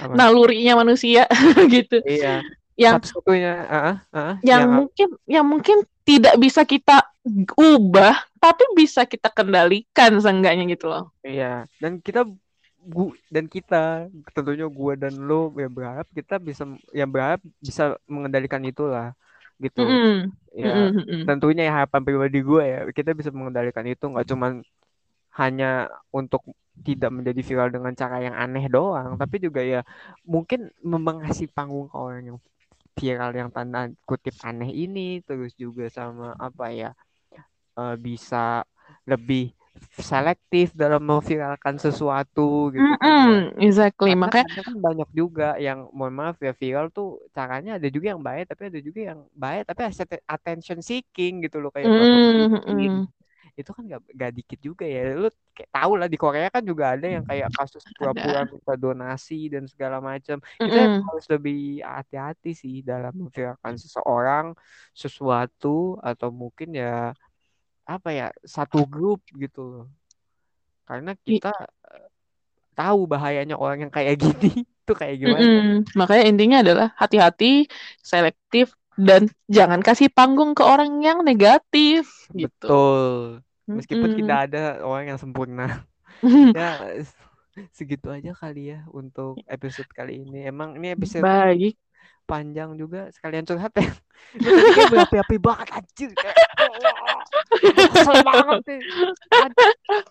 apa? 0.00 0.12
Nalurinya 0.16 0.80
manusia 0.80 1.28
gitu. 1.74 2.00
iya 2.02 2.40
Yang 2.74 3.12
satu-satunya 3.12 3.52
heeh, 3.68 3.94
heeh, 4.16 4.34
yang 4.42 4.48
yang 4.48 4.68
mungkin 4.72 5.08
yang 5.28 5.46
mungkin 5.46 5.76
tidak 6.08 6.34
bisa 6.40 6.64
kita 6.64 7.04
ubah 7.52 8.16
tapi 8.40 8.64
bisa 8.74 9.04
kita 9.04 9.28
kendalikan 9.28 10.16
seenggaknya 10.16 10.64
gitu 10.72 10.88
loh. 10.88 11.12
Iya, 11.20 11.68
dan 11.78 12.00
kita 12.00 12.24
gu 12.94 13.02
dan 13.34 13.44
kita 13.50 14.06
tentunya 14.34 14.66
gua 14.78 14.92
dan 15.02 15.12
lo 15.28 15.50
ya 15.62 15.68
berharap 15.76 16.06
kita 16.18 16.34
bisa 16.48 16.62
yang 16.94 17.10
berharap 17.14 17.40
bisa 17.60 17.98
mengendalikan 18.08 18.62
itulah 18.70 19.12
gitu. 19.64 19.80
Mm-mm, 19.80 20.32
Ya, 20.56 20.68
mm-mm, 20.68 20.96
mm-mm. 20.96 21.22
tentunya 21.28 21.62
ya 21.68 21.72
harapan 21.84 22.02
pribadi 22.06 22.38
gue 22.40 22.62
ya 22.64 22.78
kita 22.98 23.10
bisa 23.18 23.30
mengendalikan 23.34 23.84
itu 23.92 24.04
nggak 24.08 24.26
cuman 24.32 24.52
hanya 25.40 25.66
untuk 26.12 26.42
tidak 26.86 27.10
menjadi 27.12 27.40
viral 27.48 27.68
dengan 27.72 27.92
cara 27.96 28.16
yang 28.20 28.36
aneh 28.36 28.66
doang, 28.68 29.16
tapi 29.20 29.36
juga 29.40 29.60
ya 29.64 29.80
mungkin 30.28 30.68
mengasih 30.84 31.48
panggung 31.56 31.88
ke 31.92 31.96
orang 31.96 32.22
yang 32.34 32.38
viral 32.98 33.32
yang 33.36 33.50
tanda 33.54 33.88
kutip 34.08 34.36
aneh 34.44 34.70
ini 34.72 35.24
terus 35.28 35.52
juga 35.56 35.88
sama 35.92 36.36
apa 36.36 36.72
ya 36.72 36.90
eh, 37.80 37.96
bisa 38.06 38.64
lebih 39.10 39.55
selektif 40.10 40.66
dalam 40.82 41.02
memviralkan 41.10 41.76
sesuatu 41.84 42.42
gitu. 42.76 42.92
Mm-mm, 42.94 43.56
exactly. 43.66 44.12
Karena 44.22 44.22
Makanya 44.22 44.60
kan 44.66 44.76
banyak 44.86 45.08
juga 45.20 45.44
yang 45.66 45.78
mohon 45.96 46.14
maaf 46.20 46.36
ya 46.46 46.52
viral 46.62 46.86
tuh 46.96 47.06
caranya 47.36 47.70
ada 47.76 47.88
juga 47.94 48.06
yang 48.14 48.22
baik 48.28 48.44
tapi 48.50 48.62
ada 48.70 48.78
juga 48.86 49.00
yang 49.10 49.20
baik 49.42 49.62
tapi 49.68 49.80
attention 50.34 50.78
seeking 50.88 51.32
gitu 51.44 51.56
loh 51.62 51.70
kayak 51.76 51.90
miskin. 51.98 52.46
mm-mm. 52.52 53.06
Itu 53.58 53.70
kan 53.76 53.82
gak, 53.92 54.00
gak 54.20 54.30
dikit 54.38 54.58
juga 54.68 54.84
ya. 54.94 54.98
Lu 55.22 55.28
kayak 55.56 55.70
tahu 55.74 55.92
lah 56.00 56.08
di 56.12 56.18
Korea 56.22 56.46
kan 56.54 56.62
juga 56.70 56.84
ada 56.94 57.06
yang 57.14 57.24
kayak 57.30 57.48
kasus 57.56 57.84
pura-pura 57.96 58.40
minta 58.52 58.72
donasi 58.84 59.34
dan 59.54 59.64
segala 59.72 59.96
macam. 60.10 60.36
Itu 60.66 60.76
yang 60.84 60.92
Mm-mm. 60.92 61.08
harus 61.08 61.24
lebih 61.32 61.56
hati-hati 61.96 62.48
sih 62.62 62.74
dalam 62.90 63.12
memviralkan 63.20 63.74
seseorang, 63.82 64.46
sesuatu 65.02 65.68
atau 66.08 66.28
mungkin 66.40 66.68
ya 66.80 67.14
apa 67.86 68.08
ya 68.10 68.26
satu 68.42 68.82
grup 68.84 69.22
gitu 69.32 69.62
loh. 69.62 69.86
Karena 70.84 71.14
I- 71.14 71.38
kita 71.38 71.54
eh, 71.86 72.08
tahu 72.74 73.06
bahayanya 73.06 73.54
orang 73.56 73.86
yang 73.86 73.92
kayak 73.94 74.18
gini 74.22 74.66
itu 74.66 74.92
kayak 74.94 75.16
gimana. 75.18 75.42
Mm-mm. 75.42 75.78
Makanya 75.98 76.24
intinya 76.26 76.58
adalah 76.62 76.88
hati-hati, 76.94 77.66
selektif, 77.98 78.74
dan 78.94 79.26
jangan 79.46 79.82
kasih 79.82 80.08
panggung 80.08 80.54
ke 80.54 80.62
orang 80.62 81.02
yang 81.02 81.22
negatif 81.26 82.06
gitu. 82.30 82.66
Betul. 82.66 83.12
Meskipun 83.66 84.14
Mm-mm. 84.14 84.20
tidak 84.22 84.38
ada 84.50 84.64
orang 84.82 85.14
yang 85.14 85.18
sempurna. 85.18 85.86
Ya 86.56 86.96
segitu 87.76 88.08
aja 88.08 88.32
kali 88.32 88.72
ya 88.72 88.84
untuk 88.88 89.36
episode 89.44 89.88
kali 89.92 90.24
ini. 90.24 90.48
Emang 90.48 90.76
ini 90.80 90.96
episode 90.96 91.20
Baik. 91.20 91.76
panjang 92.24 92.72
juga 92.76 93.12
sekalian 93.12 93.44
curhat 93.44 93.72
ya. 93.76 93.92
Berapi-api 94.92 95.36
banget 95.36 95.68
anjir 95.76 96.10
kayak 96.16 96.36
"Wah, 96.56 96.68
gue 96.72 97.15
kesel 97.50 98.16
banget 98.26 98.60
nih. 98.66 98.80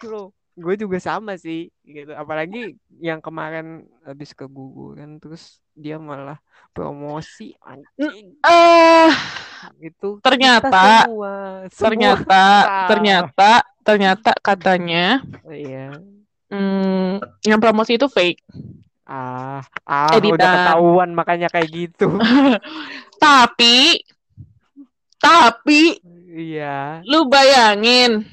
Aduh. 0.02 0.32
Gue 0.56 0.80
juga 0.80 0.98
sama 1.04 1.36
sih 1.36 1.68
gitu. 1.84 2.16
Apalagi 2.16 2.80
yang 3.04 3.20
kemarin 3.20 3.84
habis 4.08 4.32
keguguran 4.32 5.20
terus 5.20 5.60
dia 5.76 6.00
malah 6.00 6.40
promosi 6.72 7.52
anjing 7.60 8.40
Eh, 8.40 9.12
itu 9.84 10.24
ternyata, 10.24 11.04
semua 11.04 11.34
semua 11.68 11.84
ternyata, 11.84 12.44
ternyata, 12.88 13.52
ternyata 13.84 14.32
katanya, 14.40 15.20
Iya. 15.52 16.00
hmm, 16.48 17.20
yang 17.44 17.60
promosi 17.60 18.00
itu 18.00 18.08
fake. 18.08 18.40
Ah, 19.04 19.60
ah 19.84 20.16
udah 20.16 20.34
ketahuan 20.34 21.12
makanya 21.12 21.52
kayak 21.52 21.68
gitu. 21.68 22.16
Tapi, 23.26 24.06
tapi, 25.18 25.98
Iya. 26.26 27.06
lu 27.06 27.30
bayangin, 27.30 28.26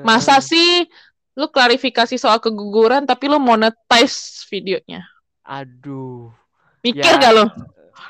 masa 0.00 0.40
sih 0.40 0.88
lu 1.36 1.50
klarifikasi 1.50 2.16
soal 2.16 2.40
keguguran 2.40 3.04
tapi 3.04 3.28
lu 3.28 3.36
monetize 3.36 4.48
videonya? 4.48 5.04
Aduh. 5.44 6.32
Mikir 6.80 7.16
Ya, 7.16 7.20
gak 7.20 7.32
lu? 7.36 7.46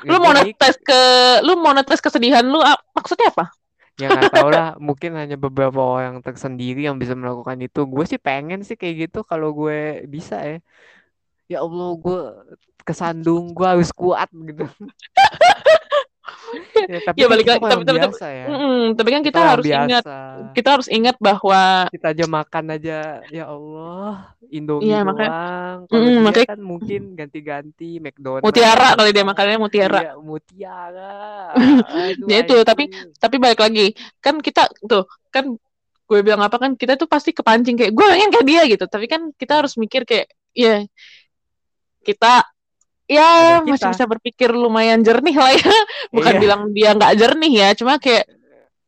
ya 0.05 0.11
Lu 0.15 0.17
monetize 0.23 0.79
ke, 0.79 1.01
lu 1.43 1.59
monetize 1.59 2.03
kesedihan 2.03 2.47
lu, 2.47 2.63
maksudnya 2.95 3.35
apa? 3.35 3.51
ya 3.95 4.11
nggak 4.11 4.35
tahu 4.35 4.51
lah 4.51 4.75
mungkin 4.83 5.15
hanya 5.15 5.39
beberapa 5.39 5.79
orang 5.79 6.19
tersendiri 6.19 6.83
yang 6.83 6.99
bisa 6.99 7.15
melakukan 7.15 7.55
itu 7.63 7.87
gue 7.87 8.05
sih 8.11 8.19
pengen 8.19 8.67
sih 8.67 8.75
kayak 8.75 9.07
gitu 9.07 9.23
kalau 9.23 9.55
gue 9.55 10.03
bisa 10.11 10.35
ya 10.43 10.59
ya 11.47 11.59
Allah 11.63 11.95
gue 11.95 12.19
kesandung 12.83 13.55
gue 13.55 13.67
harus 13.67 13.95
kuat 13.95 14.27
gitu 14.35 14.67
ya 16.89 16.99
tapi 17.05 17.17
Ya 17.21 17.27
kan 17.27 17.33
balik 17.33 17.47
lagi, 17.47 17.61
tapi, 17.63 17.71
tapi, 17.71 17.85
tapi, 17.85 17.99
biasa 17.99 18.27
ya. 18.29 18.47
Mm, 18.49 18.85
tapi 18.95 19.09
kan 19.11 19.23
kita 19.23 19.41
harus 19.41 19.65
ingat, 19.65 20.05
biasa 20.05 20.17
kita 20.55 20.69
harus 20.71 20.89
ingat 20.89 21.17
bahwa, 21.19 21.61
kita 21.91 22.07
aja 22.13 22.27
makan 22.29 22.65
aja 22.75 22.99
ya 23.29 23.45
Allah 23.49 24.35
Indomie 24.53 24.87
iya 24.93 25.01
makanya, 25.03 25.31
doang. 25.31 25.79
Kalau 25.89 26.05
mm, 26.05 26.21
makanya 26.23 26.49
kan 26.55 26.61
mungkin 26.61 27.03
ganti-ganti 27.19 27.91
McDonald 27.99 28.45
mutiara 28.45 28.89
kali 28.95 29.11
dia 29.11 29.25
makannya 29.25 29.59
mutiara. 29.59 30.01
iya 30.01 30.13
mutiara. 30.21 31.15
Aduh 32.15 32.27
Ya 32.31 32.37
itu, 32.45 32.57
tapi 32.63 32.85
anjir 32.89 33.17
tapi 33.19 33.37
balik 33.41 33.61
lagi, 33.61 33.87
kan 34.21 34.39
kita 34.39 34.71
tuh 34.85 35.09
kan 35.33 35.57
gue 36.05 36.21
bilang 36.21 36.45
apa 36.45 36.61
kan 36.61 36.77
kita 36.77 37.01
tuh 37.01 37.09
pasti 37.09 37.33
kepancing 37.33 37.81
kayak 37.81 37.93
gue 37.97 38.07
pengen 38.07 38.31
kayak 38.31 38.47
dia 38.47 38.63
gitu, 38.69 38.85
tapi 38.87 39.09
kan 39.09 39.33
kita 39.35 39.65
harus 39.65 39.75
mikir 39.81 40.05
kayak 40.05 40.29
ya 40.55 40.85
kita 42.05 42.45
ada 43.39 43.55
ya 43.55 43.65
masih 43.65 43.87
kita 43.87 43.91
bisa 43.93 44.05
berpikir 44.09 44.49
lumayan 44.53 45.01
jernih 45.05 45.37
lah 45.37 45.53
ya, 45.53 45.73
bukan 46.17 46.35
iya 46.35 46.41
bilang 46.41 46.63
dia 46.77 46.97
nggak 46.97 47.15
jernih 47.21 47.53
ya, 47.53 47.69
cuma 47.77 48.01
kayak 48.01 48.25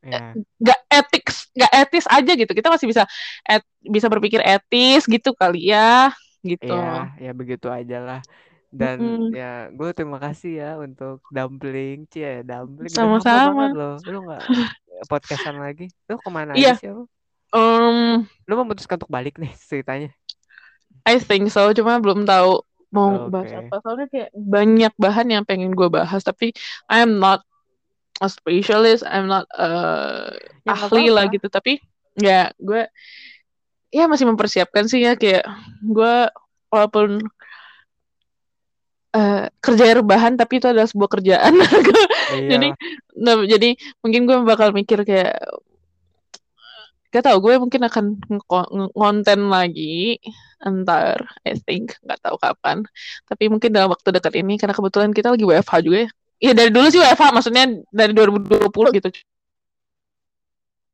ya 0.03 0.37
nggak 0.63 0.81
etik 0.93 1.25
nggak 1.57 1.73
etis 1.85 2.07
aja 2.09 2.33
gitu, 2.37 2.53
kita 2.53 2.69
masih 2.73 2.87
bisa 2.89 3.03
et, 3.49 3.63
bisa 3.85 4.07
berpikir 4.13 4.41
etis 4.45 5.05
gitu 5.09 5.33
kali 5.37 5.73
ya, 5.73 6.13
gitu. 6.45 6.73
Iya, 6.73 6.81
ya 7.25 7.29
begitu 7.41 7.67
aja 7.79 7.97
lah. 8.07 8.19
Dan 8.81 8.99
Mm-mm. 9.01 9.37
ya, 9.39 9.45
gue 9.79 9.89
terima 9.97 10.19
kasih 10.25 10.51
ya 10.61 10.67
untuk 10.85 11.17
dumpling, 11.37 11.97
cie, 12.13 12.29
dumpling 12.49 12.95
Sama-sama. 12.95 13.65
loh. 13.79 13.91
Lu 14.11 14.17
nggak 14.27 14.43
podcastan 15.11 15.57
lagi? 15.65 15.83
Lu 16.09 16.15
ke 16.25 16.31
mana 16.39 16.55
Iya, 16.57 16.79
sih 16.79 16.87
lu? 16.95 17.01
um, 17.55 18.27
Lu 18.49 18.55
memutuskan 18.61 18.97
untuk 19.01 19.13
balik 19.17 19.35
nih 19.43 19.53
ceritanya. 19.71 20.09
I 21.07 21.19
think 21.23 21.49
so, 21.55 21.71
cuma 21.73 21.99
belum 22.03 22.27
tahu 22.27 22.63
mau 22.91 23.29
bahas 23.29 23.51
Oke. 23.53 23.59
apa. 23.67 23.75
Soalnya 23.83 24.07
kayak 24.11 24.31
banyak 24.35 24.93
bahan 24.97 25.27
yang 25.31 25.45
pengen 25.47 25.73
gue 25.75 25.89
bahas, 25.91 26.23
tapi 26.23 26.55
I 26.91 27.03
am 27.03 27.19
not 27.19 27.43
a 28.23 28.29
specialist, 28.31 29.05
I'm 29.05 29.29
not 29.29 29.45
uh, 29.57 30.33
Ya 30.65 30.73
nggak 30.73 30.91
ahli 30.91 31.07
lah 31.13 31.25
gitu. 31.29 31.47
Tapi 31.51 31.79
ya 32.17 32.51
gue 32.57 32.89
ya 33.93 34.09
masih 34.11 34.27
mempersiapkan 34.27 34.89
sih 34.89 35.05
ya 35.05 35.15
kayak 35.15 35.45
gue 35.85 36.15
walaupun 36.73 37.23
eh, 39.17 39.49
kerja 39.63 39.85
rebahan 39.97 40.37
tapi 40.37 40.59
itu 40.61 40.67
adalah 40.69 40.89
sebuah 40.89 41.11
kerjaan. 41.21 41.55
jadi 42.53 42.69
Iya, 42.75 43.23
nah, 43.23 43.35
jadi 43.47 43.79
mungkin 44.03 44.27
gue 44.27 44.37
bakal 44.45 44.75
mikir 44.75 45.07
kayak 45.07 45.39
Gak 47.17 47.33
tau, 47.33 47.41
gue 47.41 47.57
mungkin 47.57 47.81
akan 47.81 48.05
ngonten 48.93 49.49
lagi 49.49 50.21
entar, 50.61 51.17
I 51.49 51.57
think, 51.57 51.97
nggak 52.05 52.21
tahu 52.21 52.37
kapan. 52.37 52.85
Tapi 53.25 53.49
mungkin 53.49 53.73
dalam 53.73 53.89
waktu 53.89 54.13
dekat 54.13 54.37
ini, 54.37 54.61
karena 54.61 54.77
kebetulan 54.77 55.17
kita 55.17 55.33
lagi 55.33 55.49
WFH 55.49 55.81
juga 55.81 56.05
ya. 56.05 56.09
Iya 56.37 56.53
dari 56.53 56.69
dulu 56.69 56.93
sih 56.93 57.01
WFH, 57.01 57.33
maksudnya 57.33 57.65
dari 57.89 58.13
2020 58.13 58.69
gitu. 59.01 59.09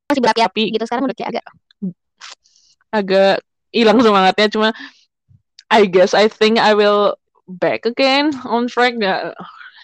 Masih 0.06 0.22
berapi-api 0.22 0.78
gitu, 0.78 0.84
sekarang 0.86 1.10
udah 1.10 1.16
kayak 1.18 1.30
agak 1.34 1.46
agak 2.94 3.34
hilang 3.74 3.98
semangatnya, 3.98 4.46
cuma 4.46 4.68
I 5.74 5.90
guess 5.90 6.14
I 6.14 6.30
think 6.30 6.62
I 6.62 6.78
will 6.78 7.18
back 7.50 7.82
again 7.82 8.30
on 8.46 8.70
track. 8.70 8.94
Ya, 9.02 9.34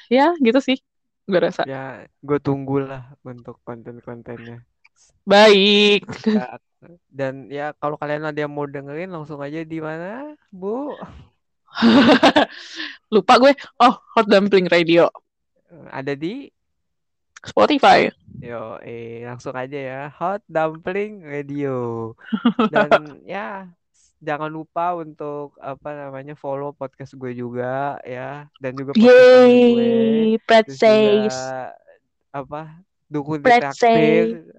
ya 0.06 0.38
gitu 0.38 0.62
sih, 0.62 0.78
gue 1.26 1.40
rasa. 1.42 1.66
Ya, 1.66 2.06
gue 2.22 2.38
tunggulah 2.38 3.18
untuk 3.26 3.58
konten-kontennya. 3.66 4.62
Baik. 5.28 6.08
Ya, 6.24 6.56
dan 7.10 7.50
ya 7.52 7.76
kalau 7.76 7.98
kalian 7.98 8.24
ada 8.24 8.38
yang 8.38 8.52
mau 8.54 8.64
dengerin 8.64 9.12
langsung 9.12 9.42
aja 9.42 9.60
di 9.60 9.78
mana, 9.82 10.38
Bu? 10.48 10.94
Lupa 13.12 13.34
gue. 13.36 13.52
Oh, 13.82 13.94
Hot 14.16 14.26
Dumpling 14.30 14.72
Radio. 14.72 15.12
Ada 15.92 16.16
di 16.16 16.48
Spotify. 17.44 18.08
Yo, 18.40 18.80
eh 18.80 19.26
langsung 19.26 19.52
aja 19.52 19.76
ya. 19.76 20.02
Hot 20.16 20.40
Dumpling 20.48 21.26
Radio. 21.26 22.14
Dan 22.72 23.20
ya 23.28 23.68
jangan 24.18 24.50
lupa 24.50 24.98
untuk 24.98 25.54
apa 25.62 25.94
namanya 25.94 26.34
follow 26.34 26.74
podcast 26.74 27.14
gue 27.14 27.38
juga 27.38 28.02
ya 28.02 28.50
dan 28.58 28.74
juga 28.74 28.90
podcast 28.90 29.06
gue. 29.06 30.34
Terus 30.42 30.78
juga, 30.82 31.70
apa 32.34 32.62
dukun 33.08 33.40
di 33.40 33.48
traktir 33.48 34.52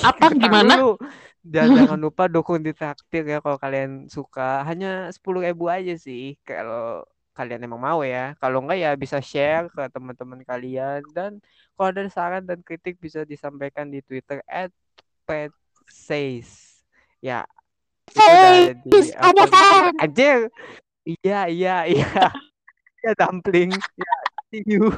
apa? 0.00 0.26
Gimana? 0.42 0.96
dan 1.40 1.72
jangan 1.76 1.96
lupa 1.96 2.28
dukun 2.28 2.60
di 2.60 2.72
traktir 2.76 3.24
ya 3.24 3.40
kalau 3.40 3.56
kalian 3.56 4.08
suka. 4.08 4.64
Hanya 4.64 5.08
sepuluh 5.12 5.44
ribu 5.44 5.68
aja 5.68 5.96
sih 5.96 6.36
kalau 6.44 7.04
kalian 7.32 7.64
emang 7.64 7.80
mau 7.80 8.00
ya. 8.04 8.36
Kalau 8.40 8.60
enggak 8.64 8.80
ya 8.80 8.90
bisa 8.96 9.20
share 9.24 9.72
ke 9.72 9.88
teman-teman 9.88 10.44
kalian. 10.44 11.00
Dan 11.12 11.40
kalau 11.76 11.88
ada 11.92 12.04
saran 12.12 12.44
dan 12.44 12.60
kritik 12.60 13.00
bisa 13.00 13.24
disampaikan 13.24 13.88
di 13.88 14.04
twitter 14.04 14.44
at 14.44 14.72
says 15.86 16.82
ya 17.22 17.46
ada 19.18 19.44
fan. 19.46 19.94
Anjir. 20.02 20.50
Iya, 21.06 21.46
iya, 21.50 21.76
iya. 21.86 22.06
Ya 23.00 23.16
dumpling. 23.16 23.72
Ya, 23.72 24.14
see 24.52 24.60
you. 24.68 24.92